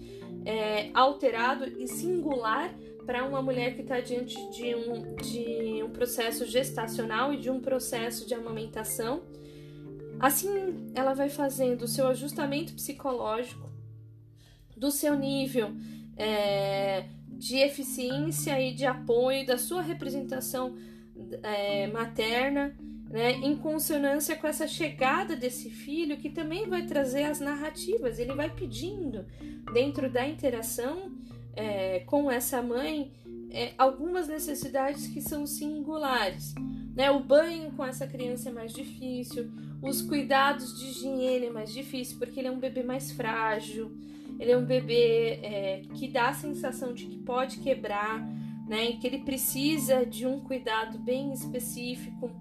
é, 0.45 0.89
alterado 0.93 1.65
e 1.65 1.85
singular 1.85 2.73
para 3.05 3.25
uma 3.25 3.41
mulher 3.41 3.75
que 3.75 3.81
está 3.81 3.99
diante 3.99 4.35
de 4.51 4.75
um, 4.75 5.15
de 5.15 5.83
um 5.83 5.89
processo 5.89 6.45
gestacional 6.45 7.33
e 7.33 7.37
de 7.37 7.49
um 7.49 7.59
processo 7.59 8.27
de 8.27 8.33
amamentação. 8.33 9.23
Assim, 10.19 10.91
ela 10.93 11.13
vai 11.13 11.29
fazendo 11.29 11.83
o 11.83 11.87
seu 11.87 12.07
ajustamento 12.07 12.73
psicológico, 12.73 13.69
do 14.77 14.91
seu 14.91 15.15
nível 15.15 15.71
é, 16.15 17.05
de 17.27 17.57
eficiência 17.57 18.59
e 18.61 18.73
de 18.73 18.85
apoio 18.85 19.45
da 19.45 19.57
sua 19.57 19.81
representação 19.81 20.75
é, 21.43 21.87
materna, 21.87 22.75
né, 23.09 23.33
em 23.33 23.57
consonância 23.57 24.35
com 24.35 24.47
essa 24.47 24.67
chegada 24.67 25.35
desse 25.35 25.69
filho 25.69 26.17
que 26.17 26.29
também 26.29 26.67
vai 26.67 26.85
trazer 26.85 27.23
as 27.23 27.39
narrativas, 27.39 28.19
ele 28.19 28.33
vai 28.33 28.49
pedindo 28.49 29.25
dentro 29.73 30.09
da 30.09 30.25
interação 30.25 31.11
é, 31.55 31.99
com 32.01 32.29
essa 32.29 32.61
mãe 32.61 33.11
é, 33.51 33.73
algumas 33.77 34.27
necessidades 34.27 35.07
que 35.07 35.21
são 35.21 35.45
singulares. 35.45 36.55
Né? 36.95 37.11
O 37.11 37.19
banho 37.19 37.71
com 37.71 37.85
essa 37.85 38.07
criança 38.07 38.49
é 38.49 38.51
mais 38.51 38.73
difícil, 38.73 39.51
os 39.81 40.01
cuidados 40.01 40.77
de 40.79 40.85
higiene 40.87 41.47
é 41.47 41.49
mais 41.49 41.73
difícil, 41.73 42.17
porque 42.17 42.39
ele 42.39 42.47
é 42.47 42.51
um 42.51 42.59
bebê 42.59 42.83
mais 42.83 43.11
frágil, 43.11 43.91
ele 44.39 44.51
é 44.51 44.57
um 44.57 44.65
bebê 44.65 45.39
é, 45.43 45.81
que 45.95 46.07
dá 46.07 46.29
a 46.29 46.33
sensação 46.33 46.93
de 46.93 47.05
que 47.05 47.17
pode 47.17 47.57
quebrar, 47.57 48.25
né? 48.67 48.93
que 48.93 49.07
ele 49.07 49.19
precisa 49.19 50.05
de 50.05 50.25
um 50.25 50.39
cuidado 50.39 50.97
bem 50.97 51.33
específico. 51.33 52.31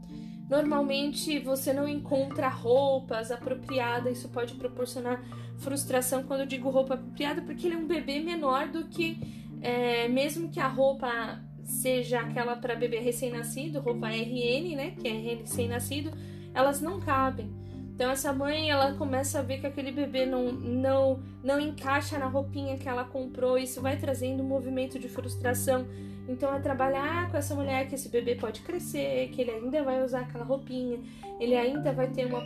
Normalmente 0.49 1.39
você 1.39 1.73
não 1.73 1.89
encontra 1.89 2.49
roupas 2.49 3.31
apropriadas, 3.31 4.19
isso 4.19 4.29
pode 4.29 4.55
proporcionar 4.55 5.23
frustração 5.61 6.23
quando 6.25 6.41
eu 6.41 6.47
digo 6.47 6.69
roupa 6.71 6.95
apropriada, 6.95 7.41
porque 7.43 7.67
ele 7.67 7.77
é 7.77 7.79
um 7.79 7.87
bebê 7.87 8.21
menor 8.21 8.69
do 8.69 8.87
que 8.87 9.19
é, 9.63 10.09
mesmo 10.09 10.49
que 10.49 10.59
a 10.59 10.67
roupa 10.67 11.41
seja 11.63 12.21
aquela 12.21 12.57
para 12.57 12.75
bebê 12.75 12.99
recém-nascido, 12.99 13.81
roupa 13.81 14.09
RN, 14.09 14.75
né, 14.75 14.95
que 14.99 15.07
é 15.07 15.13
recém-nascido, 15.13 16.11
elas 16.53 16.81
não 16.81 16.99
cabem. 16.99 17.51
Então 17.95 18.11
essa 18.11 18.33
mãe 18.33 18.71
ela 18.71 18.95
começa 18.95 19.39
a 19.39 19.43
ver 19.43 19.61
que 19.61 19.67
aquele 19.67 19.93
bebê 19.93 20.25
não, 20.25 20.51
não, 20.51 21.23
não 21.45 21.61
encaixa 21.61 22.19
na 22.19 22.27
roupinha 22.27 22.79
que 22.79 22.89
ela 22.89 23.05
comprou, 23.05 23.59
isso 23.59 23.81
vai 23.81 23.99
trazendo 23.99 24.43
um 24.43 24.47
movimento 24.47 24.99
de 24.99 25.09
frustração 25.09 25.87
então 26.31 26.55
é 26.55 26.61
trabalhar 26.61 27.29
com 27.29 27.37
essa 27.37 27.57
mulher 27.57 27.89
que 27.89 27.97
esse 27.97 28.09
bebê 28.09 28.37
pode 28.37 28.61
crescer, 28.61 29.29
que 29.31 29.41
ele 29.41 29.51
ainda 29.51 29.83
vai 29.83 30.03
usar 30.05 30.21
aquela 30.21 30.45
roupinha, 30.45 31.01
ele 31.41 31.57
ainda 31.57 31.93
vai 31.93 32.07
ter 32.09 32.25
uma 32.25 32.43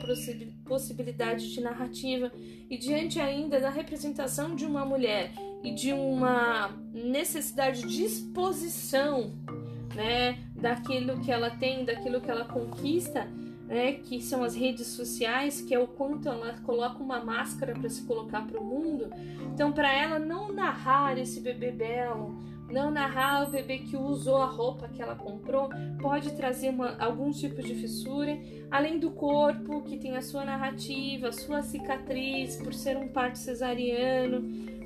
possibilidade 0.65 1.53
de 1.53 1.61
narrativa 1.61 2.33
e 2.71 2.79
diante 2.79 3.21
ainda 3.21 3.61
da 3.61 3.69
representação 3.69 4.57
de 4.57 4.65
uma 4.65 4.87
mulher 4.87 5.33
e 5.63 5.73
de 5.73 5.93
uma 5.93 6.71
necessidade 6.95 7.83
de 7.83 8.05
exposição, 8.05 9.35
né, 9.95 10.39
daquilo 10.57 11.21
que 11.21 11.31
ela 11.31 11.51
tem, 11.51 11.85
daquilo 11.85 12.21
que 12.23 12.31
ela 12.31 12.47
conquista, 12.47 13.29
né, 13.67 13.93
que 13.93 14.21
são 14.23 14.43
as 14.43 14.55
redes 14.55 14.87
sociais, 14.89 15.61
que 15.61 15.75
é 15.75 15.79
o 15.79 15.87
quanto 15.87 16.29
ela 16.29 16.55
coloca 16.65 17.03
uma 17.03 17.23
máscara 17.23 17.75
para 17.75 17.89
se 17.91 18.03
colocar 18.03 18.47
para 18.47 18.59
o 18.59 18.65
mundo. 18.65 19.11
Então, 19.53 19.73
para 19.73 19.93
ela 19.93 20.19
não 20.19 20.53
narrar 20.53 21.19
esse 21.19 21.41
bebê 21.41 21.71
belo, 21.71 22.43
não 22.75 22.91
narrar 22.91 23.47
o 23.47 23.51
bebê 23.53 23.79
que 23.79 23.97
usou 23.97 24.39
a 24.39 24.47
roupa 24.47 24.89
que 24.89 25.01
ela 25.01 25.15
comprou 25.15 25.71
pode 26.03 26.33
trazer 26.33 26.71
uma, 26.71 26.97
algum 26.99 27.31
tipo 27.31 27.63
de 27.63 27.73
fissura, 27.73 28.37
além 28.69 28.99
do 28.99 29.13
corpo 29.13 29.83
que 29.83 29.97
tem 29.97 30.17
a 30.17 30.23
sua 30.23 30.45
narrativa, 30.45 31.29
a 31.29 31.33
sua 31.33 31.63
cicatriz 31.63 32.57
por 32.57 32.75
ser 32.75 32.97
um 32.97 33.07
parto 33.07 33.39
cesariano. 33.39 34.43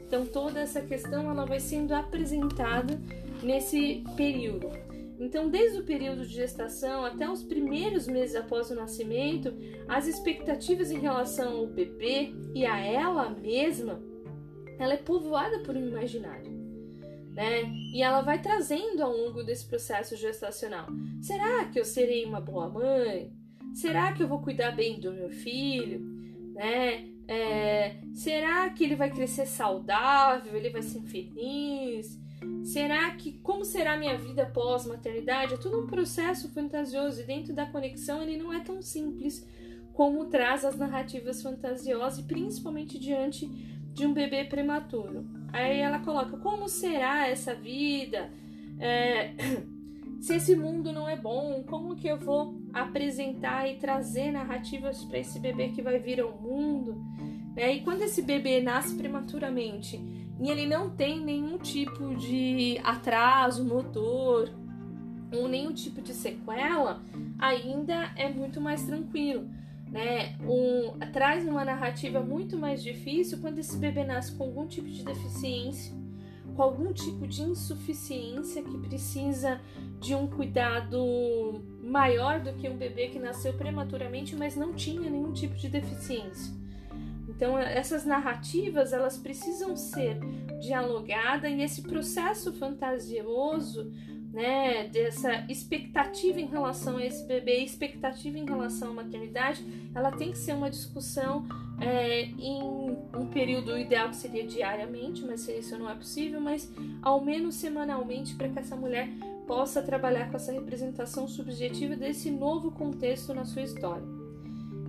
Então 0.06 0.26
toda 0.26 0.60
essa 0.60 0.82
questão 0.82 1.30
ela 1.30 1.46
vai 1.46 1.58
sendo 1.58 1.94
apresentada 1.94 3.00
nesse 3.42 4.04
período. 4.16 4.68
Então, 5.20 5.48
desde 5.48 5.80
o 5.80 5.84
período 5.84 6.24
de 6.24 6.32
gestação 6.32 7.04
até 7.04 7.28
os 7.28 7.42
primeiros 7.42 8.06
meses 8.06 8.36
após 8.36 8.70
o 8.70 8.74
nascimento, 8.76 9.52
as 9.88 10.06
expectativas 10.06 10.92
em 10.92 11.00
relação 11.00 11.56
ao 11.56 11.66
bebê 11.66 12.32
e 12.54 12.64
a 12.64 12.78
ela 12.78 13.28
mesma, 13.28 14.00
ela 14.78 14.92
é 14.92 14.96
povoada 14.96 15.58
por 15.64 15.74
um 15.74 15.88
imaginário 15.88 16.57
né? 17.38 17.62
E 17.94 18.02
ela 18.02 18.20
vai 18.20 18.42
trazendo 18.42 19.00
ao 19.00 19.16
longo 19.16 19.44
desse 19.44 19.64
processo 19.64 20.16
gestacional. 20.16 20.88
Será 21.22 21.66
que 21.66 21.78
eu 21.78 21.84
serei 21.84 22.24
uma 22.24 22.40
boa 22.40 22.68
mãe? 22.68 23.32
Será 23.72 24.12
que 24.12 24.20
eu 24.20 24.26
vou 24.26 24.40
cuidar 24.40 24.72
bem 24.72 24.98
do 24.98 25.12
meu 25.12 25.30
filho? 25.30 26.00
Né? 26.52 27.10
É, 27.28 28.00
será 28.12 28.68
que 28.70 28.82
ele 28.82 28.96
vai 28.96 29.12
crescer 29.12 29.46
saudável? 29.46 30.56
Ele 30.56 30.70
vai 30.70 30.82
ser 30.82 31.00
feliz? 31.02 32.18
Será 32.64 33.08
que 33.12 33.34
como 33.34 33.64
será 33.64 33.92
a 33.92 33.96
minha 33.96 34.18
vida 34.18 34.44
pós 34.44 34.84
maternidade? 34.84 35.54
É 35.54 35.58
tudo 35.58 35.80
um 35.80 35.86
processo 35.86 36.48
fantasioso 36.48 37.20
e 37.20 37.24
dentro 37.24 37.54
da 37.54 37.66
conexão 37.66 38.20
ele 38.20 38.36
não 38.36 38.52
é 38.52 38.58
tão 38.58 38.82
simples 38.82 39.46
como 39.92 40.26
traz 40.26 40.64
as 40.64 40.76
narrativas 40.76 41.40
fantasiosas 41.40 42.18
e 42.18 42.24
principalmente 42.24 42.98
diante 42.98 43.46
de 43.46 44.04
um 44.04 44.12
bebê 44.12 44.42
prematuro. 44.44 45.37
Aí 45.52 45.80
ela 45.80 45.98
coloca: 46.00 46.36
como 46.38 46.68
será 46.68 47.28
essa 47.28 47.54
vida? 47.54 48.30
É, 48.78 49.34
se 50.20 50.34
esse 50.34 50.56
mundo 50.56 50.92
não 50.92 51.08
é 51.08 51.16
bom, 51.16 51.62
como 51.64 51.96
que 51.96 52.08
eu 52.08 52.18
vou 52.18 52.60
apresentar 52.72 53.68
e 53.68 53.76
trazer 53.76 54.30
narrativas 54.32 55.04
para 55.04 55.18
esse 55.18 55.38
bebê 55.38 55.68
que 55.68 55.82
vai 55.82 55.98
vir 55.98 56.20
ao 56.20 56.32
mundo? 56.32 57.00
É, 57.56 57.74
e 57.74 57.82
quando 57.82 58.02
esse 58.02 58.22
bebê 58.22 58.60
nasce 58.60 58.94
prematuramente 58.94 60.00
e 60.40 60.48
ele 60.50 60.66
não 60.66 60.90
tem 60.90 61.20
nenhum 61.20 61.58
tipo 61.58 62.14
de 62.14 62.78
atraso 62.84 63.64
motor 63.64 64.48
ou 65.34 65.48
nenhum 65.48 65.72
tipo 65.72 66.00
de 66.00 66.14
sequela, 66.14 67.02
ainda 67.38 68.12
é 68.16 68.28
muito 68.28 68.60
mais 68.60 68.84
tranquilo 68.84 69.48
né, 69.90 70.36
um, 70.42 70.98
traz 71.12 71.46
uma 71.46 71.64
narrativa 71.64 72.20
muito 72.20 72.58
mais 72.58 72.82
difícil 72.82 73.38
quando 73.38 73.58
esse 73.58 73.76
bebê 73.76 74.04
nasce 74.04 74.32
com 74.32 74.44
algum 74.44 74.66
tipo 74.66 74.88
de 74.88 75.04
deficiência, 75.04 75.94
com 76.54 76.62
algum 76.62 76.92
tipo 76.92 77.26
de 77.26 77.42
insuficiência 77.42 78.62
que 78.62 78.78
precisa 78.78 79.60
de 80.00 80.14
um 80.14 80.26
cuidado 80.26 81.62
maior 81.82 82.40
do 82.40 82.52
que 82.52 82.68
um 82.68 82.76
bebê 82.76 83.08
que 83.08 83.18
nasceu 83.18 83.54
prematuramente, 83.54 84.36
mas 84.36 84.56
não 84.56 84.74
tinha 84.74 85.08
nenhum 85.08 85.32
tipo 85.32 85.56
de 85.56 85.68
deficiência. 85.68 86.52
Então 87.28 87.56
essas 87.56 88.04
narrativas 88.04 88.92
elas 88.92 89.16
precisam 89.16 89.76
ser 89.76 90.18
dialogadas 90.60 91.50
e 91.50 91.62
esse 91.62 91.82
processo 91.82 92.52
fantasioso 92.52 93.92
né, 94.38 94.86
dessa 94.86 95.44
expectativa 95.48 96.40
em 96.40 96.46
relação 96.46 96.96
a 96.96 97.04
esse 97.04 97.26
bebê, 97.26 97.56
expectativa 97.56 98.38
em 98.38 98.44
relação 98.44 98.90
à 98.90 98.94
maternidade, 98.94 99.64
ela 99.92 100.12
tem 100.12 100.30
que 100.30 100.38
ser 100.38 100.52
uma 100.52 100.70
discussão 100.70 101.44
é, 101.80 102.26
em 102.38 102.62
um 103.16 103.26
período 103.26 103.76
ideal 103.76 104.10
que 104.10 104.16
seria 104.16 104.46
diariamente, 104.46 105.24
mas 105.24 105.48
isso 105.48 105.76
não 105.76 105.90
é 105.90 105.94
possível, 105.96 106.40
mas 106.40 106.72
ao 107.02 107.20
menos 107.20 107.56
semanalmente 107.56 108.36
para 108.36 108.48
que 108.48 108.60
essa 108.60 108.76
mulher 108.76 109.08
possa 109.44 109.82
trabalhar 109.82 110.30
com 110.30 110.36
essa 110.36 110.52
representação 110.52 111.26
subjetiva 111.26 111.96
desse 111.96 112.30
novo 112.30 112.70
contexto 112.70 113.34
na 113.34 113.44
sua 113.44 113.62
história. 113.62 114.06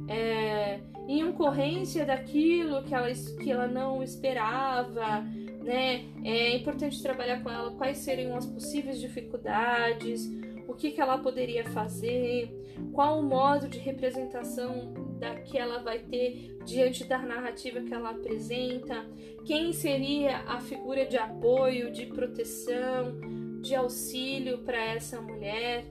É, 0.08 0.80
em 1.08 1.24
ocorrência 1.24 2.06
daquilo 2.06 2.84
que 2.84 2.93
ela, 2.93 3.08
que 3.12 3.52
ela 3.52 3.68
não 3.68 4.04
esperava, 4.04 5.26
né? 5.70 6.04
É 6.24 6.56
importante 6.56 7.00
trabalhar 7.00 7.44
com 7.44 7.50
ela 7.52 7.70
quais 7.76 8.00
seriam 8.00 8.36
as 8.36 8.48
possíveis 8.48 9.00
dificuldades, 9.00 10.28
o 10.68 10.74
que, 10.74 10.90
que 10.90 11.00
ela 11.00 11.20
poderia 11.20 11.64
fazer, 11.66 12.52
qual 12.92 13.20
o 13.20 13.24
modo 13.24 13.70
de 13.70 13.78
representação 13.78 14.92
da 15.20 15.36
que 15.36 15.60
ela 15.60 15.78
vai 15.84 16.00
ter 16.00 16.58
diante 16.66 17.04
da 17.04 17.20
narrativa 17.20 17.82
que 17.82 17.94
ela 17.94 18.10
apresenta, 18.10 19.06
quem 19.46 19.72
seria 19.72 20.40
a 20.48 20.60
figura 20.60 21.06
de 21.06 21.18
apoio, 21.18 21.92
de 21.92 22.08
proteção, 22.08 23.20
de 23.62 23.76
auxílio 23.76 24.64
para 24.64 24.84
essa 24.96 25.22
mulher. 25.22 25.86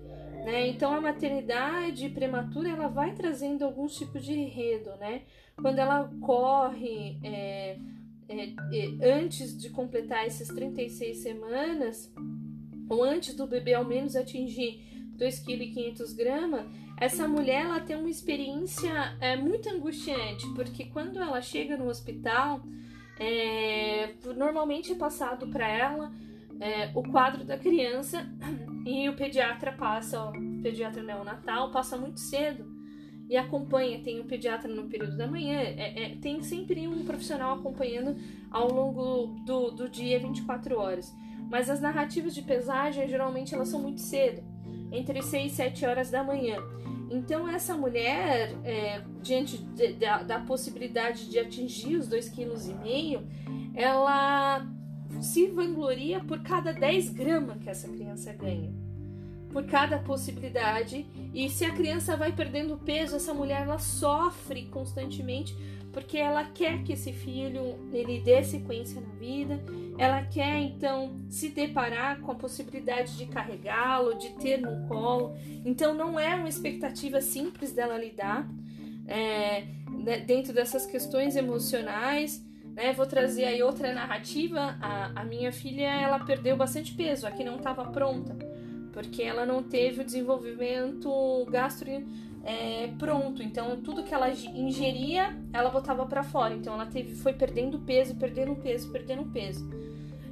Né? 0.44 0.66
Então 0.66 0.92
a 0.92 1.00
maternidade 1.00 2.08
prematura 2.08 2.70
ela 2.70 2.88
vai 2.88 3.14
trazendo 3.14 3.64
alguns 3.64 3.96
tipos 3.96 4.24
de 4.24 4.32
enredo, 4.32 4.90
né? 4.96 5.22
Quando 5.60 5.78
ela 5.78 6.10
corre 6.20 7.18
é, 7.22 7.76
é, 8.28 8.52
é, 8.72 9.12
antes 9.18 9.56
de 9.58 9.70
completar 9.70 10.26
essas 10.26 10.48
36 10.48 11.18
semanas, 11.18 12.12
ou 12.88 13.02
antes 13.02 13.34
do 13.34 13.46
bebê 13.46 13.74
ao 13.74 13.84
menos 13.84 14.14
atingir 14.14 14.80
2,5 15.16 16.14
kg, 16.14 16.66
essa 17.00 17.26
mulher 17.26 17.64
ela 17.64 17.80
tem 17.80 17.96
uma 17.96 18.10
experiência 18.10 19.16
é, 19.20 19.36
muito 19.36 19.68
angustiante, 19.68 20.46
porque 20.54 20.84
quando 20.86 21.18
ela 21.18 21.40
chega 21.40 21.76
no 21.76 21.88
hospital, 21.88 22.62
é, 23.18 24.14
normalmente 24.36 24.92
é 24.92 24.94
passado 24.94 25.48
para 25.48 25.66
ela 25.66 26.12
é, 26.60 26.90
o 26.94 27.02
quadro 27.02 27.44
da 27.44 27.56
criança 27.56 28.26
e 28.84 29.08
o 29.08 29.16
pediatra 29.16 29.72
passa, 29.72 30.30
o 30.30 30.62
pediatra 30.62 31.02
neonatal 31.02 31.70
passa 31.70 31.96
muito 31.96 32.20
cedo 32.20 32.77
e 33.28 33.36
acompanha, 33.36 34.00
tem 34.00 34.20
um 34.20 34.26
pediatra 34.26 34.72
no 34.72 34.88
período 34.88 35.16
da 35.16 35.26
manhã, 35.26 35.58
é, 35.60 36.04
é, 36.04 36.16
tem 36.16 36.42
sempre 36.42 36.88
um 36.88 37.04
profissional 37.04 37.58
acompanhando 37.58 38.16
ao 38.50 38.72
longo 38.72 39.38
do, 39.44 39.70
do 39.70 39.88
dia 39.88 40.18
24 40.18 40.78
horas. 40.78 41.14
Mas 41.50 41.68
as 41.68 41.80
narrativas 41.80 42.34
de 42.34 42.42
pesagem 42.42 43.06
geralmente 43.08 43.54
elas 43.54 43.68
são 43.68 43.80
muito 43.80 44.00
cedo, 44.00 44.42
entre 44.90 45.22
6 45.22 45.52
e 45.52 45.54
7 45.54 45.86
horas 45.86 46.10
da 46.10 46.24
manhã. 46.24 46.56
Então 47.10 47.48
essa 47.48 47.76
mulher, 47.76 48.54
é, 48.64 49.02
diante 49.22 49.58
de, 49.58 49.92
da, 49.94 50.22
da 50.22 50.40
possibilidade 50.40 51.28
de 51.30 51.38
atingir 51.38 51.96
os 51.96 52.08
2,5 52.08 52.80
kg, 52.82 53.26
ela 53.74 54.66
se 55.20 55.48
vangloria 55.48 56.20
por 56.20 56.42
cada 56.42 56.72
10 56.72 57.10
gramas 57.10 57.58
que 57.62 57.68
essa 57.68 57.88
criança 57.88 58.32
ganha. 58.32 58.87
Por 59.52 59.64
cada 59.64 59.98
possibilidade. 59.98 61.06
E 61.32 61.48
se 61.48 61.64
a 61.64 61.74
criança 61.74 62.16
vai 62.16 62.32
perdendo 62.32 62.76
peso, 62.76 63.16
essa 63.16 63.32
mulher 63.32 63.62
ela 63.62 63.78
sofre 63.78 64.66
constantemente 64.66 65.56
porque 65.92 66.18
ela 66.18 66.44
quer 66.44 66.82
que 66.84 66.92
esse 66.92 67.12
filho 67.12 67.76
ele 67.92 68.20
dê 68.20 68.42
sequência 68.44 69.00
na 69.00 69.14
vida, 69.14 69.60
ela 69.98 70.22
quer 70.22 70.58
então 70.58 71.18
se 71.28 71.48
deparar 71.48 72.20
com 72.20 72.30
a 72.30 72.34
possibilidade 72.34 73.16
de 73.16 73.26
carregá-lo, 73.26 74.14
de 74.14 74.28
ter 74.34 74.58
no 74.58 74.86
colo. 74.86 75.36
Então 75.64 75.94
não 75.94 76.18
é 76.18 76.34
uma 76.34 76.48
expectativa 76.48 77.20
simples 77.20 77.72
dela 77.72 77.98
lidar 77.98 78.48
é, 79.08 79.64
né, 79.88 80.20
dentro 80.20 80.52
dessas 80.52 80.86
questões 80.86 81.34
emocionais. 81.34 82.44
Né? 82.76 82.92
Vou 82.92 83.06
trazer 83.06 83.46
aí 83.46 83.62
outra 83.62 83.92
narrativa. 83.92 84.76
A, 84.80 85.22
a 85.22 85.24
minha 85.24 85.50
filha 85.50 85.88
ela 85.88 86.20
perdeu 86.20 86.56
bastante 86.56 86.94
peso, 86.94 87.26
aqui 87.26 87.42
não 87.42 87.56
estava 87.56 87.84
pronta, 87.86 88.36
porque 88.98 89.22
ela 89.22 89.46
não 89.46 89.62
teve 89.62 90.00
o 90.00 90.04
desenvolvimento 90.04 91.46
gastro 91.48 91.88
é, 92.44 92.88
pronto. 92.98 93.40
Então 93.44 93.80
tudo 93.80 94.02
que 94.02 94.12
ela 94.12 94.28
ingeria, 94.28 95.38
ela 95.52 95.70
botava 95.70 96.04
para 96.04 96.24
fora. 96.24 96.52
Então 96.52 96.74
ela 96.74 96.84
teve, 96.84 97.14
foi 97.14 97.32
perdendo 97.32 97.78
peso, 97.78 98.16
perdendo 98.16 98.56
peso, 98.56 98.90
perdendo 98.90 99.24
peso. 99.26 99.70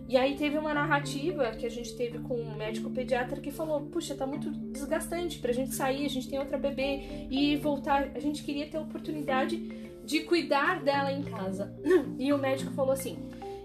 E 0.08 0.16
aí 0.16 0.34
teve 0.34 0.58
uma 0.58 0.74
narrativa 0.74 1.52
que 1.52 1.64
a 1.64 1.70
gente 1.70 1.96
teve 1.96 2.18
com 2.18 2.34
um 2.34 2.56
médico 2.56 2.90
pediatra 2.90 3.40
que 3.40 3.52
falou: 3.52 3.82
"Puxa, 3.82 4.16
tá 4.16 4.26
muito 4.26 4.50
desgastante 4.50 5.38
pra 5.38 5.52
gente 5.52 5.72
sair, 5.72 6.04
a 6.04 6.10
gente 6.10 6.28
tem 6.28 6.40
outra 6.40 6.58
bebê 6.58 7.28
e 7.30 7.54
voltar, 7.54 8.10
a 8.16 8.18
gente 8.18 8.42
queria 8.42 8.66
ter 8.66 8.78
a 8.78 8.80
oportunidade 8.80 9.56
de 10.04 10.20
cuidar 10.24 10.82
dela 10.82 11.12
em 11.12 11.22
casa". 11.22 11.72
E 12.18 12.32
o 12.32 12.38
médico 12.38 12.72
falou 12.72 12.90
assim: 12.92 13.16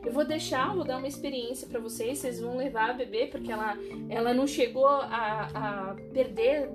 eu 0.03 0.11
vou 0.11 0.25
deixar, 0.25 0.73
vou 0.73 0.83
dar 0.83 0.97
uma 0.97 1.07
experiência 1.07 1.67
para 1.67 1.79
vocês. 1.79 2.19
Vocês 2.19 2.39
vão 2.39 2.57
levar 2.57 2.89
a 2.89 2.93
bebê, 2.93 3.27
porque 3.27 3.51
ela, 3.51 3.77
ela 4.09 4.33
não 4.33 4.47
chegou 4.47 4.87
a, 4.87 5.47
a 5.53 5.95
perder 6.13 6.69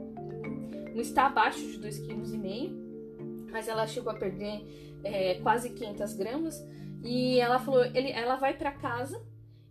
não 0.97 1.03
está 1.03 1.27
abaixo 1.27 1.61
de 1.61 1.79
2,5 1.79 2.07
kg, 2.09 3.51
mas 3.53 3.69
ela 3.69 3.87
chegou 3.87 4.11
a 4.11 4.17
perder 4.17 4.67
é, 5.05 5.35
quase 5.35 5.69
500 5.69 6.15
gramas. 6.15 6.67
E 7.05 7.39
ela 7.39 7.59
falou: 7.59 7.85
ele, 7.85 8.11
ela 8.11 8.37
vai 8.37 8.57
para 8.57 8.73
casa 8.73 9.23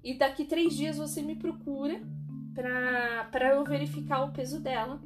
e 0.04 0.14
daqui 0.14 0.46
três 0.46 0.78
dias 0.78 0.98
você 0.98 1.24
me 1.24 1.36
procura 1.36 2.00
para 2.54 3.56
eu 3.56 3.64
verificar 3.66 4.24
o 4.24 4.32
peso 4.32 4.60
dela. 4.62 5.02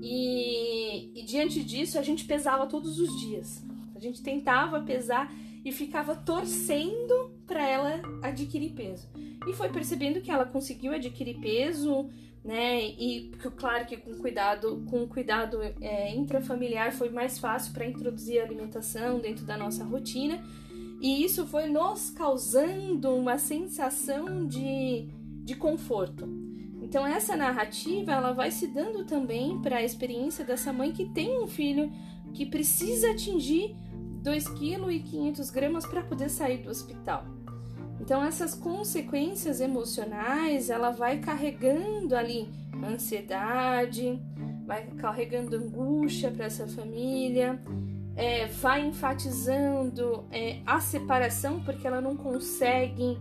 E, 0.00 1.12
e 1.14 1.22
diante 1.24 1.62
disso, 1.62 1.98
a 1.98 2.02
gente 2.02 2.24
pesava 2.24 2.66
todos 2.66 2.98
os 2.98 3.20
dias. 3.20 3.62
A 3.94 4.00
gente 4.00 4.22
tentava 4.22 4.80
pesar 4.80 5.30
e 5.62 5.70
ficava 5.70 6.16
torcendo 6.16 7.33
para 7.46 7.66
ela 7.66 8.02
adquirir 8.22 8.72
peso. 8.72 9.08
E 9.46 9.52
foi 9.52 9.68
percebendo 9.68 10.20
que 10.20 10.30
ela 10.30 10.44
conseguiu 10.44 10.92
adquirir 10.92 11.38
peso, 11.40 12.08
né? 12.44 12.84
E 12.84 13.30
claro 13.56 13.86
que 13.86 13.96
com 13.96 14.14
cuidado, 14.14 14.84
com 14.90 15.06
cuidado 15.06 15.60
é, 15.80 16.14
intrafamiliar 16.14 16.92
foi 16.92 17.08
mais 17.08 17.38
fácil 17.38 17.72
para 17.72 17.86
introduzir 17.86 18.40
a 18.40 18.44
alimentação 18.44 19.18
dentro 19.18 19.44
da 19.44 19.56
nossa 19.56 19.84
rotina. 19.84 20.42
E 21.00 21.24
isso 21.24 21.46
foi 21.46 21.66
nos 21.66 22.10
causando 22.10 23.14
uma 23.14 23.38
sensação 23.38 24.46
de, 24.46 25.08
de 25.42 25.54
conforto. 25.54 26.26
Então 26.82 27.06
essa 27.06 27.34
narrativa 27.34 28.12
ela 28.12 28.32
vai 28.32 28.50
se 28.50 28.66
dando 28.66 29.04
também 29.04 29.58
para 29.60 29.76
a 29.76 29.82
experiência 29.82 30.44
dessa 30.44 30.72
mãe 30.72 30.92
que 30.92 31.06
tem 31.06 31.42
um 31.42 31.46
filho 31.46 31.90
que 32.32 32.44
precisa 32.44 33.10
atingir 33.10 33.74
2,5 34.22 35.52
kg 35.52 35.88
para 35.88 36.02
poder 36.02 36.28
sair 36.28 36.58
do 36.58 36.70
hospital. 36.70 37.24
Então 38.00 38.22
essas 38.22 38.54
consequências 38.54 39.60
emocionais, 39.60 40.68
ela 40.70 40.90
vai 40.90 41.18
carregando 41.18 42.14
ali 42.16 42.48
ansiedade, 42.84 44.20
vai 44.66 44.86
carregando 44.98 45.56
angústia 45.56 46.30
para 46.30 46.46
essa 46.46 46.66
família, 46.66 47.62
é, 48.16 48.46
vai 48.46 48.86
enfatizando 48.86 50.24
é, 50.30 50.60
a 50.66 50.80
separação 50.80 51.60
porque 51.62 51.86
ela 51.86 52.00
não 52.00 52.16
consegue 52.16 53.18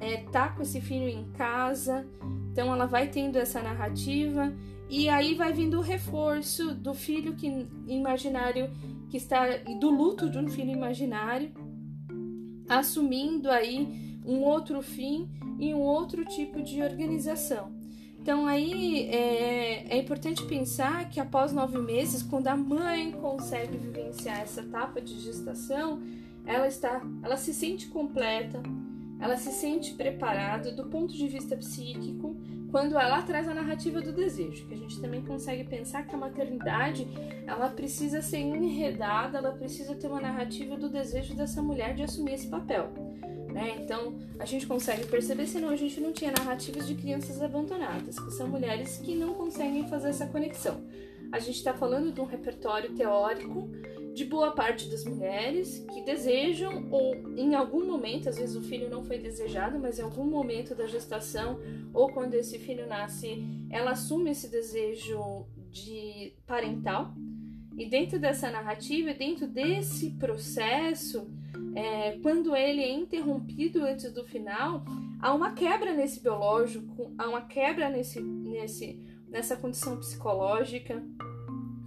é, 0.00 0.16
tá 0.32 0.48
com 0.48 0.62
esse 0.62 0.80
filho 0.80 1.08
em 1.08 1.30
casa. 1.32 2.06
Então 2.50 2.72
ela 2.72 2.86
vai 2.86 3.08
tendo 3.08 3.36
essa 3.38 3.62
narrativa 3.62 4.52
e 4.90 5.08
aí 5.08 5.34
vai 5.34 5.52
vindo 5.52 5.78
o 5.78 5.80
reforço 5.80 6.74
do 6.74 6.92
filho 6.92 7.34
que 7.34 7.66
imaginário 7.86 8.70
que 9.08 9.16
está 9.16 9.44
do 9.78 9.90
luto 9.90 10.28
de 10.28 10.38
um 10.38 10.48
filho 10.48 10.70
imaginário, 10.70 11.52
assumindo 12.68 13.50
aí 13.50 14.11
um 14.24 14.40
outro 14.42 14.82
fim 14.82 15.28
e 15.58 15.74
um 15.74 15.80
outro 15.80 16.24
tipo 16.24 16.62
de 16.62 16.82
organização. 16.82 17.72
Então 18.20 18.46
aí 18.46 19.08
é, 19.08 19.86
é, 19.88 19.96
importante 19.98 20.44
pensar 20.46 21.08
que 21.10 21.18
após 21.18 21.52
nove 21.52 21.78
meses, 21.78 22.22
quando 22.22 22.46
a 22.46 22.56
mãe 22.56 23.10
consegue 23.10 23.76
vivenciar 23.76 24.40
essa 24.40 24.60
etapa 24.60 25.00
de 25.00 25.18
gestação, 25.18 26.00
ela 26.46 26.68
está, 26.68 27.02
ela 27.22 27.36
se 27.36 27.52
sente 27.52 27.88
completa, 27.88 28.62
ela 29.18 29.36
se 29.36 29.50
sente 29.50 29.94
preparada 29.94 30.70
do 30.70 30.86
ponto 30.86 31.12
de 31.12 31.26
vista 31.26 31.56
psíquico, 31.56 32.36
quando 32.70 32.98
ela 32.98 33.20
traz 33.22 33.46
a 33.48 33.54
narrativa 33.54 34.00
do 34.00 34.12
desejo, 34.12 34.66
que 34.66 34.74
a 34.74 34.78
gente 34.78 35.00
também 35.00 35.22
consegue 35.22 35.62
pensar 35.64 36.04
que 36.04 36.14
a 36.14 36.18
maternidade 36.18 37.06
ela 37.46 37.68
precisa 37.68 38.22
ser 38.22 38.38
enredada, 38.38 39.38
ela 39.38 39.52
precisa 39.52 39.94
ter 39.94 40.06
uma 40.06 40.20
narrativa 40.20 40.76
do 40.76 40.88
desejo 40.88 41.34
dessa 41.34 41.60
mulher 41.60 41.94
de 41.94 42.02
assumir 42.02 42.32
esse 42.32 42.46
papel. 42.48 42.90
Né? 43.52 43.76
Então 43.82 44.14
a 44.38 44.46
gente 44.46 44.66
consegue 44.66 45.06
perceber, 45.06 45.46
senão 45.46 45.68
a 45.68 45.76
gente 45.76 46.00
não 46.00 46.12
tinha 46.12 46.32
narrativas 46.32 46.86
de 46.86 46.94
crianças 46.94 47.42
abandonadas, 47.42 48.18
que 48.18 48.30
são 48.30 48.48
mulheres 48.48 48.96
que 48.96 49.14
não 49.14 49.34
conseguem 49.34 49.86
fazer 49.88 50.08
essa 50.08 50.26
conexão. 50.26 50.82
A 51.30 51.38
gente 51.38 51.56
está 51.56 51.72
falando 51.72 52.12
de 52.12 52.20
um 52.20 52.24
repertório 52.24 52.94
teórico 52.94 53.68
de 54.14 54.24
boa 54.24 54.50
parte 54.52 54.88
das 54.88 55.04
mulheres 55.04 55.84
que 55.92 56.02
desejam, 56.02 56.88
ou 56.90 57.14
em 57.36 57.54
algum 57.54 57.86
momento, 57.86 58.28
às 58.28 58.36
vezes 58.36 58.54
o 58.54 58.60
filho 58.60 58.90
não 58.90 59.02
foi 59.02 59.18
desejado, 59.18 59.78
mas 59.78 59.98
em 59.98 60.02
algum 60.02 60.24
momento 60.24 60.74
da 60.74 60.86
gestação, 60.86 61.58
ou 61.94 62.12
quando 62.12 62.34
esse 62.34 62.58
filho 62.58 62.86
nasce, 62.86 63.42
ela 63.70 63.92
assume 63.92 64.30
esse 64.30 64.48
desejo 64.48 65.46
de 65.70 66.34
parental. 66.46 67.14
E 67.78 67.86
dentro 67.86 68.18
dessa 68.18 68.50
narrativa, 68.50 69.14
dentro 69.14 69.46
desse 69.46 70.10
processo, 70.10 71.26
é, 71.74 72.18
quando 72.22 72.54
ele 72.54 72.82
é 72.82 72.92
interrompido 72.92 73.84
antes 73.84 74.12
do 74.12 74.24
final, 74.24 74.84
há 75.20 75.34
uma 75.34 75.52
quebra 75.52 75.94
nesse 75.94 76.20
biológico, 76.20 77.12
há 77.16 77.28
uma 77.28 77.42
quebra 77.42 77.88
nesse, 77.88 78.20
nesse, 78.20 79.00
nessa 79.28 79.56
condição 79.56 79.96
psicológica. 79.96 81.02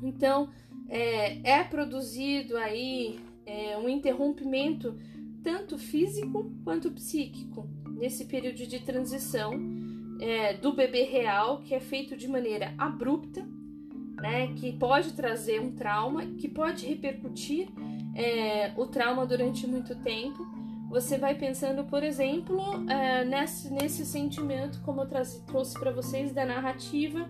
Então, 0.01 0.49
é, 0.87 1.59
é 1.59 1.63
produzido 1.63 2.57
aí 2.57 3.19
é, 3.45 3.77
um 3.77 3.87
interrompimento 3.87 4.97
tanto 5.43 5.77
físico 5.77 6.51
quanto 6.63 6.91
psíquico 6.91 7.69
nesse 7.91 8.25
período 8.25 8.65
de 8.65 8.79
transição 8.79 9.53
é, 10.19 10.53
do 10.53 10.73
bebê 10.73 11.03
real, 11.03 11.61
que 11.61 11.75
é 11.75 11.79
feito 11.79 12.15
de 12.17 12.27
maneira 12.27 12.73
abrupta, 12.77 13.47
né, 14.15 14.53
que 14.55 14.71
pode 14.73 15.13
trazer 15.13 15.59
um 15.61 15.71
trauma, 15.71 16.25
que 16.25 16.47
pode 16.47 16.85
repercutir 16.85 17.67
é, 18.15 18.71
o 18.77 18.85
trauma 18.85 19.25
durante 19.25 19.67
muito 19.67 19.95
tempo, 19.95 20.45
você 20.89 21.17
vai 21.17 21.35
pensando, 21.35 21.83
por 21.83 22.03
exemplo, 22.03 22.59
é, 22.89 23.25
nesse, 23.25 23.71
nesse 23.71 24.05
sentimento, 24.05 24.81
como 24.81 25.01
eu 25.01 25.07
trouxe 25.07 25.77
para 25.77 25.91
vocês, 25.91 26.31
da 26.31 26.45
narrativa 26.45 27.29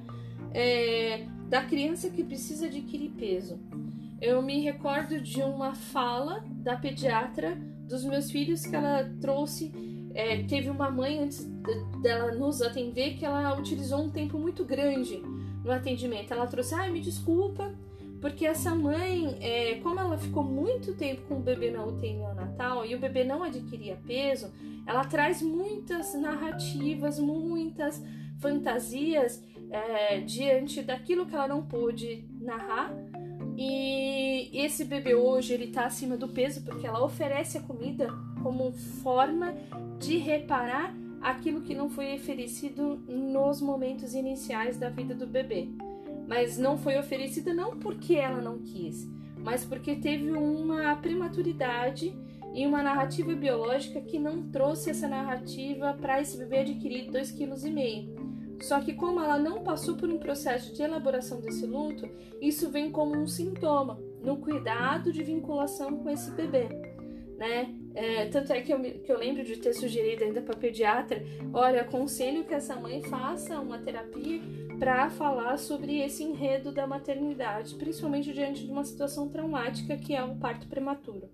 é, 0.56 1.26
da 1.50 1.64
criança 1.64 2.10
que 2.10 2.24
precisa 2.24 2.68
adquirir 2.68 3.10
peso. 3.12 3.60
Eu 4.22 4.42
me 4.42 4.62
recordo 4.62 5.20
de 5.20 5.42
uma 5.42 5.76
fala 5.76 6.44
da 6.50 6.78
pediatra 6.78 7.58
dos 7.88 8.06
meus 8.06 8.32
filhos 8.32 8.66
que 8.66 8.76
ela 8.76 9.04
trouxe. 9.20 9.74
É, 10.14 10.44
teve 10.44 10.70
uma 10.70 10.90
mãe 10.90 11.20
antes 11.20 11.44
dela 12.02 12.34
nos 12.34 12.62
atender 12.62 13.16
que 13.18 13.26
ela 13.26 13.58
utilizou 13.60 14.02
um 14.02 14.10
tempo 14.10 14.40
muito 14.40 14.64
grande 14.64 15.22
no 15.64 15.72
atendimento. 15.72 16.32
Ela 16.32 16.48
trouxe, 16.48 16.74
ai, 16.74 16.88
ah, 16.88 16.92
me 16.92 17.02
desculpa, 17.02 17.76
porque 18.26 18.44
essa 18.44 18.74
mãe, 18.74 19.38
é, 19.40 19.76
como 19.84 20.00
ela 20.00 20.18
ficou 20.18 20.44
muito 20.44 20.96
tempo 20.96 21.22
com 21.28 21.36
o 21.36 21.40
bebê 21.40 21.70
na 21.70 21.86
UTI 21.86 22.16
neonatal 22.16 22.84
e 22.84 22.96
o 22.96 23.00
bebê 23.00 23.24
não 23.24 23.44
adquiria 23.44 24.00
peso, 24.08 24.52
ela 24.88 25.06
traz 25.06 25.44
muitas 25.44 26.16
narrativas, 26.16 27.20
muitas 27.20 28.04
fantasias 28.40 29.44
é, 29.70 30.22
diante 30.22 30.82
daquilo 30.82 31.28
que 31.28 31.36
ela 31.36 31.48
não 31.48 31.68
pôde 31.68 32.28
narrar. 32.42 32.92
E 33.56 34.50
esse 34.52 34.86
bebê 34.86 35.14
hoje 35.14 35.54
ele 35.54 35.68
tá 35.68 35.86
acima 35.86 36.18
do 36.18 36.28
peso 36.28 36.64
porque 36.64 36.88
ela 36.88 37.06
oferece 37.06 37.60
a 37.60 37.62
comida 37.62 38.08
como 38.42 38.72
forma 38.72 39.54
de 40.00 40.18
reparar 40.18 40.96
aquilo 41.22 41.62
que 41.62 41.76
não 41.76 41.92
foi 41.92 42.16
oferecido 42.16 42.96
nos 43.08 43.62
momentos 43.62 44.16
iniciais 44.16 44.80
da 44.80 44.90
vida 44.90 45.14
do 45.14 45.28
bebê 45.28 45.70
mas 46.28 46.58
não 46.58 46.78
foi 46.78 46.98
oferecida 46.98 47.54
não 47.54 47.78
porque 47.78 48.16
ela 48.16 48.42
não 48.42 48.60
quis, 48.60 49.08
mas 49.38 49.64
porque 49.64 49.96
teve 49.96 50.32
uma 50.32 50.96
prematuridade 50.96 52.16
e 52.54 52.66
uma 52.66 52.82
narrativa 52.82 53.34
biológica 53.36 54.02
que 54.02 54.18
não 54.18 54.50
trouxe 54.50 54.90
essa 54.90 55.08
narrativa 55.08 55.94
para 56.00 56.22
esse 56.22 56.38
bebê 56.38 56.60
adquirir 56.60 57.12
2,5 57.12 57.62
kg. 57.62 58.36
Só 58.62 58.80
que 58.80 58.94
como 58.94 59.20
ela 59.20 59.38
não 59.38 59.62
passou 59.62 59.96
por 59.96 60.10
um 60.10 60.18
processo 60.18 60.74
de 60.74 60.82
elaboração 60.82 61.42
desse 61.42 61.66
luto, 61.66 62.10
isso 62.42 62.70
vem 62.70 62.90
como 62.90 63.16
um 63.16 63.28
sintoma 63.28 64.00
no 64.24 64.38
cuidado 64.38 65.12
de 65.12 65.22
vinculação 65.22 65.98
com 65.98 66.10
esse 66.10 66.32
bebê, 66.32 66.70
né? 67.38 67.76
É, 67.94 68.26
tanto 68.26 68.52
é 68.52 68.62
que 68.62 68.74
eu, 68.74 68.82
que 68.82 69.12
eu 69.12 69.18
lembro 69.18 69.44
de 69.44 69.58
ter 69.58 69.74
sugerido 69.74 70.24
ainda 70.24 70.42
para 70.42 70.56
pediatra, 70.56 71.24
olha, 71.54 71.82
aconselho 71.82 72.44
que 72.44 72.54
essa 72.54 72.76
mãe 72.76 73.02
faça 73.04 73.60
uma 73.60 73.78
terapia 73.78 74.42
para 74.78 75.10
falar 75.10 75.58
sobre 75.58 76.00
esse 76.00 76.24
enredo 76.24 76.72
da 76.72 76.86
maternidade, 76.86 77.76
principalmente 77.76 78.34
diante 78.34 78.66
de 78.66 78.72
uma 78.72 78.84
situação 78.84 79.30
traumática 79.30 79.98
que 79.98 80.14
é 80.14 80.24
o 80.24 80.36
parto 80.36 80.68
prematuro. 80.68 81.30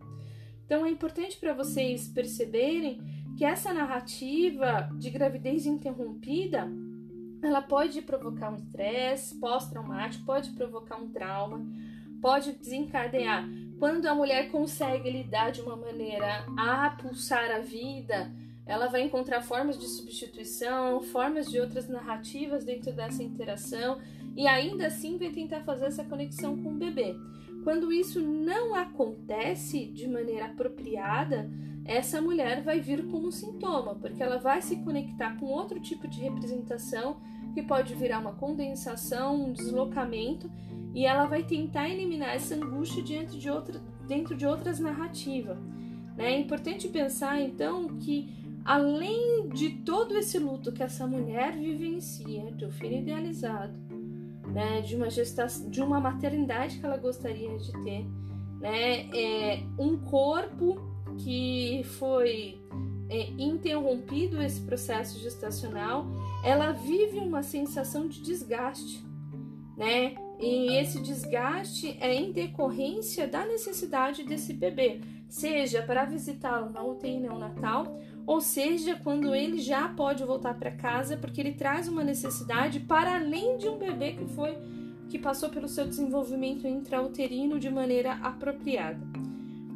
Então 0.65 0.85
é 0.85 0.89
importante 0.89 1.37
para 1.37 1.53
vocês 1.53 2.07
perceberem 2.07 3.01
que 3.37 3.43
essa 3.43 3.73
narrativa 3.73 4.89
de 4.97 5.09
gravidez 5.09 5.65
interrompida 5.65 6.69
ela 7.41 7.61
pode 7.61 8.01
provocar 8.03 8.51
um 8.51 8.55
estresse 8.55 9.39
pós-traumático, 9.39 10.25
pode 10.25 10.51
provocar 10.51 10.97
um 10.97 11.09
trauma, 11.09 11.65
pode 12.21 12.51
desencadear 12.53 13.49
quando 13.79 14.05
a 14.05 14.13
mulher 14.13 14.51
consegue 14.51 15.09
lidar 15.09 15.51
de 15.51 15.61
uma 15.61 15.75
maneira 15.75 16.45
a 16.55 16.91
pulsar 16.91 17.49
a 17.49 17.59
vida 17.59 18.31
ela 18.71 18.87
vai 18.87 19.01
encontrar 19.01 19.41
formas 19.41 19.77
de 19.77 19.85
substituição, 19.85 21.01
formas 21.01 21.51
de 21.51 21.59
outras 21.59 21.89
narrativas 21.89 22.63
dentro 22.63 22.93
dessa 22.93 23.21
interação 23.21 23.99
e 24.33 24.47
ainda 24.47 24.87
assim 24.87 25.17
vai 25.17 25.29
tentar 25.29 25.59
fazer 25.63 25.87
essa 25.87 26.05
conexão 26.05 26.55
com 26.63 26.69
o 26.69 26.77
bebê. 26.77 27.13
Quando 27.65 27.91
isso 27.91 28.21
não 28.21 28.73
acontece 28.73 29.87
de 29.87 30.07
maneira 30.07 30.45
apropriada, 30.45 31.51
essa 31.83 32.21
mulher 32.21 32.63
vai 32.63 32.79
vir 32.79 33.05
como 33.07 33.29
sintoma, 33.29 33.95
porque 33.95 34.23
ela 34.23 34.37
vai 34.37 34.61
se 34.61 34.77
conectar 34.77 35.37
com 35.37 35.47
outro 35.47 35.77
tipo 35.81 36.07
de 36.07 36.21
representação 36.21 37.17
que 37.53 37.61
pode 37.61 37.93
virar 37.93 38.19
uma 38.19 38.35
condensação, 38.35 39.49
um 39.49 39.51
deslocamento, 39.51 40.49
e 40.95 41.05
ela 41.05 41.25
vai 41.25 41.43
tentar 41.43 41.89
eliminar 41.89 42.35
essa 42.35 42.55
angústia 42.55 43.03
diante 43.03 43.37
de 43.37 43.49
outra, 43.49 43.81
dentro 44.07 44.33
de 44.33 44.45
outras 44.45 44.79
narrativas. 44.79 45.57
Né? 46.15 46.33
É 46.33 46.39
importante 46.39 46.87
pensar 46.87 47.41
então 47.41 47.97
que 47.97 48.40
além 48.63 49.49
de 49.49 49.69
todo 49.69 50.17
esse 50.17 50.37
luto 50.37 50.71
que 50.71 50.83
essa 50.83 51.07
mulher 51.07 51.53
vivencia, 51.53 52.51
de 52.51 52.65
um 52.65 52.71
filho 52.71 52.97
idealizado, 52.97 53.73
né, 54.47 54.81
de 54.81 54.95
uma 54.95 55.09
gestação, 55.09 55.69
de 55.69 55.81
uma 55.81 55.99
maternidade 55.99 56.79
que 56.79 56.85
ela 56.85 56.97
gostaria 56.97 57.57
de 57.57 57.71
ter, 57.83 58.05
né, 58.59 59.09
é 59.15 59.63
um 59.77 59.97
corpo 59.97 60.79
que 61.17 61.81
foi 61.97 62.59
é, 63.09 63.29
interrompido 63.37 64.41
esse 64.41 64.61
processo 64.61 65.19
gestacional, 65.19 66.05
ela 66.43 66.71
vive 66.71 67.17
uma 67.19 67.43
sensação 67.43 68.07
de 68.07 68.21
desgaste, 68.21 69.03
né? 69.77 70.15
E 70.39 70.75
esse 70.77 70.99
desgaste 71.01 71.95
é 71.99 72.15
em 72.15 72.31
decorrência 72.31 73.27
da 73.27 73.45
necessidade 73.45 74.23
desse 74.23 74.53
bebê, 74.53 75.01
seja 75.29 75.83
para 75.83 76.05
visitá-lo 76.05 76.71
na 76.71 76.83
UTI 76.83 77.19
neonatal 77.19 77.99
ou 78.25 78.39
seja, 78.39 78.95
quando 78.95 79.33
ele 79.33 79.59
já 79.59 79.87
pode 79.87 80.23
voltar 80.23 80.53
para 80.53 80.71
casa 80.71 81.17
porque 81.17 81.41
ele 81.41 81.53
traz 81.53 81.87
uma 81.87 82.03
necessidade 82.03 82.79
para 82.79 83.15
além 83.15 83.57
de 83.57 83.67
um 83.67 83.77
bebê 83.77 84.13
que 84.13 84.25
foi 84.25 84.57
que 85.09 85.19
passou 85.19 85.49
pelo 85.49 85.67
seu 85.67 85.85
desenvolvimento 85.85 86.65
intrauterino 86.65 87.59
de 87.59 87.69
maneira 87.69 88.13
apropriada. 88.13 89.05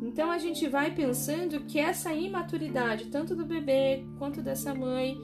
Então 0.02 0.32
a 0.32 0.38
gente 0.38 0.68
vai 0.68 0.92
pensando 0.92 1.62
que 1.62 1.78
essa 1.78 2.14
imaturidade, 2.14 3.08
tanto 3.08 3.36
do 3.36 3.46
bebê 3.46 4.06
quanto 4.18 4.42
dessa 4.42 4.74
mãe, 4.74 5.18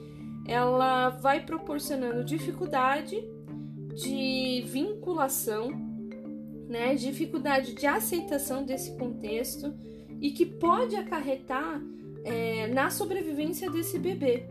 ela 0.45 1.09
vai 1.09 1.45
proporcionando 1.45 2.25
dificuldade 2.25 3.23
de 3.95 4.63
vinculação, 4.67 5.69
né, 6.67 6.95
dificuldade 6.95 7.73
de 7.73 7.85
aceitação 7.85 8.65
desse 8.65 8.97
contexto 8.97 9.73
e 10.19 10.31
que 10.31 10.45
pode 10.45 10.95
acarretar 10.95 11.81
é, 12.23 12.67
na 12.67 12.89
sobrevivência 12.89 13.69
desse 13.69 13.97
bebê. 13.97 14.47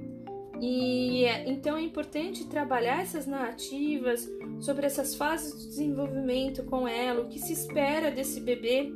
E 0.61 1.25
então 1.47 1.77
é 1.77 1.83
importante 1.83 2.47
trabalhar 2.47 3.01
essas 3.01 3.27
narrativas 3.27 4.29
sobre 4.61 4.85
essas 4.85 5.15
fases 5.15 5.59
de 5.59 5.69
desenvolvimento 5.69 6.65
com 6.65 6.87
ela, 6.87 7.23
o 7.23 7.29
que 7.29 7.39
se 7.39 7.53
espera 7.53 8.11
desse 8.11 8.41
bebê. 8.41 8.93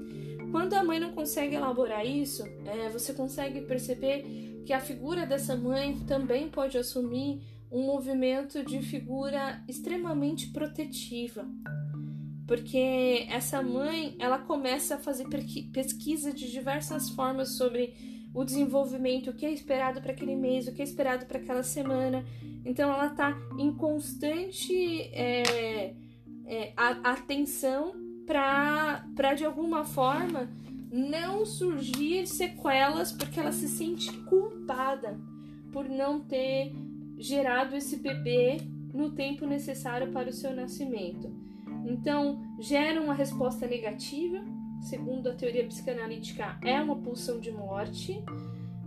Quando 0.51 0.75
a 0.75 0.85
mãe 0.85 1.01
não 1.01 1.13
consegue 1.13 1.57
elaborar 1.57 2.07
isso, 2.07 2.45
é, 2.67 2.91
você 2.91 3.15
consegue 3.15 3.63
perceber 3.63 4.63
que 4.65 4.73
a 4.73 4.81
figura 4.81 5.27
dessa 5.27 5.57
mãe 5.57 5.99
também 6.07 6.49
pode 6.49 6.77
assumir 6.77 7.41
um 7.73 7.83
movimento 7.87 8.63
de 8.63 8.81
figura 8.83 9.63
extremamente 9.67 10.53
protetiva, 10.53 11.45
porque 12.47 13.27
essa 13.29 13.63
mãe 13.63 14.15
ela 14.19 14.39
começa 14.39 14.95
a 14.95 14.99
fazer 14.99 15.27
pesquisa 15.73 16.33
de 16.33 16.51
diversas 16.53 17.11
formas 17.11 17.57
sobre 17.57 18.14
o 18.35 18.45
desenvolvimento, 18.45 19.31
o 19.31 19.33
que 19.33 19.47
é 19.47 19.53
esperado 19.53 20.03
para 20.03 20.13
aquele 20.13 20.35
mês, 20.35 20.67
o 20.67 20.73
que 20.73 20.83
é 20.83 20.85
esperado 20.85 21.25
para 21.25 21.39
aquela 21.39 21.63
semana. 21.63 22.25
Então 22.65 22.93
ela 22.93 23.07
está 23.07 23.39
em 23.57 23.73
constante 23.73 24.75
é, 25.13 25.95
é, 26.45 26.73
atenção 26.77 27.95
para 28.27 29.35
de 29.37 29.45
alguma 29.45 29.85
forma 29.85 30.51
não 30.91 31.47
surgir 31.47 32.27
sequelas 32.27 33.13
porque 33.13 33.39
ela 33.39 33.53
se 33.53 33.69
sente 33.69 34.13
culpada 34.25 35.19
por 35.73 35.89
não 35.89 36.21
ter 36.21 36.73
gerado 37.19 37.77
esse 37.77 37.97
bebê 37.97 38.59
no 38.93 39.11
tempo 39.11 39.47
necessário 39.47 40.13
para 40.13 40.31
o 40.31 40.33
seu 40.33 40.55
nascimento. 40.55 41.33
Então, 41.85 42.41
gera 42.61 43.01
uma 43.01 43.13
resposta 43.13 43.67
negativa 43.67 44.41
segundo 44.85 45.31
a 45.31 45.35
teoria 45.35 45.65
psicanalítica, 45.65 46.59
é 46.63 46.81
uma 46.81 46.97
pulsão 46.97 47.41
de 47.41 47.51
morte. 47.51 48.23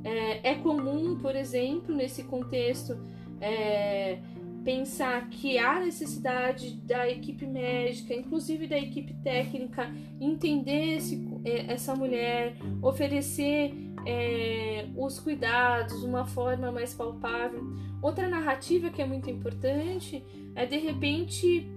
É, 0.03 0.51
é 0.51 0.55
comum, 0.55 1.17
por 1.17 1.35
exemplo, 1.35 1.93
nesse 1.93 2.23
contexto, 2.23 2.97
é, 3.41 4.19
pensar 4.63 5.27
que 5.29 5.57
há 5.57 5.79
necessidade 5.79 6.71
da 6.81 7.09
equipe 7.09 7.45
médica, 7.45 8.13
inclusive 8.13 8.67
da 8.67 8.77
equipe 8.77 9.13
técnica, 9.23 9.91
entender 10.21 10.97
esse, 10.97 11.27
é, 11.43 11.73
essa 11.73 11.95
mulher, 11.95 12.55
oferecer 12.81 13.73
é, 14.05 14.85
os 14.95 15.19
cuidados, 15.19 16.03
uma 16.03 16.25
forma 16.25 16.71
mais 16.71 16.93
palpável. 16.93 17.63
Outra 18.01 18.29
narrativa 18.29 18.89
que 18.89 19.01
é 19.01 19.05
muito 19.05 19.29
importante 19.29 20.23
é 20.55 20.65
de 20.65 20.77
repente 20.77 21.67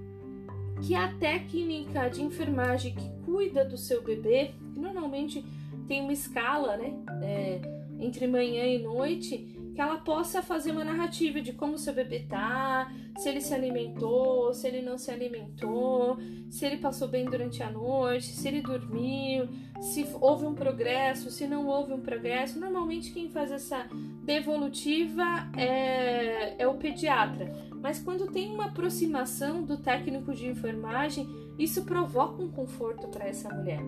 que 0.83 0.95
a 0.95 1.09
técnica 1.15 2.09
de 2.09 2.23
enfermagem 2.23 2.95
que 2.95 3.25
cuida 3.25 3.65
do 3.65 3.77
seu 3.77 4.03
bebê, 4.03 4.53
normalmente 4.75 5.45
tem 5.87 6.01
uma 6.01 6.13
escala, 6.13 6.77
né, 6.77 6.93
é, 7.23 7.61
entre 7.99 8.27
manhã 8.27 8.65
e 8.65 8.79
noite, 8.83 9.60
que 9.75 9.81
ela 9.81 9.99
possa 9.99 10.43
fazer 10.43 10.73
uma 10.73 10.85
narrativa 10.85 11.41
de 11.41 11.53
como 11.53 11.79
seu 11.79 11.95
bebê 11.95 12.21
tá, 12.21 12.93
se 13.17 13.29
ele 13.29 13.41
se 13.41 13.55
alimentou, 13.55 14.53
se 14.53 14.67
ele 14.67 14.83
não 14.83 14.99
se 14.99 15.11
alimentou, 15.11 16.19
se 16.49 16.65
ele 16.65 16.77
passou 16.77 17.09
bem 17.09 17.25
durante 17.25 17.63
a 17.63 17.71
noite, 17.71 18.27
se 18.27 18.49
ele 18.49 18.61
dormiu, 18.61 19.49
se 19.81 20.07
houve 20.21 20.47
um 20.47 20.55
progresso, 20.55 21.31
se 21.31 21.47
não 21.47 21.67
houve 21.67 21.93
um 21.93 22.01
progresso. 22.01 22.59
Normalmente 22.59 23.13
quem 23.13 23.31
faz 23.31 23.51
essa 23.53 23.87
devolutiva 24.25 25.25
é, 25.57 26.63
é 26.63 26.67
o 26.67 26.75
pediatra. 26.75 27.53
Mas 27.81 27.99
quando 27.99 28.31
tem 28.31 28.53
uma 28.53 28.67
aproximação 28.67 29.63
do 29.63 29.77
técnico 29.79 30.35
de 30.35 30.47
enfermagem, 30.47 31.29
isso 31.59 31.85
provoca 31.85 32.43
um 32.43 32.51
conforto 32.51 33.09
para 33.09 33.27
essa 33.27 33.49
mulher. 33.53 33.81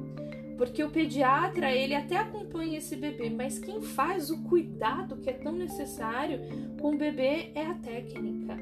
Porque 0.63 0.85
o 0.85 0.91
pediatra, 0.91 1.73
ele 1.73 1.93
até 1.93 2.17
acompanha 2.17 2.79
esse 2.79 2.95
bebê, 2.95 3.29
mas 3.29 3.59
quem 3.59 3.83
faz 3.83 4.31
o 4.31 4.45
cuidado 4.45 5.17
que 5.17 5.29
é 5.29 5.33
tão 5.33 5.51
necessário 5.51 6.39
com 6.81 6.95
o 6.95 6.97
bebê 6.97 7.51
é 7.53 7.67
a 7.67 7.75
técnica. 7.75 8.57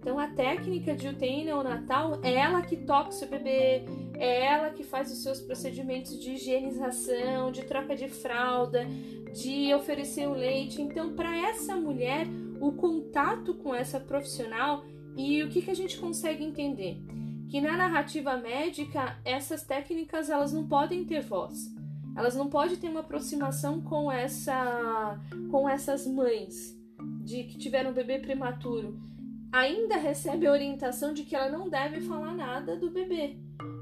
Então, 0.00 0.18
a 0.18 0.26
técnica 0.26 0.96
de 0.96 1.06
UTI 1.06 1.44
neonatal 1.44 2.18
é 2.24 2.32
ela 2.34 2.60
que 2.62 2.76
toca 2.76 3.10
o 3.10 3.12
seu 3.12 3.28
bebê, 3.28 3.84
é 4.16 4.46
ela 4.46 4.70
que 4.70 4.82
faz 4.82 5.12
os 5.12 5.22
seus 5.22 5.40
procedimentos 5.40 6.20
de 6.20 6.32
higienização, 6.32 7.52
de 7.52 7.62
troca 7.62 7.94
de 7.94 8.08
fralda, 8.08 8.84
de 9.32 9.72
oferecer 9.72 10.26
o 10.26 10.34
leite. 10.34 10.82
Então, 10.82 11.14
para 11.14 11.36
essa 11.50 11.76
mulher, 11.76 12.26
o 12.60 12.72
contato 12.72 13.54
com 13.54 13.72
essa 13.72 14.00
profissional 14.00 14.84
e 15.16 15.40
o 15.44 15.48
que, 15.48 15.62
que 15.62 15.70
a 15.70 15.76
gente 15.76 15.98
consegue 15.98 16.42
entender? 16.42 16.98
Que 17.48 17.60
na 17.60 17.76
narrativa 17.76 18.36
médica, 18.36 19.18
essas 19.24 19.62
técnicas 19.64 20.28
elas 20.28 20.52
não 20.52 20.66
podem 20.66 21.04
ter 21.04 21.22
voz. 21.22 21.74
Elas 22.16 22.34
não 22.34 22.48
podem 22.48 22.76
ter 22.76 22.88
uma 22.88 23.00
aproximação 23.00 23.80
com 23.80 24.10
essa 24.10 25.18
com 25.50 25.68
essas 25.68 26.06
mães 26.06 26.76
de 27.24 27.44
que 27.44 27.58
tiveram 27.58 27.90
um 27.90 27.94
bebê 27.94 28.18
prematuro. 28.18 28.98
Ainda 29.52 29.96
recebe 29.96 30.46
a 30.46 30.52
orientação 30.52 31.14
de 31.14 31.22
que 31.22 31.34
ela 31.34 31.48
não 31.50 31.70
deve 31.70 32.00
falar 32.02 32.34
nada 32.34 32.76
do 32.76 32.90
bebê, 32.90 33.36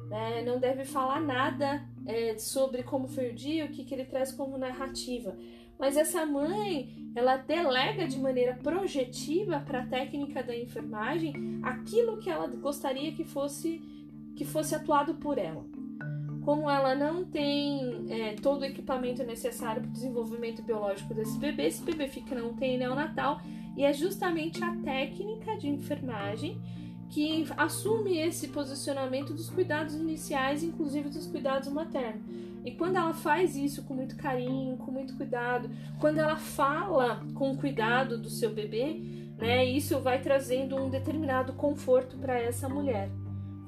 né? 0.09 0.43
não 0.43 0.61
deve 0.61 0.85
falar 0.85 1.21
nada 1.21 1.85
é, 2.07 2.39
sobre 2.39 2.83
como 2.83 3.09
foi 3.09 3.31
o 3.31 3.35
dia, 3.35 3.65
o 3.65 3.69
que, 3.69 3.85
que 3.85 3.95
ele 3.95 4.05
traz 4.05 4.33
como 4.33 4.59
narrativa. 4.59 5.37
Mas 5.79 5.97
essa 5.97 6.25
mãe, 6.25 6.95
ela 7.17 7.39
delega 7.39 8.07
de 8.07 8.19
maneira 8.19 8.53
projetiva 8.63 9.59
para 9.61 9.81
a 9.81 9.87
técnica 9.87 10.43
da 10.43 10.55
enfermagem 10.55 11.33
aquilo 11.63 12.19
que 12.19 12.29
ela 12.29 12.47
gostaria 12.47 13.11
que 13.13 13.25
fosse 13.25 13.83
que 14.37 14.45
fosse 14.45 14.75
atuado 14.75 15.15
por 15.15 15.39
ela. 15.39 15.65
Como 16.45 16.71
ela 16.71 16.95
não 16.95 17.25
tem 17.25 18.05
é, 18.11 18.35
todo 18.35 18.61
o 18.61 18.65
equipamento 18.67 19.25
necessário 19.25 19.81
para 19.81 19.89
o 19.89 19.93
desenvolvimento 19.93 20.63
biológico 20.63 21.15
desse 21.15 21.39
bebê, 21.39 21.69
esse 21.69 21.83
bebê 21.83 22.07
fica 22.07 22.35
não 22.35 22.53
tem 22.53 22.77
neonatal 22.77 23.41
e 23.75 23.83
é 23.83 23.95
justamente 23.95 24.63
a 24.63 24.77
técnica 24.77 25.57
de 25.57 25.69
enfermagem 25.69 26.61
que 27.09 27.47
assume 27.57 28.19
esse 28.19 28.49
posicionamento 28.49 29.33
dos 29.33 29.49
cuidados 29.49 29.95
iniciais, 29.95 30.63
inclusive 30.63 31.09
dos 31.09 31.27
cuidados 31.27 31.69
maternos. 31.69 32.23
E 32.67 32.73
quando 32.73 32.97
ela 32.97 33.15
faz 33.15 33.55
isso 33.55 33.85
com 33.85 33.95
muito 33.95 34.17
carinho, 34.17 34.77
com 34.77 34.91
muito 34.91 35.17
cuidado, 35.17 35.71
quando 36.01 36.19
ela 36.19 36.37
fala 36.37 37.25
com 37.33 37.57
cuidado 37.57 38.19
do 38.19 38.29
seu 38.29 38.53
bebê, 38.53 39.01
né, 39.39 39.65
isso 39.65 40.01
vai 40.01 40.21
trazendo 40.21 40.75
um 40.75 40.91
determinado 40.91 41.53
conforto 41.53 42.19
para 42.19 42.37
essa 42.37 42.69
mulher. 42.69 43.09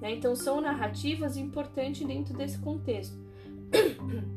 Né? 0.01 0.15
Então, 0.17 0.35
são 0.35 0.61
narrativas 0.61 1.37
importantes 1.37 2.05
dentro 2.05 2.37
desse 2.37 2.59
contexto. 2.59 3.17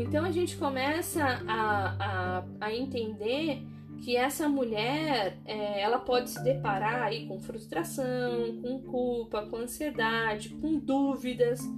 Então, 0.00 0.24
a 0.24 0.30
gente 0.30 0.56
começa 0.56 1.24
a, 1.48 2.38
a, 2.38 2.44
a 2.60 2.72
entender 2.72 3.66
que 4.00 4.16
essa 4.16 4.48
mulher 4.48 5.36
é, 5.44 5.80
ela 5.80 5.98
pode 5.98 6.30
se 6.30 6.40
deparar 6.44 7.02
aí 7.02 7.26
com 7.26 7.40
frustração, 7.40 8.62
com 8.62 8.80
culpa, 8.82 9.44
com 9.46 9.56
ansiedade, 9.56 10.50
com 10.50 10.78
dúvidas 10.78 11.68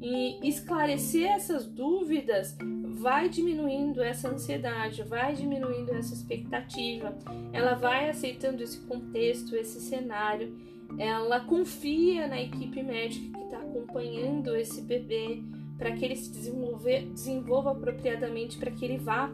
e 0.00 0.38
esclarecer 0.48 1.28
essas 1.28 1.66
dúvidas 1.66 2.56
vai 2.98 3.28
diminuindo 3.28 4.02
essa 4.02 4.28
ansiedade, 4.28 5.02
vai 5.02 5.34
diminuindo 5.34 5.92
essa 5.92 6.14
expectativa, 6.14 7.16
ela 7.52 7.74
vai 7.74 8.08
aceitando 8.10 8.62
esse 8.62 8.80
contexto, 8.80 9.54
esse 9.54 9.80
cenário, 9.80 10.56
ela 10.98 11.40
confia 11.40 12.26
na 12.26 12.40
equipe 12.40 12.82
médica 12.82 13.38
que 13.38 13.44
está 13.44 13.58
acompanhando 13.58 14.56
esse 14.56 14.80
bebê 14.82 15.42
para 15.76 15.92
que 15.92 16.04
ele 16.04 16.16
se 16.16 16.32
desenvolva 16.32 17.70
apropriadamente, 17.70 18.58
para 18.58 18.70
que 18.70 18.84
ele 18.84 18.98
vá 18.98 19.30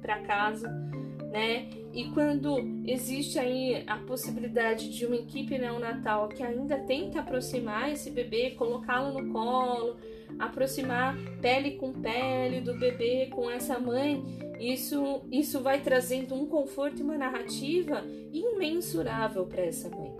para 0.00 0.18
casa 0.22 0.68
né? 1.34 1.68
E 1.92 2.04
quando 2.10 2.56
existe 2.86 3.40
aí 3.40 3.82
a 3.88 3.96
possibilidade 3.96 4.88
de 4.96 5.04
uma 5.04 5.16
equipe 5.16 5.58
neonatal 5.58 6.28
que 6.28 6.44
ainda 6.44 6.78
tenta 6.78 7.18
aproximar 7.18 7.90
esse 7.90 8.08
bebê, 8.08 8.52
colocá-lo 8.52 9.20
no 9.20 9.32
colo, 9.32 9.96
aproximar 10.38 11.16
pele 11.42 11.72
com 11.72 11.92
pele 11.92 12.60
do 12.60 12.78
bebê 12.78 13.26
com 13.32 13.50
essa 13.50 13.80
mãe, 13.80 14.22
isso, 14.60 15.22
isso 15.32 15.60
vai 15.60 15.80
trazendo 15.80 16.36
um 16.36 16.46
conforto 16.46 17.00
e 17.00 17.02
uma 17.02 17.18
narrativa 17.18 18.04
imensurável 18.32 19.44
para 19.44 19.62
essa 19.62 19.90
mãe. 19.90 20.12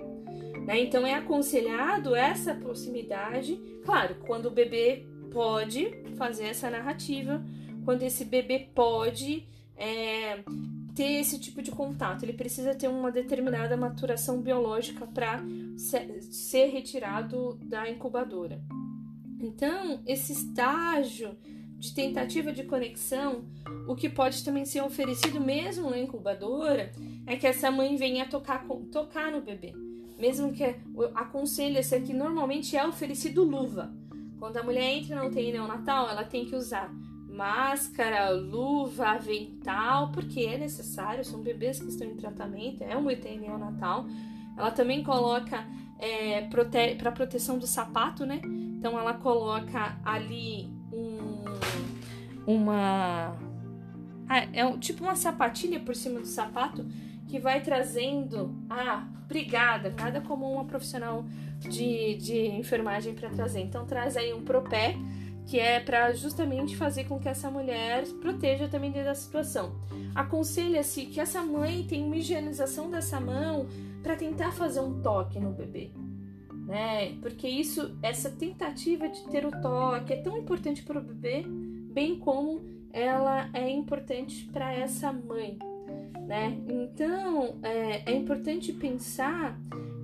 Né? 0.67 0.81
Então 0.81 1.07
é 1.07 1.15
aconselhado 1.15 2.17
essa 2.17 2.57
proximidade, 2.57 3.57
claro, 3.85 4.17
quando 4.27 4.47
o 4.47 4.51
bebê 4.51 5.07
pode 5.31 5.93
fazer 6.17 6.47
essa 6.47 6.69
narrativa, 6.69 7.41
quando 7.85 8.03
esse 8.03 8.25
bebê 8.25 8.67
pode 8.75 9.47
é, 9.77 10.43
ter 10.95 11.21
esse 11.21 11.39
tipo 11.39 11.61
de 11.61 11.71
contato. 11.71 12.23
Ele 12.23 12.33
precisa 12.33 12.75
ter 12.75 12.89
uma 12.89 13.11
determinada 13.11 13.77
maturação 13.77 14.41
biológica 14.41 15.07
para 15.07 15.43
ser 15.77 16.67
retirado 16.67 17.59
da 17.63 17.91
incubadora. 17.91 18.63
Então, 19.41 20.01
esse 20.07 20.33
estágio 20.33 21.37
de 21.79 21.93
tentativa 21.93 22.53
de 22.53 22.65
conexão, 22.65 23.45
o 23.87 23.95
que 23.95 24.09
pode 24.09 24.43
também 24.43 24.65
ser 24.65 24.83
oferecido 24.83 25.41
mesmo 25.41 25.91
na 25.91 25.99
incubadora, 25.99 26.93
é 27.27 27.37
que 27.37 27.47
essa 27.47 27.71
mãe 27.71 27.97
venha 27.97 28.27
tocar, 28.27 28.67
tocar 28.91 29.31
no 29.31 29.43
bebê. 29.43 29.75
Mesmo 30.19 30.53
que 30.53 30.65
aconselha-se 31.15 32.01
que 32.01 32.15
normalmente 32.15 32.77
é 32.77 32.87
oferecido 32.87 33.43
luva. 33.43 33.93
Quando 34.39 34.57
a 34.57 34.63
mulher 34.63 34.93
entra 34.93 35.17
no 35.17 35.29
UTI 35.29 35.53
neonatal, 35.53 36.09
ela 36.09 36.25
tem 36.25 36.45
que 36.45 36.55
usar 36.55 36.91
máscara, 37.35 38.31
luva, 38.31 39.09
avental, 39.09 40.11
porque 40.13 40.41
é 40.41 40.57
necessário, 40.57 41.25
são 41.25 41.43
bebês 41.43 41.81
que 41.81 41.89
estão 41.89 42.07
em 42.07 42.17
tratamento, 42.17 42.83
é 42.83 42.97
um 42.97 43.11
ET 43.11 43.25
neonatal. 43.25 44.07
Ela 44.57 44.71
também 44.71 45.03
coloca 45.03 45.67
é, 45.99 46.43
prote 46.43 46.95
para 46.97 47.11
proteção 47.11 47.59
do 47.59 47.67
sapato, 47.67 48.25
né? 48.25 48.41
Então 48.45 48.99
ela 48.99 49.15
coloca 49.15 49.97
ali 50.05 50.69
um, 50.93 51.45
uma. 52.47 53.37
Ah, 54.29 54.47
é 54.53 54.65
um, 54.65 54.79
tipo 54.79 55.03
uma 55.03 55.17
sapatilha 55.17 55.81
por 55.81 55.95
cima 55.95 56.21
do 56.21 56.27
sapato 56.27 56.87
que 57.27 57.39
vai 57.39 57.63
trazendo. 57.63 58.55
Ah, 58.71 59.07
obrigada, 59.25 59.91
nada 59.91 60.21
como 60.21 60.51
uma 60.51 60.65
profissional 60.65 61.25
de, 61.59 62.15
de 62.17 62.47
enfermagem 62.47 63.15
para 63.15 63.31
trazer. 63.31 63.61
Então 63.61 63.85
traz 63.87 64.17
aí 64.17 64.33
um 64.33 64.45
propé 64.45 64.97
que 65.47 65.59
é 65.59 65.79
para 65.79 66.13
justamente 66.13 66.77
fazer 66.77 67.05
com 67.05 67.19
que 67.19 67.29
essa 67.29 67.51
mulher 67.51 68.05
proteja 68.21 68.69
também 68.69 68.91
da 68.91 69.15
situação. 69.15 69.75
Aconselha-se 70.15 71.07
que 71.07 71.21
essa 71.21 71.43
mãe 71.43 71.85
tenha 71.85 72.07
uma 72.07 72.17
higienização 72.17 72.91
dessa 72.91 73.21
mão 73.21 73.67
para 74.03 74.17
tentar 74.17 74.53
fazer 74.53 74.81
um 74.81 75.03
toque 75.03 75.39
no 75.39 75.51
bebê, 75.51 75.91
né? 76.67 77.17
Porque 77.21 77.49
isso, 77.49 77.97
essa 78.03 78.31
tentativa 78.31 79.09
de 79.09 79.23
ter 79.29 79.45
o 79.45 79.51
toque 79.51 80.13
é 80.13 80.23
tão 80.23 80.37
importante 80.37 80.83
para 80.83 80.99
o 80.99 81.03
bebê, 81.03 81.45
bem 81.93 82.19
como 82.19 82.63
ela 82.93 83.51
é 83.53 83.69
importante 83.69 84.49
para 84.53 84.73
essa 84.73 85.13
mãe, 85.13 85.59
né? 86.27 86.59
Então 86.69 87.59
é, 87.63 88.11
é 88.11 88.15
importante 88.15 88.73
pensar 88.73 89.59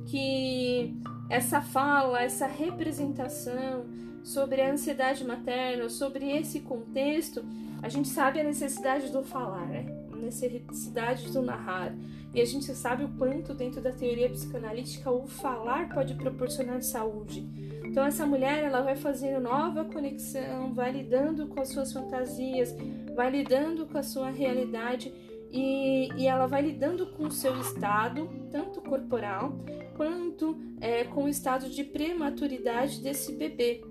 que 0.07 0.95
essa 1.31 1.61
fala, 1.63 2.21
essa 2.21 2.47
representação 2.47 3.87
sobre 4.23 4.61
a 4.61 4.73
ansiedade 4.73 5.25
materna, 5.25 5.89
sobre 5.89 6.31
esse 6.31 6.61
contexto, 6.61 7.45
a 7.83 7.89
gente 7.89 8.09
sabe 8.09 8.41
a 8.41 8.45
necessidade 8.45 9.11
do 9.11 9.23
falar, 9.23 9.67
né? 9.67 9.87
a 10.13 10.17
necessidade 10.17 11.31
do 11.33 11.43
narrar. 11.43 11.95
E 12.33 12.41
a 12.41 12.45
gente 12.45 12.73
sabe 12.75 13.05
o 13.05 13.09
quanto, 13.09 13.55
dentro 13.55 13.81
da 13.81 13.91
teoria 13.91 14.29
psicanalítica, 14.29 15.11
o 15.11 15.27
falar 15.27 15.89
pode 15.93 16.15
proporcionar 16.15 16.83
saúde. 16.83 17.45
Então, 17.85 18.05
essa 18.05 18.25
mulher 18.25 18.63
ela 18.63 18.83
vai 18.83 18.95
fazendo 18.95 19.41
nova 19.41 19.85
conexão, 19.85 20.73
vai 20.73 20.93
lidando 20.93 21.49
com 21.49 21.61
as 21.61 21.71
suas 21.71 21.93
fantasias, 21.93 22.75
vai 23.17 23.31
lidando 23.31 23.87
com 23.87 23.99
a 23.99 24.03
sua 24.03 24.31
realidade 24.31 25.13
e, 25.51 26.09
e 26.17 26.27
ela 26.29 26.47
vai 26.47 26.63
lidando 26.63 27.07
com 27.07 27.25
o 27.25 27.33
seu 27.33 27.61
estado, 27.61 28.31
tanto 28.53 28.81
corporal 28.81 29.59
quanto 29.97 30.57
é, 30.81 31.05
com 31.05 31.25
o 31.25 31.29
estado 31.29 31.69
de 31.69 31.83
prematuridade 31.83 33.01
desse 33.01 33.33
bebê. 33.33 33.83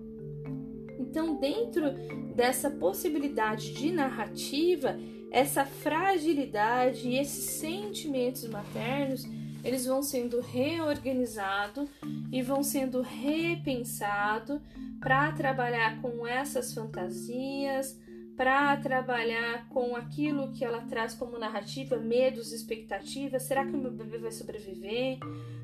Então, 1.10 1.36
dentro 1.40 1.92
dessa 2.36 2.70
possibilidade 2.70 3.74
de 3.74 3.92
narrativa, 3.92 4.96
essa 5.32 5.66
fragilidade 5.66 7.08
e 7.08 7.18
esses 7.18 7.46
sentimentos 7.60 8.48
maternos, 8.48 9.26
eles 9.64 9.88
vão 9.88 10.04
sendo 10.04 10.40
reorganizados 10.40 11.90
e 12.32 12.44
vão 12.44 12.62
sendo 12.62 13.02
repensados 13.02 14.62
para 15.00 15.32
trabalhar 15.32 16.00
com 16.00 16.28
essas 16.28 16.74
fantasias, 16.74 18.00
para 18.38 18.78
trabalhar 18.78 19.68
com 19.70 19.96
aquilo 19.96 20.52
que 20.54 20.64
ela 20.64 20.82
traz 20.82 21.16
como 21.16 21.40
narrativa, 21.40 21.98
medos, 21.98 22.54
expectativas. 22.54 23.44
Será 23.44 23.66
que 23.66 23.74
o 23.74 23.78
meu 23.78 23.92
bebê 23.92 24.20
vai 24.20 24.32
sobreviver? 24.32 25.18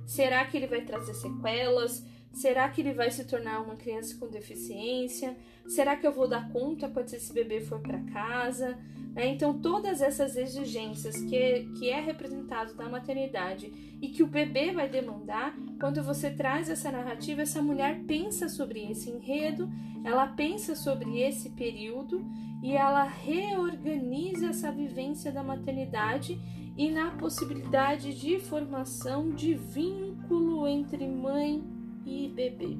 Será 0.07 0.43
que 0.45 0.57
ele 0.57 0.67
vai 0.67 0.81
trazer 0.81 1.13
sequelas? 1.13 2.03
Será 2.35 2.67
que 2.67 2.81
ele 2.81 2.93
vai 2.93 3.09
se 3.09 3.23
tornar 3.23 3.61
uma 3.61 3.77
criança 3.77 4.17
com 4.17 4.27
deficiência? 4.27 5.37
Será 5.65 5.95
que 5.95 6.05
eu 6.05 6.11
vou 6.11 6.27
dar 6.27 6.51
conta 6.51 6.89
quando 6.89 7.13
esse 7.13 7.31
bebê 7.31 7.61
for 7.61 7.79
para 7.79 7.97
casa? 8.11 8.77
É, 9.15 9.25
então, 9.25 9.57
todas 9.61 10.01
essas 10.01 10.35
exigências 10.35 11.15
que 11.15 11.37
é, 11.37 11.65
que 11.79 11.89
é 11.89 12.01
representado 12.01 12.73
da 12.73 12.89
maternidade 12.89 13.71
e 14.01 14.09
que 14.09 14.21
o 14.21 14.27
bebê 14.27 14.73
vai 14.73 14.89
demandar, 14.89 15.55
quando 15.79 16.03
você 16.03 16.29
traz 16.29 16.69
essa 16.69 16.91
narrativa, 16.91 17.41
essa 17.41 17.61
mulher 17.61 18.03
pensa 18.05 18.49
sobre 18.49 18.83
esse 18.91 19.09
enredo, 19.09 19.71
ela 20.03 20.27
pensa 20.27 20.75
sobre 20.75 21.21
esse 21.21 21.51
período 21.51 22.21
e 22.61 22.73
ela 22.73 23.05
reorganiza 23.05 24.47
essa 24.47 24.73
vivência 24.73 25.31
da 25.31 25.41
maternidade 25.41 26.37
e 26.75 26.91
na 26.91 27.11
possibilidade 27.11 28.13
de 28.13 28.37
formação 28.39 29.29
de 29.29 29.53
vínculo 29.53 30.67
entre 30.67 31.07
mãe 31.07 31.74
e 32.05 32.29
bebê. 32.29 32.77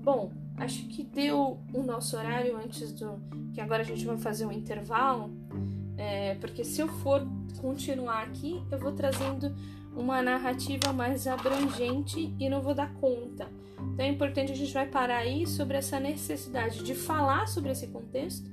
Bom, 0.00 0.30
acho 0.56 0.86
que 0.86 1.02
deu 1.02 1.58
o 1.72 1.82
nosso 1.82 2.16
horário 2.16 2.56
antes 2.56 2.92
do 2.92 3.20
que 3.52 3.60
agora 3.60 3.82
a 3.82 3.84
gente 3.84 4.04
vai 4.04 4.16
fazer 4.18 4.46
um 4.46 4.52
intervalo. 4.52 5.30
É, 5.96 6.34
porque 6.36 6.62
se 6.62 6.80
eu 6.80 6.88
for 6.88 7.26
continuar 7.60 8.22
aqui, 8.24 8.62
eu 8.70 8.78
vou 8.78 8.92
trazendo 8.92 9.54
uma 9.96 10.22
narrativa 10.22 10.92
mais 10.92 11.26
abrangente 11.26 12.34
e 12.38 12.48
não 12.48 12.60
vou 12.60 12.74
dar 12.74 12.92
conta. 12.94 13.48
Então 13.94 14.04
é 14.04 14.08
importante 14.08 14.52
a 14.52 14.54
gente 14.54 14.72
vai 14.72 14.86
parar 14.86 15.18
aí 15.18 15.46
sobre 15.46 15.78
essa 15.78 15.98
necessidade 15.98 16.82
de 16.82 16.94
falar 16.94 17.46
sobre 17.46 17.72
esse 17.72 17.86
contexto 17.86 18.48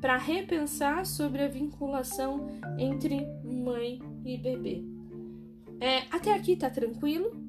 para 0.00 0.18
repensar 0.18 1.06
sobre 1.06 1.42
a 1.42 1.48
vinculação 1.48 2.46
entre 2.78 3.26
mãe 3.42 3.98
e 4.24 4.36
bebê. 4.36 4.84
É, 5.80 6.02
até 6.10 6.34
aqui 6.34 6.56
tá 6.56 6.68
tranquilo? 6.68 7.43